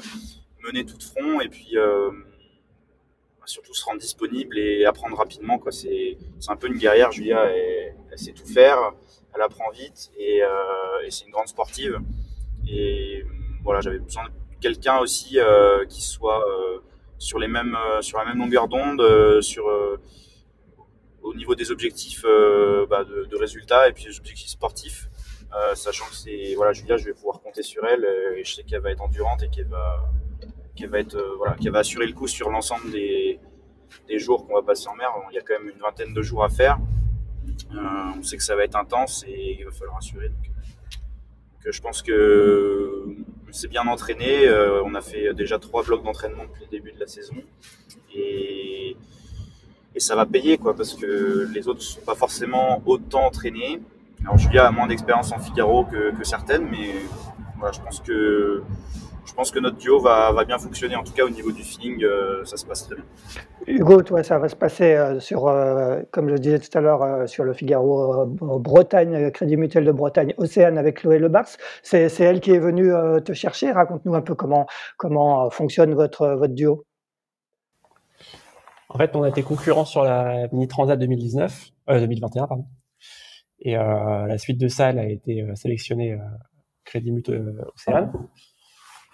menée 0.64 0.86
tout 0.86 0.98
de 0.98 1.04
front 1.04 1.40
et 1.40 1.50
puis 1.50 1.78
surtout 3.46 3.74
se 3.74 3.86
rendre 3.86 4.00
disponible 4.00 4.58
et 4.58 4.86
apprendre 4.86 5.18
rapidement. 5.18 5.62
C'est, 5.70 6.18
un 6.48 6.56
peu 6.56 6.68
une 6.68 6.78
guerrière, 6.78 7.12
Julia, 7.12 7.46
elle 8.12 8.18
sait 8.18 8.34
tout 8.34 8.46
faire 8.46 8.94
elle 9.36 9.42
apprend 9.42 9.70
vite 9.72 10.12
et, 10.18 10.44
euh, 10.44 11.06
et 11.06 11.12
c'est 11.12 11.26
une 11.26 11.32
grande 11.32 11.48
sportive. 11.48 12.00
Et 12.68 13.26
voilà, 13.64 13.82
j'avais 13.82 14.00
besoin 14.00 14.26
de 14.26 14.30
quelqu'un 14.60 15.00
aussi 15.00 15.40
euh, 15.40 15.86
qui 15.86 16.02
soit 16.02 16.48
euh, 16.48 16.80
sur 17.18 17.40
les 17.40 17.48
mêmes 17.48 17.78
sur 18.02 18.18
la 18.18 18.26
même 18.26 18.40
longueur 18.40 18.68
d'onde, 18.68 19.42
sur 19.42 19.66
au 21.22 21.36
niveau 21.36 21.54
des 21.56 21.72
objectifs 21.72 22.24
bah, 22.90 23.04
de, 23.04 23.38
résultats 23.38 23.88
et 23.88 23.94
puis 23.94 24.06
des 24.06 24.18
objectifs 24.18 24.50
sportifs. 24.50 25.08
Euh, 25.54 25.76
sachant 25.76 26.06
que 26.06 26.16
c'est 26.16 26.56
voilà 26.56 26.72
Julia 26.72 26.96
je 26.96 27.04
vais 27.04 27.14
pouvoir 27.14 27.42
compter 27.42 27.62
sur 27.62 27.86
elle 27.86 28.06
et 28.38 28.44
je 28.46 28.54
sais 28.54 28.64
qu'elle 28.64 28.80
va 28.80 28.90
être 28.90 29.02
endurante 29.02 29.44
et 29.44 29.50
qu'elle 29.50 29.68
va 29.68 30.10
qu'elle 30.78 30.90
va 30.90 31.00
être 31.00 31.18
voilà 31.38 31.58
va 31.62 31.80
assurer 31.80 32.08
le 32.08 32.14
coup 32.14 32.28
sur 32.28 32.50
l'ensemble 32.50 32.90
des, 32.90 33.38
des 34.08 34.18
jours 34.18 34.48
qu'on 34.48 34.54
va 34.54 34.62
passer 34.62 34.88
en 34.88 34.96
mer 34.96 35.12
il 35.30 35.36
y 35.36 35.38
a 35.38 35.42
quand 35.42 35.60
même 35.60 35.68
une 35.68 35.82
vingtaine 35.82 36.14
de 36.14 36.22
jours 36.22 36.46
à 36.46 36.50
faire 36.50 36.80
euh, 36.80 37.01
on 37.74 38.24
sait 38.24 38.38
que 38.38 38.44
ça 38.44 38.56
va 38.56 38.64
être 38.64 38.76
intense 38.76 39.24
et 39.28 39.58
il 39.60 39.66
va 39.66 39.72
falloir 39.72 39.98
assurer. 39.98 40.30
Donc, 40.30 40.52
euh, 41.66 41.72
je 41.72 41.82
pense 41.82 42.02
que 42.02 43.06
on 43.48 43.54
s'est 43.54 43.68
bien 43.68 43.86
entraîné. 43.88 44.48
Euh, 44.48 44.84
on 44.84 44.96
a 44.96 45.02
fait 45.02 45.34
déjà 45.34 45.60
trois 45.60 45.84
blocs 45.84 46.04
d'entraînement 46.04 46.44
depuis 46.44 46.64
le 46.66 46.70
début 46.70 46.92
de 46.92 47.00
la 47.00 47.08
saison 47.08 47.36
et, 48.16 48.98
ça 49.98 50.16
va 50.16 50.26
payer 50.26 50.58
quoi 50.58 50.76
parce 50.76 50.96
que 50.96 51.48
les 51.54 51.68
autres 51.68 51.82
ne 51.82 51.84
sont 51.84 52.02
pas 52.02 52.16
forcément 52.16 52.82
autant 52.88 53.26
entraînés. 53.26 53.80
Alors 54.22 54.36
Julia 54.40 54.66
a 54.66 54.72
moins 54.72 54.88
d'expérience 54.88 55.32
en 55.32 55.38
Figaro 55.38 55.86
que, 55.86 56.18
que 56.18 56.24
certaines, 56.24 56.68
mais 56.68 56.96
voilà, 57.58 57.72
je 57.72 57.82
pense 57.82 58.00
que 58.00 58.64
je 59.26 59.34
pense 59.34 59.52
que 59.52 59.60
notre 59.60 59.78
duo 59.78 60.00
va, 60.00 60.32
va, 60.32 60.46
bien 60.46 60.58
fonctionner. 60.58 60.96
En 60.96 61.04
tout 61.04 61.14
cas, 61.14 61.24
au 61.24 61.30
niveau 61.30 61.52
du 61.52 61.64
feeling, 61.64 62.04
euh, 62.04 62.44
ça 62.46 62.58
se 62.58 62.66
passe 62.66 62.88
très 62.88 62.96
bien. 62.96 63.06
Hugo, 63.68 64.02
toi, 64.02 64.24
ça 64.24 64.40
va 64.40 64.50
se 64.50 64.56
passer 64.56 64.96
euh, 64.96 65.20
sur, 65.20 65.48
euh, 65.48 66.02
comme 66.12 66.28
je 66.28 66.34
le 66.34 66.40
disais 66.40 66.60
tout 66.60 66.76
à 66.78 66.82
l'heure, 66.82 67.30
sur 67.30 67.44
le 67.44 67.54
Figaro 67.54 68.26
Bretagne, 68.26 69.32
Crédit 69.32 69.58
Mutuel 69.58 69.86
de 69.86 69.92
Bretagne, 69.92 70.34
Océane 70.38 70.78
avec 70.78 71.02
Chloé 71.02 71.20
Lebars. 71.20 71.48
C'est 71.84 72.12
elle 72.20 72.40
qui 72.40 72.52
est 72.52 72.60
venue 72.60 72.92
te 73.24 73.34
chercher. 73.34 73.72
Raconte-nous 73.72 74.16
un 74.16 74.22
peu 74.22 74.36
comment, 74.36 74.66
comment 74.98 75.50
fonctionne 75.50 75.94
votre, 75.94 76.28
votre 76.30 76.54
duo. 76.54 76.86
En 78.90 78.98
fait, 78.98 79.16
on 79.16 79.24
a 79.24 79.30
été 79.30 79.44
concurrents 79.44 79.86
sur 79.86 80.04
la 80.04 80.48
Mini 80.52 80.68
Transat 80.68 81.00
2019, 81.00 81.70
2021, 81.88 82.48
pardon. 82.48 82.66
Et 83.60 83.76
la 83.76 84.38
suite 84.38 84.60
de 84.60 84.68
ça, 84.68 84.90
elle 84.90 85.00
a 85.00 85.08
été 85.08 85.46
sélectionnée 85.56 86.18
Crédit 86.84 87.12
Mutuel 87.12 87.64
Océane. 87.76 88.12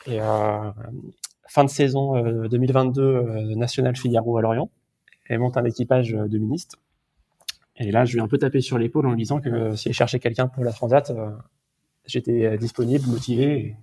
Et 0.07 0.21
euh, 0.21 0.71
fin 1.47 1.65
de 1.65 1.69
saison 1.69 2.21
2022, 2.47 3.01
euh, 3.01 3.05
euh, 3.07 3.55
National 3.55 3.95
Figaro 3.95 4.37
à 4.37 4.41
Lorient. 4.41 4.69
Elle 5.27 5.39
monte 5.39 5.57
un 5.57 5.65
équipage 5.65 6.11
de 6.11 6.37
ministres. 6.37 6.77
Et 7.75 7.91
là, 7.91 8.05
je 8.05 8.13
lui 8.13 8.19
ai 8.19 8.21
un 8.23 8.29
peu 8.29 8.37
tapé 8.37 8.61
sur 8.61 8.77
l'épaule 8.77 9.05
en 9.05 9.11
lui 9.11 9.17
disant 9.17 9.41
que 9.41 9.75
si 9.75 9.89
elle 9.89 9.93
cherchait 9.93 10.19
quelqu'un 10.19 10.47
pour 10.47 10.63
la 10.63 10.71
Transat, 10.71 11.11
j'étais 12.05 12.57
disponible, 12.57 13.05
motivé 13.07 13.75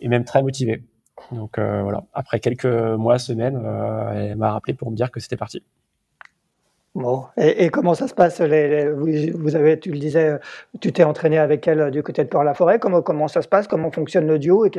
et, 0.00 0.08
même 0.08 0.24
très 0.24 0.42
motivé. 0.42 0.82
Donc 1.30 1.58
voilà, 1.58 2.04
après 2.14 2.40
quelques 2.40 2.64
mois, 2.64 3.18
semaines, 3.18 3.62
elle 4.14 4.36
m'a 4.36 4.52
rappelé 4.52 4.72
pour 4.72 4.90
me 4.90 4.96
dire 4.96 5.10
que 5.10 5.20
c'était 5.20 5.36
parti. 5.36 5.62
Bon, 6.96 7.26
et, 7.36 7.70
comment 7.70 7.94
ça 7.94 8.08
se 8.08 8.14
passe 8.14 8.40
les, 8.40 8.90
vous, 8.90 9.54
avez, 9.54 9.78
tu 9.78 9.92
le 9.92 9.98
disais, 9.98 10.40
tu 10.80 10.92
t'es 10.92 11.04
entraîné 11.04 11.38
avec 11.38 11.68
elle 11.68 11.80
euh, 11.80 11.90
du 11.90 12.02
côté 12.02 12.24
de 12.24 12.28
Port-la-Forêt. 12.28 12.80
Comment, 12.80 13.28
ça 13.28 13.42
se 13.42 13.48
passe? 13.48 13.68
Comment 13.68 13.92
fonctionne 13.92 14.26
le 14.26 14.40
duo? 14.40 14.66
Et 14.66 14.70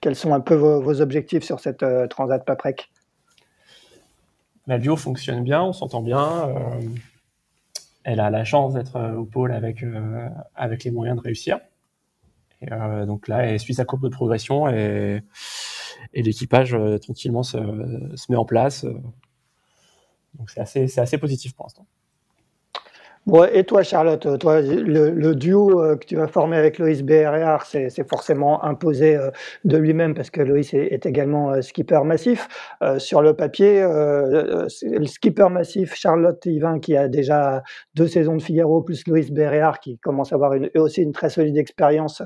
quels, 0.00 0.16
sont 0.16 0.34
un 0.34 0.40
peu 0.40 0.56
vos, 0.56 1.00
objectifs 1.00 1.44
sur 1.44 1.60
cette 1.60 1.84
euh, 1.84 2.08
Transat 2.08 2.44
Paprec? 2.44 2.90
Le 4.66 4.78
duo 4.80 4.96
fonctionne 4.96 5.44
bien, 5.44 5.62
on 5.62 5.72
s'entend 5.72 6.02
bien. 6.02 6.48
Euh, 6.48 6.80
elle 8.02 8.18
a 8.18 8.30
la 8.30 8.44
chance 8.44 8.74
d'être 8.74 8.98
au 9.16 9.24
pôle 9.24 9.52
avec, 9.52 9.84
avec 10.56 10.84
les 10.84 10.90
moyens 10.90 11.18
de 11.18 11.22
réussir. 11.22 11.60
Donc 13.06 13.28
là, 13.28 13.44
elle 13.44 13.60
suit 13.60 13.74
sa 13.74 13.84
courbe 13.84 14.02
de 14.02 14.08
progression 14.08 14.68
et, 14.68 15.22
l'équipage 16.14 16.76
tranquillement 17.02 17.42
se, 17.42 17.58
met 18.30 18.36
en 18.36 18.44
place. 18.46 18.86
Donc 20.34 20.50
c'est 20.50 20.60
assez, 20.60 20.98
assez 20.98 21.18
positif 21.18 21.54
pour 21.54 21.66
l'instant. 21.66 21.86
Bon, 23.26 23.44
et 23.44 23.64
toi, 23.64 23.82
Charlotte, 23.82 24.38
toi, 24.38 24.62
le, 24.62 25.34
duo 25.34 25.82
euh, 25.82 25.96
que 25.96 26.06
tu 26.06 26.16
vas 26.16 26.26
former 26.26 26.56
avec 26.56 26.78
Loïs 26.78 27.02
Béréard, 27.02 27.66
c'est 27.66 28.08
forcément 28.08 28.64
imposé 28.64 29.14
euh, 29.14 29.30
de 29.64 29.76
lui-même 29.76 30.14
parce 30.14 30.30
que 30.30 30.40
Loïs 30.40 30.72
est, 30.72 31.04
également 31.04 31.50
euh, 31.50 31.60
skipper 31.60 32.00
massif. 32.02 32.48
sur 32.96 33.20
le 33.20 33.34
papier, 33.34 33.82
le 33.82 35.06
skipper 35.06 35.48
massif, 35.50 35.94
Charlotte 35.94 36.44
Yvain, 36.46 36.80
qui 36.80 36.96
a 36.96 37.08
déjà 37.08 37.62
deux 37.94 38.08
saisons 38.08 38.36
de 38.36 38.42
Figaro, 38.42 38.80
plus 38.80 39.06
Loïs 39.06 39.30
Béréard, 39.30 39.80
qui 39.80 39.98
commence 39.98 40.32
à 40.32 40.36
avoir 40.36 40.54
une, 40.54 40.70
aussi 40.76 41.02
une 41.02 41.12
très 41.12 41.28
solide 41.28 41.58
expérience 41.58 42.22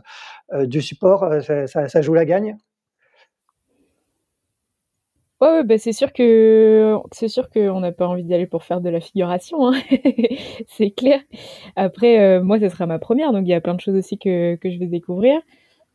du 0.53 0.81
support, 0.81 1.29
ça 1.67 2.01
joue 2.03 2.15
la 2.15 2.25
gagne? 2.25 2.57
Ouais, 5.45 5.63
bah, 5.63 5.77
c'est 5.77 5.93
sûr 5.93 6.13
que 6.15 6.97
c'est 7.13 7.29
sûr 7.29 7.51
qu'on 7.51 7.81
n'a 7.81 7.93
pas 7.93 8.07
envie 8.09 8.25
d'y 8.25 8.33
aller 8.33 8.47
pour 8.47 8.65
faire 8.65 8.81
de 8.81 8.89
la 8.89 9.01
figuration, 9.01 9.69
hein. 9.69 9.75
c'est 10.69 10.91
clair. 10.91 11.21
Après, 11.77 12.19
euh, 12.19 12.43
moi, 12.43 12.59
ce 12.59 12.71
sera 12.71 12.87
ma 12.87 12.99
première, 12.99 13.31
donc 13.33 13.43
il 13.45 13.51
y 13.51 13.55
a 13.55 13.61
plein 13.61 13.75
de 13.75 13.81
choses 13.81 13.95
aussi 13.95 14.17
que, 14.19 14.55
que 14.57 14.71
je 14.71 14.79
vais 14.79 14.87
découvrir. 14.87 15.39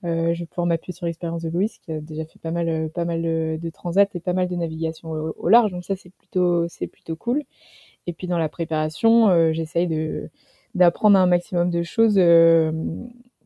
Euh, 0.05 0.33
je 0.35 0.41
vais 0.41 0.45
pouvoir 0.47 0.67
m'appuyer 0.67 0.93
sur 0.93 1.07
l'expérience 1.07 1.43
de 1.43 1.49
Louis, 1.49 1.71
qui 1.83 1.91
a 1.91 2.01
déjà 2.01 2.25
fait 2.25 2.39
pas 2.39 2.51
mal, 2.51 2.69
euh, 2.69 2.89
pas 2.89 3.05
mal 3.05 3.23
de, 3.23 3.59
de 3.61 3.69
transat 3.71 4.13
et 4.15 4.19
pas 4.19 4.33
mal 4.33 4.47
de 4.49 4.55
navigation 4.55 5.11
au, 5.11 5.49
large, 5.49 5.71
donc 5.71 5.85
ça, 5.85 5.95
c'est 5.95 6.11
plutôt, 6.11 6.67
c'est 6.67 6.87
plutôt 6.87 7.15
cool. 7.15 7.43
Et 8.07 8.13
puis 8.13 8.27
dans 8.27 8.39
la 8.39 8.49
préparation, 8.49 9.53
j'essaye 9.53 9.87
de 9.87 10.29
d'apprendre 10.75 11.17
un 11.19 11.27
maximum 11.27 11.71
de 11.71 11.83
choses 11.83 12.19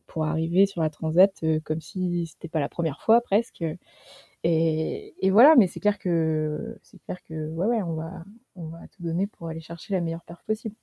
pour 0.06 0.24
arriver 0.26 0.66
sur 0.66 0.82
la 0.82 0.90
transat 0.90 1.32
comme 1.64 1.80
si 1.80 2.26
c'était 2.26 2.48
pas 2.48 2.60
la 2.60 2.68
première 2.68 3.00
fois 3.02 3.20
presque. 3.22 3.64
Et, 4.46 5.14
et, 5.26 5.30
voilà, 5.30 5.56
mais 5.56 5.66
c'est 5.66 5.80
clair 5.80 5.98
que 5.98 6.76
c'est 6.82 6.98
clair 6.98 7.16
que 7.26 7.48
ouais, 7.48 7.66
ouais, 7.66 7.82
on 7.82 7.94
va 7.94 8.22
on 8.56 8.66
va 8.66 8.80
tout 8.94 9.02
donner 9.02 9.26
pour 9.26 9.48
aller 9.48 9.60
chercher 9.60 9.94
la 9.94 10.02
meilleure 10.02 10.22
perf 10.22 10.42
possible. 10.46 10.74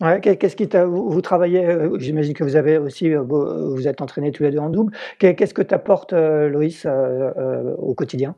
Ouais, 0.00 0.18
qu'est-ce 0.22 0.56
qui 0.56 0.66
t'a 0.66 0.86
vous, 0.86 1.20
travaillez 1.20 1.66
euh, 1.66 1.98
J'imagine 1.98 2.32
que 2.32 2.42
vous 2.42 2.56
avez 2.56 2.78
aussi 2.78 3.12
euh, 3.12 3.20
vous 3.20 3.86
êtes 3.86 4.00
entraînés 4.00 4.32
tous 4.32 4.44
les 4.44 4.50
deux 4.50 4.58
en 4.58 4.70
double. 4.70 4.96
Qu'est-ce 5.18 5.52
que 5.52 5.60
t'apporte 5.60 6.14
euh, 6.14 6.48
Loïs 6.48 6.86
euh, 6.86 7.76
au 7.76 7.92
quotidien? 7.92 8.34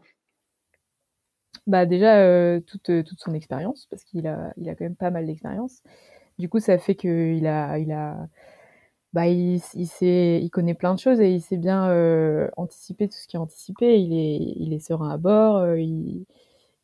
Bah 1.68 1.86
déjà 1.86 2.16
euh, 2.16 2.59
toute 2.59 2.90
toute 3.05 3.20
son 3.20 3.34
expérience 3.34 3.86
parce 3.90 4.03
qu'il 4.03 4.26
a 4.26 4.53
il 4.57 4.68
a 4.68 4.74
quand 4.74 4.84
même 4.84 4.97
pas 4.97 5.11
mal 5.11 5.24
d'expérience. 5.24 5.84
Du 6.40 6.49
coup, 6.49 6.59
ça 6.59 6.78
fait 6.78 6.97
qu'il 6.97 7.47
a 7.47 7.78
il 7.78 7.93
a 7.93 8.26
bah, 9.12 9.26
il, 9.26 9.60
il, 9.74 9.88
il 10.42 10.50
connaît 10.50 10.74
plein 10.74 10.94
de 10.94 10.98
choses 10.98 11.20
et 11.20 11.30
il 11.30 11.40
sait 11.42 11.58
bien 11.58 11.88
euh, 11.90 12.48
anticiper 12.56 13.08
tout 13.08 13.16
ce 13.16 13.26
qui 13.28 13.36
est 13.36 13.38
anticipé. 13.38 13.98
Il 14.00 14.12
est, 14.14 14.54
il 14.56 14.72
est 14.72 14.78
serein 14.78 15.10
à 15.10 15.18
bord, 15.18 15.56
euh, 15.58 15.76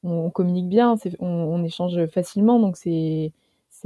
on, 0.02 0.30
communique 0.30 0.68
bien, 0.68 0.96
on, 1.20 1.64
échange 1.64 2.06
facilement, 2.06 2.60
donc 2.60 2.76
c'est 2.76 3.32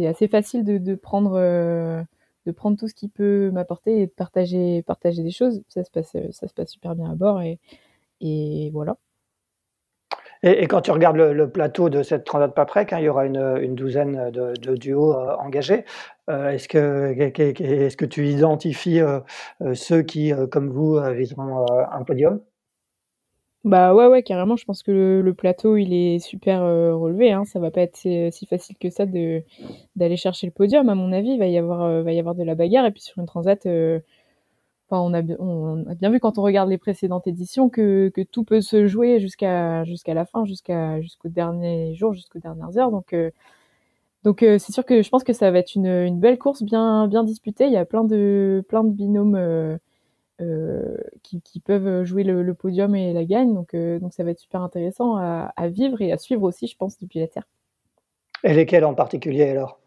assez 0.06 0.28
facile 0.28 0.64
de, 0.64 0.94
prendre, 0.94 1.34
euh, 1.36 2.02
de 2.46 2.52
prendre 2.52 2.76
tout 2.76 2.88
ce 2.88 2.94
qui 2.94 3.08
peut 3.08 3.50
m'apporter 3.52 4.02
et 4.02 4.06
de 4.06 4.12
partager, 4.12 4.82
partager 4.82 5.22
des 5.22 5.30
choses. 5.30 5.62
Ça 5.68 5.84
se 5.84 5.90
passe, 5.90 6.16
ça 6.32 6.48
se 6.48 6.54
passe 6.54 6.70
super 6.70 6.94
bien 6.94 7.10
à 7.10 7.14
bord 7.14 7.40
et, 7.40 8.70
voilà. 8.72 8.96
Et, 10.44 10.66
quand 10.66 10.80
tu 10.80 10.90
regardes 10.90 11.16
le, 11.16 11.48
plateau 11.48 11.88
de 11.88 12.02
cette 12.02 12.24
Transat 12.24 12.52
Paprec, 12.52 12.92
hein, 12.92 12.98
il 12.98 13.04
y 13.04 13.08
aura 13.08 13.26
une, 13.26 13.74
douzaine 13.74 14.30
de, 14.30 14.76
duos 14.76 15.12
euh, 15.12 15.36
engagés. 15.36 15.84
Euh, 16.32 16.50
est-ce 16.50 16.68
que, 16.68 17.14
est 17.18 17.96
que 17.96 18.04
tu 18.04 18.26
identifies 18.26 19.00
euh, 19.00 19.20
ceux 19.74 20.02
qui, 20.02 20.32
comme 20.50 20.70
vous, 20.70 20.98
viseront 21.14 21.66
un 21.70 22.02
podium? 22.04 22.40
Bah 23.64 23.94
ouais, 23.94 24.08
ouais, 24.08 24.24
carrément. 24.24 24.56
Je 24.56 24.64
pense 24.64 24.82
que 24.82 25.20
le, 25.24 25.34
plateau, 25.34 25.76
il 25.76 25.92
est 25.94 26.18
super 26.18 26.62
relevé. 26.62 27.30
Hein. 27.32 27.44
Ça 27.44 27.60
va 27.60 27.70
pas 27.70 27.82
être 27.82 27.96
si, 27.96 28.46
facile 28.46 28.76
que 28.78 28.90
ça 28.90 29.06
de 29.06 29.42
d'aller 29.94 30.16
chercher 30.16 30.46
le 30.48 30.52
podium. 30.52 30.88
À 30.88 30.96
mon 30.96 31.12
avis, 31.12 31.30
il 31.30 31.38
va 31.38 31.46
y 31.46 31.58
avoir, 31.58 32.02
va 32.02 32.12
y 32.12 32.18
avoir 32.18 32.34
de 32.34 32.42
la 32.42 32.56
bagarre. 32.56 32.86
Et 32.86 32.90
puis 32.90 33.02
sur 33.02 33.18
une 33.20 33.26
transat, 33.26 33.66
on, 35.00 35.14
a, 35.14 35.22
bien 35.22 36.10
vu 36.10 36.20
quand 36.20 36.38
on 36.38 36.42
regarde 36.42 36.68
les 36.68 36.78
précédentes 36.78 37.26
éditions 37.26 37.68
que, 37.68 38.12
tout 38.30 38.44
peut 38.44 38.60
se 38.60 38.86
jouer 38.86 39.20
jusqu'à 39.20 39.84
jusqu'à 39.84 40.14
la 40.14 40.24
fin, 40.24 40.44
jusqu'à 40.44 41.00
jusqu'au 41.00 41.28
dernier 41.28 41.94
jour, 41.94 42.12
jusqu'aux 42.12 42.38
dernières 42.38 42.76
heures. 42.78 42.90
Donc 42.90 43.12
euh, 43.12 43.30
donc 44.24 44.42
euh, 44.42 44.58
c'est 44.58 44.72
sûr 44.72 44.84
que 44.84 45.02
je 45.02 45.08
pense 45.10 45.24
que 45.24 45.32
ça 45.32 45.50
va 45.50 45.58
être 45.58 45.74
une, 45.74 46.18
belle 46.18 46.38
course 46.38 46.62
bien 46.62 47.06
bien 47.08 47.24
disputée. 47.24 47.66
Il 47.66 47.72
y 47.72 47.76
a 47.76 47.84
plein 47.84 48.04
de 48.04 48.64
plein 48.68 48.84
de 48.84 48.90
binômes 48.90 49.36
euh, 49.36 50.96
qui, 51.22 51.60
peuvent 51.60 52.04
jouer 52.04 52.24
le, 52.24 52.54
podium 52.54 52.94
et 52.94 53.12
la 53.12 53.24
gagne. 53.24 53.54
Donc 53.54 53.74
donc 53.74 54.12
ça 54.12 54.24
va 54.24 54.30
être 54.30 54.40
super 54.40 54.62
intéressant 54.62 55.16
à, 55.16 55.52
à 55.56 55.68
vivre 55.68 56.00
et 56.02 56.12
à 56.12 56.18
suivre 56.18 56.42
aussi, 56.42 56.66
je 56.66 56.76
pense, 56.76 56.98
depuis 56.98 57.20
la 57.20 57.28
terre. 57.28 57.48
Et 58.44 58.54
lesquels 58.54 58.84
en 58.84 58.94
particulier 58.94 59.44
alors? 59.50 59.78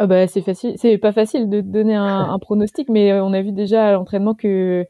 Ah 0.00 0.06
bah, 0.06 0.28
c'est 0.28 0.42
facile, 0.42 0.74
c'est 0.78 0.96
pas 0.96 1.12
facile 1.12 1.50
de 1.50 1.60
donner 1.60 1.96
un, 1.96 2.04
un 2.30 2.38
pronostic, 2.38 2.88
mais 2.88 3.12
euh, 3.12 3.24
on 3.24 3.32
a 3.32 3.42
vu 3.42 3.52
déjà 3.52 3.88
à 3.88 3.92
l'entraînement 3.92 4.34
que 4.34 4.86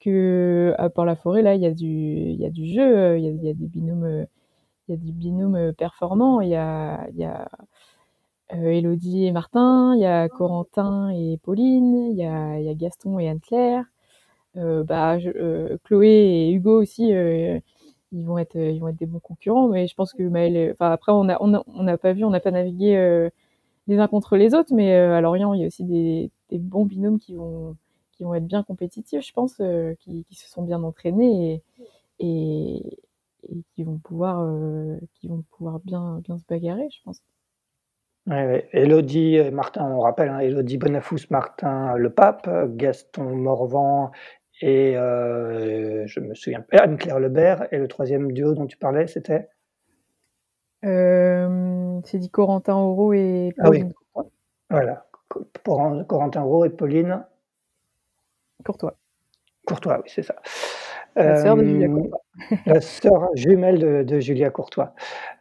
que 0.00 0.74
à 0.78 0.88
Port-la-Forêt 0.90 1.42
là, 1.42 1.54
il 1.54 1.62
y 1.62 1.66
a 1.66 1.72
du 1.72 1.86
il 1.86 2.40
y 2.40 2.46
a 2.46 2.50
du 2.50 2.66
jeu, 2.66 2.82
euh, 2.82 3.18
il 3.18 3.24
y 3.24 3.28
a, 3.28 3.30
il 3.30 3.44
y 3.44 3.50
a 3.50 3.54
des 3.54 3.66
binômes 3.66 4.04
euh, 4.04 4.24
il 4.88 4.92
y 4.92 4.94
a 4.94 4.96
des 4.98 5.12
binômes 5.12 5.72
performants, 5.74 6.40
il 6.40 6.50
y 6.50 6.56
a 6.56 7.06
il 7.10 7.16
y 7.18 7.24
a 7.24 7.48
euh, 8.54 8.70
Elodie 8.70 9.26
et 9.26 9.32
Martin, 9.32 9.94
il 9.96 10.00
y 10.00 10.06
a 10.06 10.28
Corentin 10.28 11.10
et 11.10 11.38
Pauline, 11.42 12.10
il 12.12 12.16
y 12.16 12.24
a, 12.24 12.58
il 12.58 12.64
y 12.64 12.68
a 12.68 12.74
Gaston 12.74 13.18
et 13.18 13.28
Anne-Claire, 13.28 13.84
euh, 14.56 14.84
bah, 14.84 15.18
Chloé 15.84 16.08
et 16.08 16.52
Hugo 16.52 16.80
aussi, 16.80 17.08
ils 18.12 18.24
vont 18.24 18.38
être 18.38 18.56
ils 18.56 18.80
vont 18.80 18.88
être 18.88 18.98
des 18.98 19.06
bons 19.06 19.20
concurrents, 19.20 19.68
mais 19.68 19.86
je 19.88 19.94
pense 19.94 20.12
que 20.12 20.22
Maëlle, 20.22 20.72
enfin 20.72 20.90
après 20.92 21.12
on 21.12 21.28
a 21.28 21.36
on 21.40 21.54
a, 21.54 21.62
on 21.66 21.82
n'a 21.82 21.98
pas 21.98 22.12
vu, 22.12 22.24
on 22.24 22.30
n'a 22.30 22.40
pas 22.40 22.52
navigué 22.52 23.30
les 23.86 23.98
uns 23.98 24.08
contre 24.08 24.36
les 24.36 24.54
autres, 24.54 24.74
mais 24.74 24.94
euh, 24.94 25.16
à 25.16 25.20
Lorient, 25.20 25.54
il 25.54 25.60
y 25.60 25.64
a 25.64 25.66
aussi 25.66 25.84
des, 25.84 26.30
bons 26.52 26.84
binômes 26.84 27.18
qui 27.18 27.34
vont, 27.34 27.76
qui 28.12 28.24
vont 28.24 28.34
être 28.34 28.46
bien 28.46 28.62
compétitifs, 28.62 29.24
je 29.26 29.32
pense, 29.32 29.56
euh, 29.60 29.94
qui, 30.00 30.24
se 30.32 30.48
sont 30.48 30.62
bien 30.62 30.82
entraînés 30.82 31.62
et, 32.18 32.82
qui 33.74 33.84
vont 33.84 33.98
pouvoir, 33.98 34.40
euh, 34.42 34.98
qui 35.14 35.28
vont 35.28 35.44
pouvoir 35.52 35.80
bien, 35.80 36.20
bien 36.22 36.38
se 36.38 36.44
bagarrer, 36.48 36.88
je 36.90 36.98
pense. 37.04 37.22
Ouais, 38.26 38.68
Elodie 38.72 39.38
Martin, 39.52 39.84
on 39.84 40.00
rappelle, 40.00 40.30
hein, 40.30 40.40
Elodie 40.40 40.78
Bonafous, 40.78 41.28
Martin 41.30 41.94
Le 41.96 42.10
Pape, 42.10 42.48
Gaston 42.76 43.36
Morvan 43.36 44.10
et 44.60 44.94
je 44.94 46.20
me 46.20 46.34
souviens, 46.34 46.64
Anne-Claire 46.72 47.20
Lebert. 47.20 47.72
Et 47.72 47.78
le 47.78 47.86
troisième 47.86 48.32
duo 48.32 48.54
dont 48.54 48.66
tu 48.66 48.76
parlais, 48.76 49.06
c'était? 49.06 49.48
Euh, 50.84 52.00
c'est 52.04 52.18
dit 52.18 52.30
Corentin 52.30 52.74
Auro 52.74 53.12
et 53.12 53.52
Pauline. 53.56 53.92
Ah 54.14 54.20
oui. 54.20 54.24
Voilà. 54.70 55.06
Corentin 55.64 56.42
Auro 56.42 56.64
et 56.64 56.70
Pauline. 56.70 57.24
Courtois. 58.64 58.96
Courtois, 59.66 60.00
oui, 60.02 60.10
c'est 60.12 60.22
ça. 60.22 60.36
La 61.24 61.36
sœur 61.36 61.56
de 61.56 61.64
Julia 61.64 61.88
euh, 61.88 61.92
Courtois. 61.94 62.20
la 62.66 62.80
sœur 62.80 63.28
jumelle 63.34 63.78
de, 63.78 64.02
de 64.02 64.20
Julia 64.20 64.50
Courtois. 64.50 64.94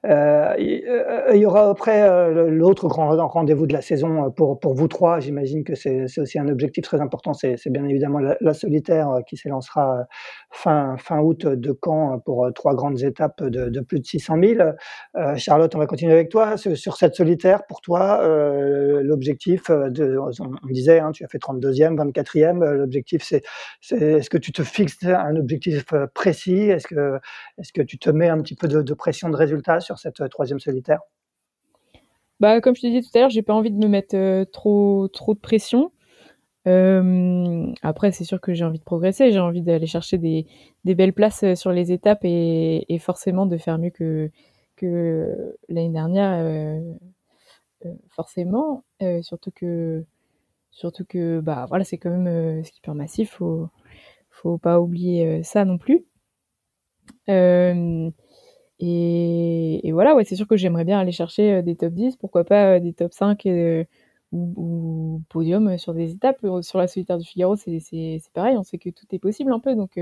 Euh, 0.05 0.53
euh, 0.57 1.31
il 1.33 1.39
y 1.39 1.45
aura 1.45 1.69
après 1.69 2.03
euh, 2.03 2.49
l'autre 2.49 2.87
grand 2.87 3.15
rendez-vous 3.27 3.65
de 3.65 3.73
la 3.73 3.81
saison 3.81 4.29
pour, 4.31 4.59
pour 4.59 4.75
vous 4.75 4.87
trois. 4.87 5.19
J'imagine 5.19 5.63
que 5.63 5.73
c'est 5.75 6.05
aussi 6.19 6.37
un 6.37 6.47
objectif 6.47 6.83
très 6.83 7.01
important. 7.01 7.33
C'est 7.33 7.69
bien 7.69 7.85
évidemment 7.85 8.19
la, 8.19 8.53
solitaire 8.53 9.09
qui 9.27 9.37
s'élancera 9.37 10.05
fin, 10.51 10.95
fin 10.97 11.19
août 11.19 11.45
de 11.45 11.77
Caen 11.83 12.19
pour 12.19 12.47
trois 12.53 12.73
grandes 12.75 13.01
étapes 13.01 13.43
de, 13.43 13.69
de 13.69 13.79
plus 13.81 13.99
de 13.99 14.05
600 14.05 14.35
000. 14.41 14.69
Charlotte, 15.37 15.73
on 15.75 15.79
va 15.79 15.87
continuer 15.87 16.13
avec 16.13 16.29
toi. 16.29 16.55
Sur 16.57 16.97
cette 16.97 17.15
solitaire, 17.15 17.65
pour 17.67 17.81
toi, 17.81 18.21
l'objectif, 19.01 19.69
on 19.69 20.67
disait, 20.69 20.99
hein, 20.99 21.11
tu 21.11 21.25
as 21.25 21.27
fait 21.27 21.39
32e, 21.39 21.95
24e. 21.95 22.63
L'objectif, 22.73 23.23
c'est 23.23 23.43
est-ce 23.91 24.29
que 24.29 24.37
tu 24.37 24.51
te 24.51 24.63
fixes 24.63 25.03
un 25.03 25.35
objectif 25.35 25.85
précis? 26.13 26.69
Est-ce 26.69 26.87
que, 26.87 27.19
est 27.57 27.71
que 27.71 27.81
tu 27.81 27.97
te 27.97 28.09
mets 28.09 28.29
un 28.29 28.41
petit 28.41 28.55
peu 28.55 28.67
de, 28.67 28.81
de 28.81 28.93
pression 28.93 29.29
de 29.29 29.35
résultat 29.35 29.79
sur 29.79 29.94
cette 29.97 30.21
euh, 30.21 30.27
troisième 30.27 30.59
solitaire 30.59 31.01
bah, 32.39 32.61
Comme 32.61 32.75
je 32.75 32.81
te 32.81 32.87
disais 32.87 33.01
tout 33.01 33.09
à 33.15 33.19
l'heure, 33.19 33.29
j'ai 33.29 33.41
pas 33.41 33.53
envie 33.53 33.71
de 33.71 33.77
me 33.77 33.87
mettre 33.87 34.15
euh, 34.15 34.45
trop, 34.45 35.07
trop 35.07 35.33
de 35.33 35.39
pression. 35.39 35.91
Euh, 36.67 37.71
après, 37.83 38.11
c'est 38.11 38.23
sûr 38.23 38.41
que 38.41 38.53
j'ai 38.53 38.65
envie 38.65 38.79
de 38.79 38.83
progresser, 38.83 39.31
j'ai 39.31 39.39
envie 39.39 39.61
d'aller 39.61 39.85
chercher 39.85 40.17
des, 40.17 40.47
belles 40.83 41.13
places 41.13 41.53
sur 41.53 41.71
les 41.71 41.91
étapes 41.91 42.21
et, 42.23 42.97
forcément 42.99 43.45
de 43.45 43.57
faire 43.57 43.77
mieux 43.77 43.91
que, 43.91 44.31
l'année 45.69 45.89
dernière, 45.89 46.81
forcément. 48.09 48.83
surtout 49.21 49.51
que, 49.51 50.03
surtout 50.71 51.05
que 51.05 51.39
bah, 51.39 51.67
voilà, 51.69 51.83
c'est 51.83 51.99
quand 51.99 52.09
même 52.09 52.63
skipper 52.63 52.93
massif, 52.93 53.33
faut, 53.33 53.69
faut 54.31 54.57
pas 54.57 54.79
oublier 54.79 55.43
ça 55.43 55.65
non 55.65 55.77
plus. 55.77 56.03
Et, 58.79 59.91
voilà, 59.93 60.15
ouais, 60.15 60.25
c'est 60.25 60.35
sûr 60.35 60.47
que 60.47 60.57
j'aimerais 60.57 60.83
bien 60.83 60.99
aller 60.99 61.11
chercher 61.13 61.53
euh, 61.55 61.61
des 61.61 61.75
top 61.75 61.93
10, 61.93 62.17
pourquoi 62.17 62.43
pas 62.43 62.75
euh, 62.75 62.79
des 62.79 62.93
top 62.93 63.13
5 63.13 63.45
euh, 63.45 63.85
ou, 64.33 65.21
podium 65.29 65.77
sur 65.77 65.93
des 65.93 66.11
étapes. 66.11 66.45
Sur 66.61 66.79
la 66.79 66.87
solitaire 66.87 67.17
du 67.17 67.25
Figaro, 67.25 67.55
c'est 67.55 67.79
pareil, 68.33 68.57
on 68.57 68.63
sait 68.63 68.77
que 68.77 68.89
tout 68.89 69.05
est 69.11 69.19
possible 69.19 69.51
un 69.53 69.59
peu, 69.59 69.75
donc 69.75 69.99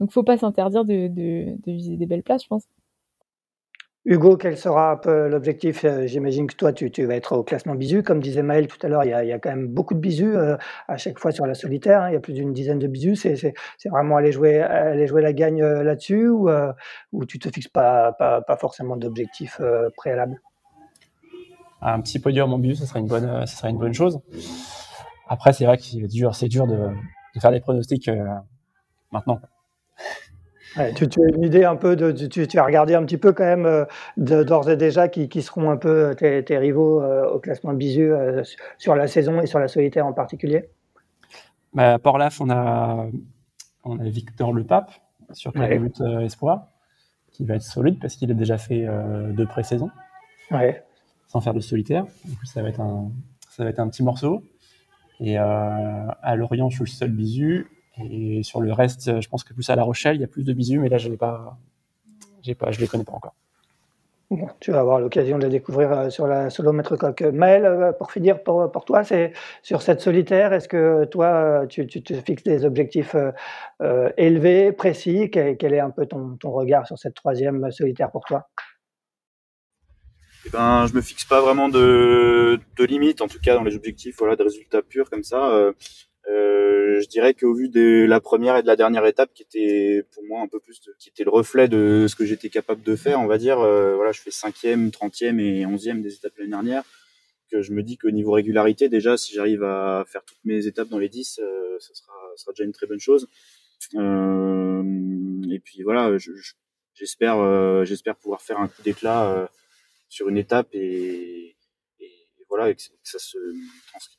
donc 0.00 0.12
faut 0.12 0.22
pas 0.22 0.38
s'interdire 0.38 0.84
de, 0.84 1.56
viser 1.66 1.96
des 1.96 2.06
belles 2.06 2.22
places, 2.22 2.44
je 2.44 2.48
pense. 2.48 2.64
Hugo, 4.06 4.36
quel 4.36 4.58
sera 4.58 5.00
peu 5.00 5.28
l'objectif? 5.28 5.82
Euh, 5.84 6.06
J'imagine 6.06 6.46
que 6.46 6.54
toi, 6.54 6.74
tu, 6.74 6.90
vas 7.06 7.14
être 7.14 7.38
au 7.38 7.42
classement 7.42 7.74
bisu. 7.74 8.02
Comme 8.02 8.20
disait 8.20 8.42
Maël 8.42 8.66
tout 8.66 8.76
à 8.84 8.88
l'heure, 8.88 9.02
il, 9.04 9.08
y 9.08 9.32
a, 9.32 9.38
quand 9.38 9.48
même 9.48 9.66
beaucoup 9.66 9.94
de 9.94 9.98
bisus 9.98 10.36
euh, 10.36 10.58
à 10.88 10.98
chaque 10.98 11.18
fois 11.18 11.32
sur 11.32 11.46
la 11.46 11.54
solitaire. 11.54 12.02
Hein. 12.02 12.10
il 12.10 12.12
y 12.12 12.16
a 12.16 12.20
plus 12.20 12.34
d'une 12.34 12.52
dizaine 12.52 12.78
de 12.78 12.86
bisus. 12.86 13.16
C'est, 13.16 13.54
vraiment 13.88 14.16
aller 14.18 14.30
jouer, 14.30 14.60
aller 14.60 15.06
jouer 15.06 15.22
la 15.22 15.32
gagne 15.32 15.62
euh, 15.62 15.82
là-dessus 15.82 16.28
ou, 16.28 16.50
ou 17.12 17.24
tu 17.24 17.38
te 17.38 17.48
fixes 17.48 17.68
pas, 17.68 18.12
pas, 18.12 18.56
forcément 18.58 18.96
d'objectif 18.96 19.60
préalable? 19.96 20.40
Un 21.80 22.00
petit 22.00 22.18
podium 22.18 22.52
en 22.52 22.58
bisu, 22.58 22.74
ça 22.76 22.86
serait 22.86 23.00
une 23.00 23.06
bonne, 23.06 23.46
ça 23.46 23.56
serait 23.56 23.70
une 23.70 23.78
bonne 23.78 23.94
chose. 23.94 24.20
Après, 25.28 25.54
c'est 25.54 25.64
vrai 25.64 25.78
que 25.78 25.82
c'est 25.82 26.06
dur, 26.08 26.34
c'est 26.34 26.48
dur 26.48 26.66
de, 26.66 26.76
de, 26.76 27.40
faire 27.40 27.52
des 27.52 27.60
pronostics 27.60 28.10
maintenant 29.12 29.40
tu, 30.94 31.04
as 31.04 31.36
une 31.36 31.44
idée 31.44 31.64
un 31.64 31.76
peu 31.76 31.96
de, 31.96 32.10
tu, 32.12 32.58
as 32.58 32.64
regardé 32.64 32.94
un 32.94 33.04
petit 33.04 33.18
peu 33.18 33.32
quand 33.32 33.44
même 33.44 33.66
euh, 33.66 33.84
d'ores 34.16 34.70
et 34.70 34.76
déjà 34.76 35.08
qui, 35.08 35.42
seront 35.42 35.70
un 35.70 35.76
peu 35.76 36.14
euh, 36.22 36.42
tes, 36.42 36.58
rivaux 36.58 37.00
euh, 37.00 37.28
au 37.28 37.38
classement 37.38 37.72
bisu 37.72 38.12
sur 38.78 38.94
la 38.94 39.06
saison 39.06 39.40
et 39.40 39.46
sur 39.46 39.58
la 39.58 39.68
solitaire 39.68 40.06
en 40.06 40.12
particulier? 40.12 40.68
Bah, 41.72 41.94
À 41.94 41.98
Port-Laf, 41.98 42.40
on 42.40 42.50
a, 42.50 43.06
on 43.84 43.98
a 43.98 44.04
Victor 44.04 44.52
Le 44.52 44.64
Pape 44.64 44.90
sur 45.32 45.52
Calamute 45.52 46.00
Espoir, 46.22 46.68
qui 47.30 47.44
va 47.44 47.54
être 47.54 47.62
solide 47.62 47.98
parce 48.00 48.16
qu'il 48.16 48.30
a 48.30 48.34
déjà 48.34 48.58
fait 48.58 48.86
deux 49.32 49.46
pré-saisons. 49.46 49.90
Sans 51.28 51.40
faire 51.40 51.54
de 51.54 51.60
solitaire. 51.60 52.04
En 52.04 52.34
plus, 52.36 52.46
ça 52.46 52.62
va 52.62 52.68
être 52.68 52.80
un, 52.80 53.10
ça 53.50 53.64
va 53.64 53.70
être 53.70 53.80
un 53.80 53.88
petit 53.88 54.02
morceau. 54.02 54.42
Et 55.20 55.36
à 55.36 56.34
Lorient, 56.36 56.68
je 56.68 56.76
suis 56.76 56.84
le 56.84 56.90
seul 56.90 57.10
bisu. 57.10 57.66
Et 58.02 58.42
sur 58.42 58.60
le 58.60 58.72
reste, 58.72 59.20
je 59.20 59.28
pense 59.28 59.44
que 59.44 59.54
plus 59.54 59.68
à 59.70 59.76
La 59.76 59.84
Rochelle, 59.84 60.16
il 60.16 60.20
y 60.20 60.24
a 60.24 60.28
plus 60.28 60.44
de 60.44 60.52
bisous, 60.52 60.80
mais 60.80 60.88
là, 60.88 60.98
je 60.98 61.08
ne 61.08 61.16
pas, 61.16 61.58
j'ai 62.42 62.54
pas, 62.54 62.70
je 62.70 62.80
les 62.80 62.88
connais 62.88 63.04
pas 63.04 63.12
encore. 63.12 63.34
tu 64.60 64.72
vas 64.72 64.80
avoir 64.80 64.98
l'occasion 65.00 65.38
de 65.38 65.44
les 65.44 65.50
découvrir 65.50 65.92
euh, 65.92 66.10
sur 66.10 66.26
la 66.26 66.50
solo 66.50 66.72
maître 66.72 66.96
coq. 66.96 67.22
Maël, 67.22 67.64
euh, 67.64 67.92
pour 67.92 68.10
finir, 68.10 68.42
pour, 68.42 68.70
pour 68.72 68.84
toi, 68.84 69.04
c'est 69.04 69.32
sur 69.62 69.82
cette 69.82 70.00
solitaire, 70.00 70.52
est-ce 70.52 70.68
que 70.68 71.04
toi, 71.04 71.66
tu, 71.68 71.86
tu, 71.86 72.02
te 72.02 72.14
fixes 72.14 72.42
des 72.42 72.64
objectifs 72.64 73.14
euh, 73.80 74.10
élevés, 74.16 74.72
précis? 74.72 75.30
Quel, 75.30 75.56
quel, 75.56 75.72
est 75.72 75.80
un 75.80 75.90
peu 75.90 76.06
ton, 76.06 76.36
ton, 76.36 76.50
regard 76.50 76.86
sur 76.86 76.98
cette 76.98 77.14
troisième 77.14 77.70
solitaire 77.70 78.10
pour 78.10 78.24
toi? 78.24 78.48
Eh 80.46 80.50
ben, 80.50 80.86
je 80.86 80.94
me 80.94 81.00
fixe 81.00 81.24
pas 81.24 81.40
vraiment 81.40 81.68
de 81.68 82.34
de, 82.54 82.60
de 82.76 82.84
limite, 82.84 83.20
en 83.20 83.28
tout 83.28 83.38
cas 83.40 83.54
dans 83.54 83.62
les 83.62 83.76
objectifs, 83.76 84.16
voilà, 84.18 84.36
de 84.36 84.42
résultats 84.42 84.82
purs 84.82 85.10
comme 85.10 85.22
ça. 85.22 85.50
Euh, 85.50 85.72
euh, 86.30 87.00
je 87.00 87.08
dirais 87.08 87.34
qu'au 87.34 87.54
vu 87.54 87.68
de 87.68 88.06
la 88.08 88.20
première 88.20 88.56
et 88.56 88.62
de 88.62 88.66
la 88.66 88.76
dernière 88.76 89.04
étape, 89.04 89.32
qui 89.34 89.42
était 89.42 90.04
pour 90.12 90.24
moi 90.24 90.40
un 90.40 90.48
peu 90.48 90.58
plus, 90.58 90.80
qui 90.98 91.10
était 91.10 91.24
le 91.24 91.30
reflet 91.30 91.68
de 91.68 92.06
ce 92.08 92.16
que 92.16 92.24
j'étais 92.24 92.48
capable 92.48 92.82
de 92.82 92.96
faire, 92.96 93.20
on 93.20 93.26
va 93.26 93.38
dire, 93.38 93.60
euh, 93.60 93.94
voilà, 93.94 94.12
je 94.12 94.20
fais 94.20 94.30
cinquième, 94.30 94.90
trentième 94.90 95.38
et 95.38 95.66
onzième 95.66 96.02
des 96.02 96.14
étapes 96.14 96.32
l'année 96.38 96.50
dernière. 96.50 96.82
Que 97.50 97.60
je 97.60 97.72
me 97.72 97.82
dis 97.82 97.98
qu'au 97.98 98.10
niveau 98.10 98.32
régularité, 98.32 98.88
déjà, 98.88 99.16
si 99.16 99.34
j'arrive 99.34 99.62
à 99.64 100.04
faire 100.06 100.24
toutes 100.24 100.42
mes 100.44 100.66
étapes 100.66 100.88
dans 100.88 100.98
les 100.98 101.10
10, 101.10 101.40
euh, 101.42 101.78
ça 101.78 101.94
sera, 101.94 102.12
ça 102.36 102.44
sera 102.44 102.52
déjà 102.52 102.64
une 102.64 102.72
très 102.72 102.86
bonne 102.86 103.00
chose. 103.00 103.28
Euh, 103.94 104.82
et 105.50 105.60
puis 105.60 105.82
voilà, 105.82 106.16
j'espère, 106.94 107.38
euh, 107.38 107.84
j'espère 107.84 108.16
pouvoir 108.16 108.40
faire 108.40 108.58
un 108.58 108.68
coup 108.68 108.82
d'éclat 108.82 109.50
sur 110.08 110.28
une 110.28 110.38
étape 110.38 110.68
et, 110.72 111.56
et, 112.00 112.28
voilà, 112.48 112.70
et 112.70 112.74
que, 112.74 112.82
ça 113.02 113.18
se 113.18 113.36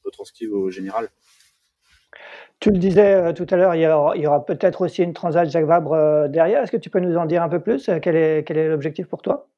retranscrive 0.04 0.54
au 0.54 0.70
général. 0.70 1.10
Tu 2.60 2.72
le 2.72 2.78
disais 2.78 3.34
tout 3.34 3.46
à 3.50 3.58
l'heure, 3.58 3.76
il 3.76 3.82
y 3.82 4.28
aura, 4.28 4.46
peut-être 4.46 4.82
aussi 4.82 5.04
une 5.04 5.14
Transat 5.14 5.50
Jacques 5.50 5.66
Vabre 5.66 6.30
derrière. 6.30 6.64
Est-ce 6.64 6.72
que 6.72 6.78
tu 6.78 6.90
peux 6.90 7.00
nous 7.00 7.18
en 7.18 7.26
dire 7.26 7.44
un 7.44 7.50
peu 7.50 7.60
plus 7.60 7.90
Quel 8.02 8.16
est, 8.16 8.48
quel 8.48 8.58
est 8.58 8.70
l'objectif 8.70 9.08
pour 9.08 9.22
toi? 9.22 9.50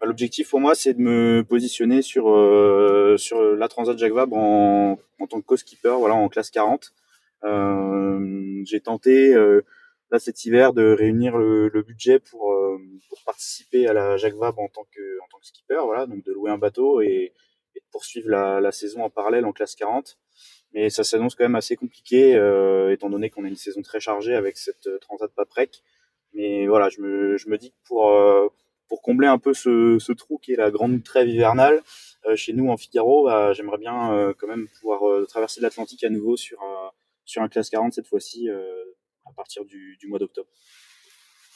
Bah, 0.00 0.06
L'objectif 0.06 0.50
pour 0.50 0.60
moi, 0.60 0.74
c'est 0.74 0.94
de 0.94 1.00
me 1.00 1.42
positionner 1.42 2.02
sur, 2.02 2.30
euh, 2.30 3.16
la 3.58 3.68
Transat 3.68 3.98
Jacques 3.98 4.12
Vabre 4.12 4.36
en, 4.36 4.98
tant 5.28 5.40
que 5.40 5.46
co-skipper, 5.46 5.96
voilà, 5.98 6.14
en 6.14 6.28
classe 6.28 6.50
40. 6.50 6.92
Euh, 7.44 8.62
j'ai 8.64 8.80
tenté 8.80 9.34
euh, 9.34 9.62
cet 10.18 10.44
hiver 10.44 10.72
de 10.72 10.92
réunir 10.92 11.36
le, 11.36 11.82
budget 11.82 12.18
pour, 12.18 12.52
euh, 12.52 12.78
participer 13.24 13.86
à 13.88 13.92
la 13.92 14.16
Jacques 14.16 14.36
Vabre 14.36 14.60
en 14.60 14.68
tant 14.68 14.84
que 14.84 15.00
skipper, 15.42 15.80
voilà, 15.84 16.06
donc 16.06 16.24
de 16.24 16.32
louer 16.32 16.50
un 16.50 16.58
bateau 16.58 17.00
et, 17.00 17.32
de 17.74 17.80
poursuivre 17.92 18.28
la, 18.30 18.72
saison 18.72 19.04
en 19.04 19.10
parallèle 19.10 19.44
en 19.44 19.52
classe 19.52 19.74
40. 19.76 20.18
Mais 20.76 20.88
ça 20.90 21.02
s'annonce 21.02 21.34
quand 21.34 21.42
même 21.42 21.56
assez 21.56 21.74
compliqué 21.74 22.36
euh, 22.36 22.92
étant 22.92 23.10
donné 23.10 23.28
qu'on 23.30 23.44
a 23.44 23.48
une 23.48 23.56
saison 23.56 23.82
très 23.82 23.98
chargée 23.98 24.34
avec 24.34 24.56
cette 24.56 24.88
Transat 25.00 25.32
Paprec. 25.34 25.82
Mais 26.32 26.68
voilà, 26.68 26.88
je 26.88 27.00
me, 27.00 27.36
je 27.36 27.48
me 27.48 27.58
dis 27.58 27.70
que 27.70 27.76
pour 27.84 28.12
pour 28.88 29.02
combler 29.02 29.26
un 29.26 29.38
peu 29.38 29.52
ce, 29.52 29.98
ce, 29.98 30.12
trou 30.12 30.38
qui 30.38 30.52
est 30.52 30.56
la 30.56 30.70
grande 30.70 31.02
trêve 31.02 31.28
hivernale 31.28 31.82
euh, 32.26 32.36
chez 32.36 32.52
nous 32.52 32.68
en 32.68 32.76
Figaro, 32.76 33.24
bah, 33.24 33.52
j'aimerais 33.52 33.78
bien 33.78 34.12
euh, 34.12 34.32
quand 34.38 34.46
même 34.46 34.68
pouvoir 34.78 35.26
traverser 35.26 35.60
l'Atlantique 35.60 36.04
à 36.04 36.08
nouveau 36.08 36.36
sur 36.36 36.62
sur 37.26 37.42
un 37.42 37.48
classe 37.48 37.68
40 37.68 37.92
cette 37.92 38.06
fois-ci 38.06 38.48
euh, 38.48 38.84
à 39.26 39.32
partir 39.32 39.64
du, 39.64 39.96
du 39.98 40.06
mois 40.06 40.18
d'octobre. 40.18 40.48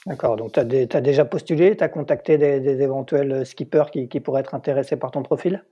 D'accord, 0.05 0.35
donc 0.35 0.51
tu 0.51 0.59
as, 0.59 0.63
as, 0.63 1.01
déjà 1.01 1.25
postulé, 1.25 1.77
tu 1.77 1.83
as 1.83 1.89
contacté 1.89 2.37
des, 2.37 2.59
des, 2.59 2.81
éventuels 2.81 3.45
skippers 3.45 3.91
qui, 3.91 4.09
qui, 4.09 4.19
pourraient 4.19 4.41
être 4.41 4.55
intéressés 4.55 4.97
par 4.97 5.11
ton 5.11 5.21
profil? 5.23 5.63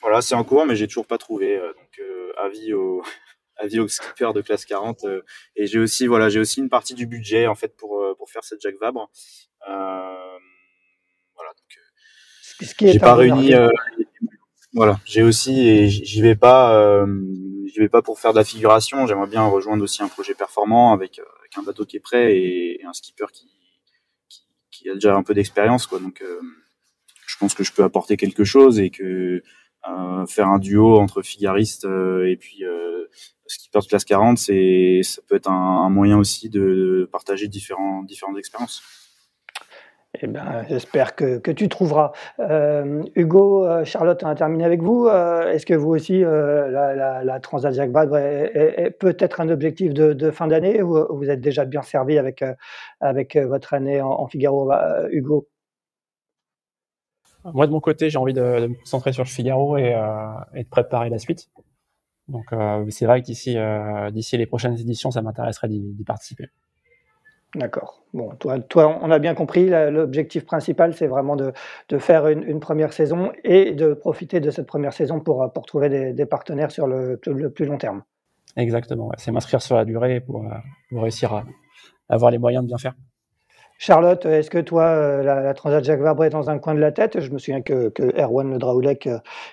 Voilà, 0.00 0.22
c'est 0.22 0.34
en 0.34 0.44
cours, 0.44 0.66
mais 0.66 0.76
j'ai 0.76 0.86
toujours 0.86 1.06
pas 1.06 1.18
trouvé. 1.18 1.56
Euh, 1.56 1.72
donc, 1.72 1.98
euh, 1.98 2.13
avis 2.44 2.72
aux 2.74 3.02
avis 3.56 3.80
aux 3.80 3.88
skippers 3.88 4.32
de 4.32 4.40
classe 4.40 4.64
40. 4.64 5.04
Euh, 5.04 5.22
et 5.56 5.66
j'ai 5.66 5.78
aussi, 5.78 6.06
voilà, 6.06 6.28
j'ai 6.28 6.40
aussi 6.40 6.60
une 6.60 6.68
partie 6.68 6.94
du 6.94 7.06
budget 7.06 7.46
en 7.46 7.54
fait 7.54 7.76
pour, 7.76 8.04
pour 8.16 8.30
faire 8.30 8.44
cette 8.44 8.60
Jacques 8.60 8.80
Vabre. 8.80 9.10
voilà, 9.66 11.50
donc 11.50 11.78
ce 12.60 12.74
qui 12.74 12.86
est 12.86 12.92
j'ai 12.92 12.98
pas 12.98 13.14
réuni. 13.14 13.52
voilà, 14.72 14.98
j'ai 15.04 15.22
aussi, 15.22 15.68
et 15.68 15.88
j'y 15.88 16.20
vais 16.22 16.36
pas 16.36 17.06
j'y 17.74 17.80
vais 17.80 17.88
pas 17.88 18.02
pour 18.02 18.20
faire 18.20 18.32
de 18.32 18.38
la 18.38 18.44
figuration. 18.44 19.06
J'aimerais 19.06 19.26
bien 19.26 19.44
rejoindre 19.44 19.82
aussi 19.82 20.02
un 20.02 20.08
projet 20.08 20.34
performant 20.34 20.92
avec, 20.92 21.18
euh, 21.18 21.24
avec 21.40 21.58
un 21.58 21.62
bateau 21.62 21.84
qui 21.84 21.96
est 21.96 22.00
prêt 22.00 22.36
et, 22.36 22.80
et 22.80 22.84
un 22.84 22.92
skipper 22.92 23.26
qui, 23.32 23.50
qui, 24.28 24.42
qui, 24.70 24.88
a 24.88 24.94
déjà 24.94 25.16
un 25.16 25.22
peu 25.22 25.34
d'expérience, 25.34 25.86
quoi. 25.86 25.98
Donc, 25.98 26.22
euh, 26.22 26.40
je 27.26 27.36
pense 27.38 27.54
que 27.54 27.64
je 27.64 27.72
peux 27.72 27.82
apporter 27.82 28.16
quelque 28.16 28.44
chose 28.44 28.78
et 28.78 28.90
que 28.90 29.02
euh, 29.02 29.42
faire 30.26 30.48
un 30.48 30.58
duo 30.58 30.98
entre 30.98 31.22
figariste 31.22 31.84
euh, 31.84 32.30
et 32.30 32.36
puis 32.36 32.64
euh, 32.64 33.06
skipper 33.46 33.80
de 33.80 33.86
classe 33.86 34.04
40, 34.04 34.38
c'est 34.38 35.00
ça 35.02 35.22
peut 35.28 35.36
être 35.36 35.50
un, 35.50 35.88
moyen 35.90 36.18
aussi 36.18 36.48
de 36.48 37.08
partager 37.12 37.48
différents 37.48 38.02
différentes 38.02 38.38
expériences. 38.38 38.82
Eh 40.22 40.28
ben, 40.28 40.64
j'espère 40.68 41.16
que, 41.16 41.38
que, 41.38 41.50
tu 41.50 41.68
trouveras. 41.68 42.12
Euh, 42.38 43.02
Hugo, 43.16 43.66
euh, 43.66 43.84
Charlotte, 43.84 44.22
on 44.22 44.28
a 44.28 44.36
terminé 44.36 44.64
avec 44.64 44.80
vous. 44.80 45.08
Euh, 45.08 45.50
Est-ce 45.50 45.66
que 45.66 45.74
vous 45.74 45.90
aussi, 45.90 46.22
euh, 46.22 46.70
la, 46.70 46.94
la, 46.94 47.24
la, 47.24 47.40
Transat 47.40 47.74
est, 47.76 48.90
peut-être 49.00 49.40
un 49.40 49.48
objectif 49.48 49.92
de, 49.92 50.30
fin 50.30 50.46
d'année 50.46 50.82
ou 50.82 51.04
vous 51.16 51.30
êtes 51.30 51.40
déjà 51.40 51.64
bien 51.64 51.82
servi 51.82 52.16
avec, 52.16 52.42
euh, 52.42 52.54
avec 53.00 53.34
euh, 53.34 53.46
votre 53.48 53.74
année 53.74 54.00
en, 54.00 54.10
en 54.10 54.28
Figaro, 54.28 54.70
Hugo 55.10 55.48
Moi, 57.52 57.66
de 57.66 57.72
mon 57.72 57.80
côté, 57.80 58.10
j'ai 58.10 58.18
envie 58.18 58.32
de, 58.32 58.60
de, 58.60 58.66
me 58.68 58.74
concentrer 58.74 59.12
sur 59.12 59.22
le 59.22 59.28
Figaro 59.28 59.76
et, 59.76 59.94
et 60.54 60.64
de 60.64 60.68
préparer 60.68 61.10
la 61.10 61.18
suite. 61.18 61.50
Donc, 62.28 62.46
c'est 62.90 63.04
vrai 63.04 63.20
que 63.20 63.26
d'ici 63.26 63.56
d'ici 64.12 64.38
les 64.38 64.46
prochaines 64.46 64.78
éditions, 64.78 65.10
ça 65.10 65.20
m'intéresserait 65.20 65.68
d'y 65.68 66.04
participer. 66.04 66.48
D'accord. 67.54 68.02
Bon, 68.12 68.30
toi, 68.36 68.58
toi, 68.58 68.98
on 69.00 69.10
a 69.10 69.18
bien 69.18 69.34
compris, 69.34 69.68
l'objectif 69.68 70.44
principal, 70.44 70.94
c'est 70.94 71.06
vraiment 71.06 71.36
de, 71.36 71.52
de 71.88 71.98
faire 71.98 72.26
une, 72.26 72.42
une, 72.42 72.58
première 72.58 72.92
saison 72.92 73.30
et 73.44 73.72
de 73.72 73.94
profiter 73.94 74.40
de 74.40 74.50
cette 74.50 74.66
première 74.66 74.92
saison 74.92 75.20
pour, 75.20 75.52
pour 75.52 75.64
trouver 75.64 75.88
des, 75.88 76.12
des 76.12 76.26
partenaires 76.26 76.72
sur 76.72 76.88
le, 76.88 77.20
le, 77.26 77.50
plus 77.50 77.66
long 77.66 77.78
terme. 77.78 78.02
Exactement, 78.56 79.06
ouais. 79.06 79.16
c'est 79.18 79.30
m'inscrire 79.30 79.62
sur 79.62 79.76
la 79.76 79.84
durée 79.84 80.20
pour, 80.20 80.44
pour, 80.90 81.02
réussir 81.02 81.32
à 81.32 81.44
avoir 82.08 82.32
les 82.32 82.38
moyens 82.38 82.64
de 82.64 82.68
bien 82.68 82.78
faire. 82.78 82.94
Charlotte, 83.86 84.24
est-ce 84.24 84.48
que 84.48 84.56
toi, 84.56 85.22
la, 85.22 85.42
la, 85.42 85.52
Transat 85.52 85.84
Jacques 85.84 86.00
Vabre 86.00 86.24
est 86.24 86.30
dans 86.30 86.48
un 86.48 86.58
coin 86.58 86.74
de 86.74 86.80
la 86.80 86.90
tête? 86.90 87.20
Je 87.20 87.30
me 87.30 87.36
souviens 87.36 87.60
que, 87.60 87.92
Erwan 88.18 88.50
Le 88.50 88.56
Draoulec, 88.56 89.10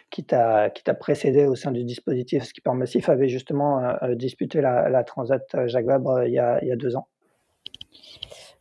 qui 0.10 0.24
t'a 0.24 0.72
précédé 0.98 1.48
au 1.48 1.56
sein 1.56 1.74
du 1.74 1.84
dispositif 1.84 2.44
Skipper 2.44 2.72
Massif, 2.72 3.10
avait 3.10 3.28
justement 3.28 3.84
euh, 3.84 4.16
disputé 4.16 4.62
la, 4.62 5.04
Transat 5.04 5.44
Jacques 5.66 5.86
Vabre 5.86 6.24
il 6.24 6.32
y 6.32 6.40
a, 6.40 6.76
deux 6.78 6.96
ans. 6.96 7.08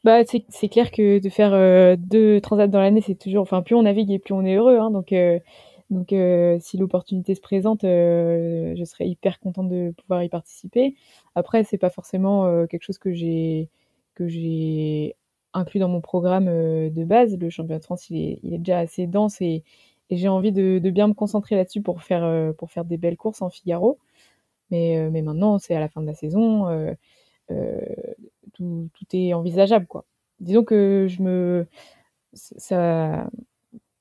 Bah, 0.03 0.23
c'est 0.25 0.68
clair 0.68 0.91
que 0.91 1.21
de 1.21 1.29
faire 1.29 1.55
euh, 1.55 1.95
deux 1.97 2.41
transats 2.41 2.66
dans 2.66 2.81
l'année, 2.81 3.01
c'est 3.01 3.14
toujours. 3.14 3.43
Enfin, 3.43 3.62
plus 3.62 3.77
on 3.77 3.85
navigue 3.85 4.11
et 4.11 4.18
plus 4.18 4.35
on 4.35 4.45
est 4.45 4.57
heureux. 4.57 4.81
Hein, 4.81 4.91
donc, 4.91 5.12
euh, 5.12 5.39
euh, 6.11 6.57
si 6.59 6.79
l'opportunité 6.79 7.37
se 7.37 7.41
présente, 7.41 7.83
je 7.83 8.83
serais 8.85 9.07
hyper 9.07 9.39
contente 9.39 9.68
de 9.68 9.93
pouvoir 9.93 10.25
y 10.25 10.29
participer. 10.29 10.97
Après, 11.37 11.62
c'est 11.62 11.79
pas 11.79 11.91
forcément 11.91 12.66
quelque 12.66 12.83
chose 12.83 12.99
que 12.99 13.12
j'ai 13.12 13.71
inclus 15.55 15.80
dans 15.80 15.88
mon 15.88 16.01
programme 16.01 16.46
de 16.46 17.05
base. 17.05 17.36
Le 17.38 17.51
championnat 17.51 17.78
de 17.78 17.84
France, 17.84 18.11
il 18.11 18.38
est, 18.42 18.59
déjà 18.59 18.78
assez 18.78 19.07
dense 19.07 19.40
et, 19.40 19.64
j'ai 20.11 20.28
envie 20.28 20.53
de, 20.53 20.80
bien 20.90 21.07
me 21.07 21.14
concentrer 21.14 21.55
là-dessus 21.55 21.82
pour 21.82 22.03
faire 22.03 22.55
pour 22.57 22.72
faire 22.72 22.84
des 22.84 22.96
belles 22.96 23.16
courses 23.16 23.42
en 23.42 23.51
Figaro. 23.51 23.98
Mais, 24.70 25.09
mais 25.11 25.22
maintenant, 25.22 25.59
c'est 25.59 25.74
à 25.74 25.80
la 25.80 25.88
fin 25.88 26.01
de 26.01 26.07
la 26.07 26.14
saison. 26.14 26.94
Euh, 27.51 27.78
tout, 28.55 28.88
est 29.12 29.32
envisageable, 29.34 29.86
quoi. 29.86 30.05
Disons 30.40 30.64
que 30.64 31.07
je 31.09 31.22
me, 31.22 31.66
ça, 32.32 33.28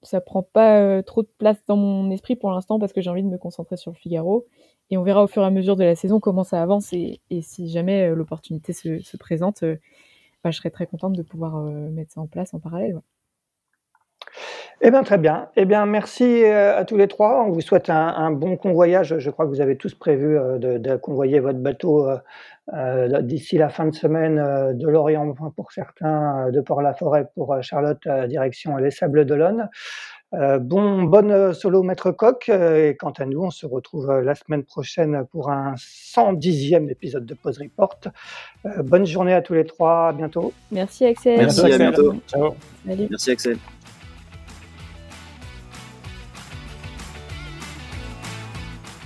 ça 0.01 0.21
prend 0.21 0.43
pas 0.43 0.79
euh, 0.79 1.01
trop 1.01 1.23
de 1.23 1.29
place 1.37 1.57
dans 1.67 1.75
mon 1.75 2.09
esprit 2.11 2.35
pour 2.35 2.51
l'instant 2.51 2.79
parce 2.79 2.93
que 2.93 3.01
j'ai 3.01 3.09
envie 3.09 3.23
de 3.23 3.27
me 3.27 3.37
concentrer 3.37 3.77
sur 3.77 3.91
le 3.91 3.97
Figaro. 3.97 4.45
Et 4.89 4.97
on 4.97 5.03
verra 5.03 5.23
au 5.23 5.27
fur 5.27 5.43
et 5.43 5.45
à 5.45 5.51
mesure 5.51 5.75
de 5.75 5.83
la 5.83 5.95
saison 5.95 6.19
comment 6.19 6.43
ça 6.43 6.61
avance 6.61 6.93
et, 6.93 7.19
si 7.41 7.69
jamais 7.69 8.09
euh, 8.09 8.15
l'opportunité 8.15 8.73
se, 8.73 8.99
se, 8.99 9.17
présente, 9.17 9.63
euh, 9.63 9.77
je 10.45 10.51
serais 10.51 10.69
très 10.69 10.85
contente 10.85 11.13
de 11.13 11.23
pouvoir 11.23 11.57
euh, 11.57 11.89
mettre 11.89 12.13
ça 12.13 12.21
en 12.21 12.27
place 12.27 12.53
en 12.53 12.59
parallèle. 12.59 12.99
Eh 14.81 14.91
bien, 14.91 15.03
très 15.03 15.17
bien. 15.17 15.49
Eh 15.57 15.65
bien, 15.65 15.85
merci 15.85 16.45
à 16.45 16.85
tous 16.85 16.95
les 16.95 17.09
trois. 17.09 17.43
On 17.43 17.51
vous 17.51 17.59
souhaite 17.59 17.89
un, 17.89 18.31
bon 18.31 18.55
convoyage. 18.55 19.17
Je 19.17 19.29
crois 19.29 19.43
que 19.43 19.49
vous 19.49 19.59
avez 19.59 19.75
tous 19.75 19.93
prévu 19.93 20.37
de, 20.57 20.77
de 20.77 20.95
convoyer 20.95 21.41
votre 21.41 21.59
bateau 21.59 22.07
euh, 22.73 23.21
d'ici 23.21 23.57
la 23.57 23.69
fin 23.69 23.87
de 23.87 23.95
semaine 23.95 24.37
euh, 24.37 24.73
de 24.73 24.87
Lorient 24.87 25.33
pour 25.55 25.71
certains, 25.71 26.47
euh, 26.47 26.51
de 26.51 26.61
Port-la-Forêt 26.61 27.27
pour 27.33 27.55
Charlotte, 27.61 28.07
direction 28.27 28.77
les 28.77 28.91
Sables 28.91 29.25
d'Olonne. 29.25 29.69
Bon, 30.31 31.03
bonne 31.03 31.53
solo 31.53 31.83
Maître 31.83 32.11
Coq. 32.11 32.49
et 32.49 32.95
quant 32.99 33.11
à 33.11 33.25
nous, 33.25 33.43
on 33.43 33.51
se 33.51 33.65
retrouve 33.65 34.11
la 34.11 34.35
semaine 34.35 34.63
prochaine 34.63 35.25
pour 35.31 35.49
un 35.49 35.75
110e 35.75 36.89
épisode 36.89 37.25
de 37.25 37.33
Pause 37.33 37.59
Report. 37.59 37.99
bonne 38.83 39.05
journée 39.05 39.33
à 39.33 39.41
tous 39.41 39.53
les 39.53 39.65
trois. 39.65 40.09
À 40.09 40.13
bientôt. 40.13 40.53
Merci 40.71 41.05
Axel. 41.05 41.37
Merci, 41.37 41.61
Merci 41.61 41.73
à 41.73 41.77
bientôt. 41.77 42.15
Ciao. 42.27 42.55
Salut. 42.85 43.07
Merci 43.09 43.31
Axel. 43.31 43.57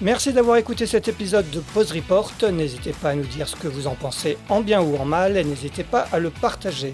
Merci 0.03 0.33
d'avoir 0.33 0.57
écouté 0.57 0.85
cet 0.85 1.07
épisode 1.07 1.49
de 1.51 1.61
Pause 1.61 1.93
Report. 1.93 2.33
N'hésitez 2.51 2.91
pas 2.91 3.11
à 3.11 3.15
nous 3.15 3.23
dire 3.23 3.47
ce 3.47 3.55
que 3.55 3.69
vous 3.69 3.87
en 3.87 3.95
pensez 3.95 4.37
en 4.49 4.59
bien 4.59 4.81
ou 4.81 4.97
en 4.97 5.05
mal 5.05 5.37
et 5.37 5.45
n'hésitez 5.45 5.85
pas 5.85 6.07
à 6.11 6.19
le 6.19 6.29
partager. 6.29 6.93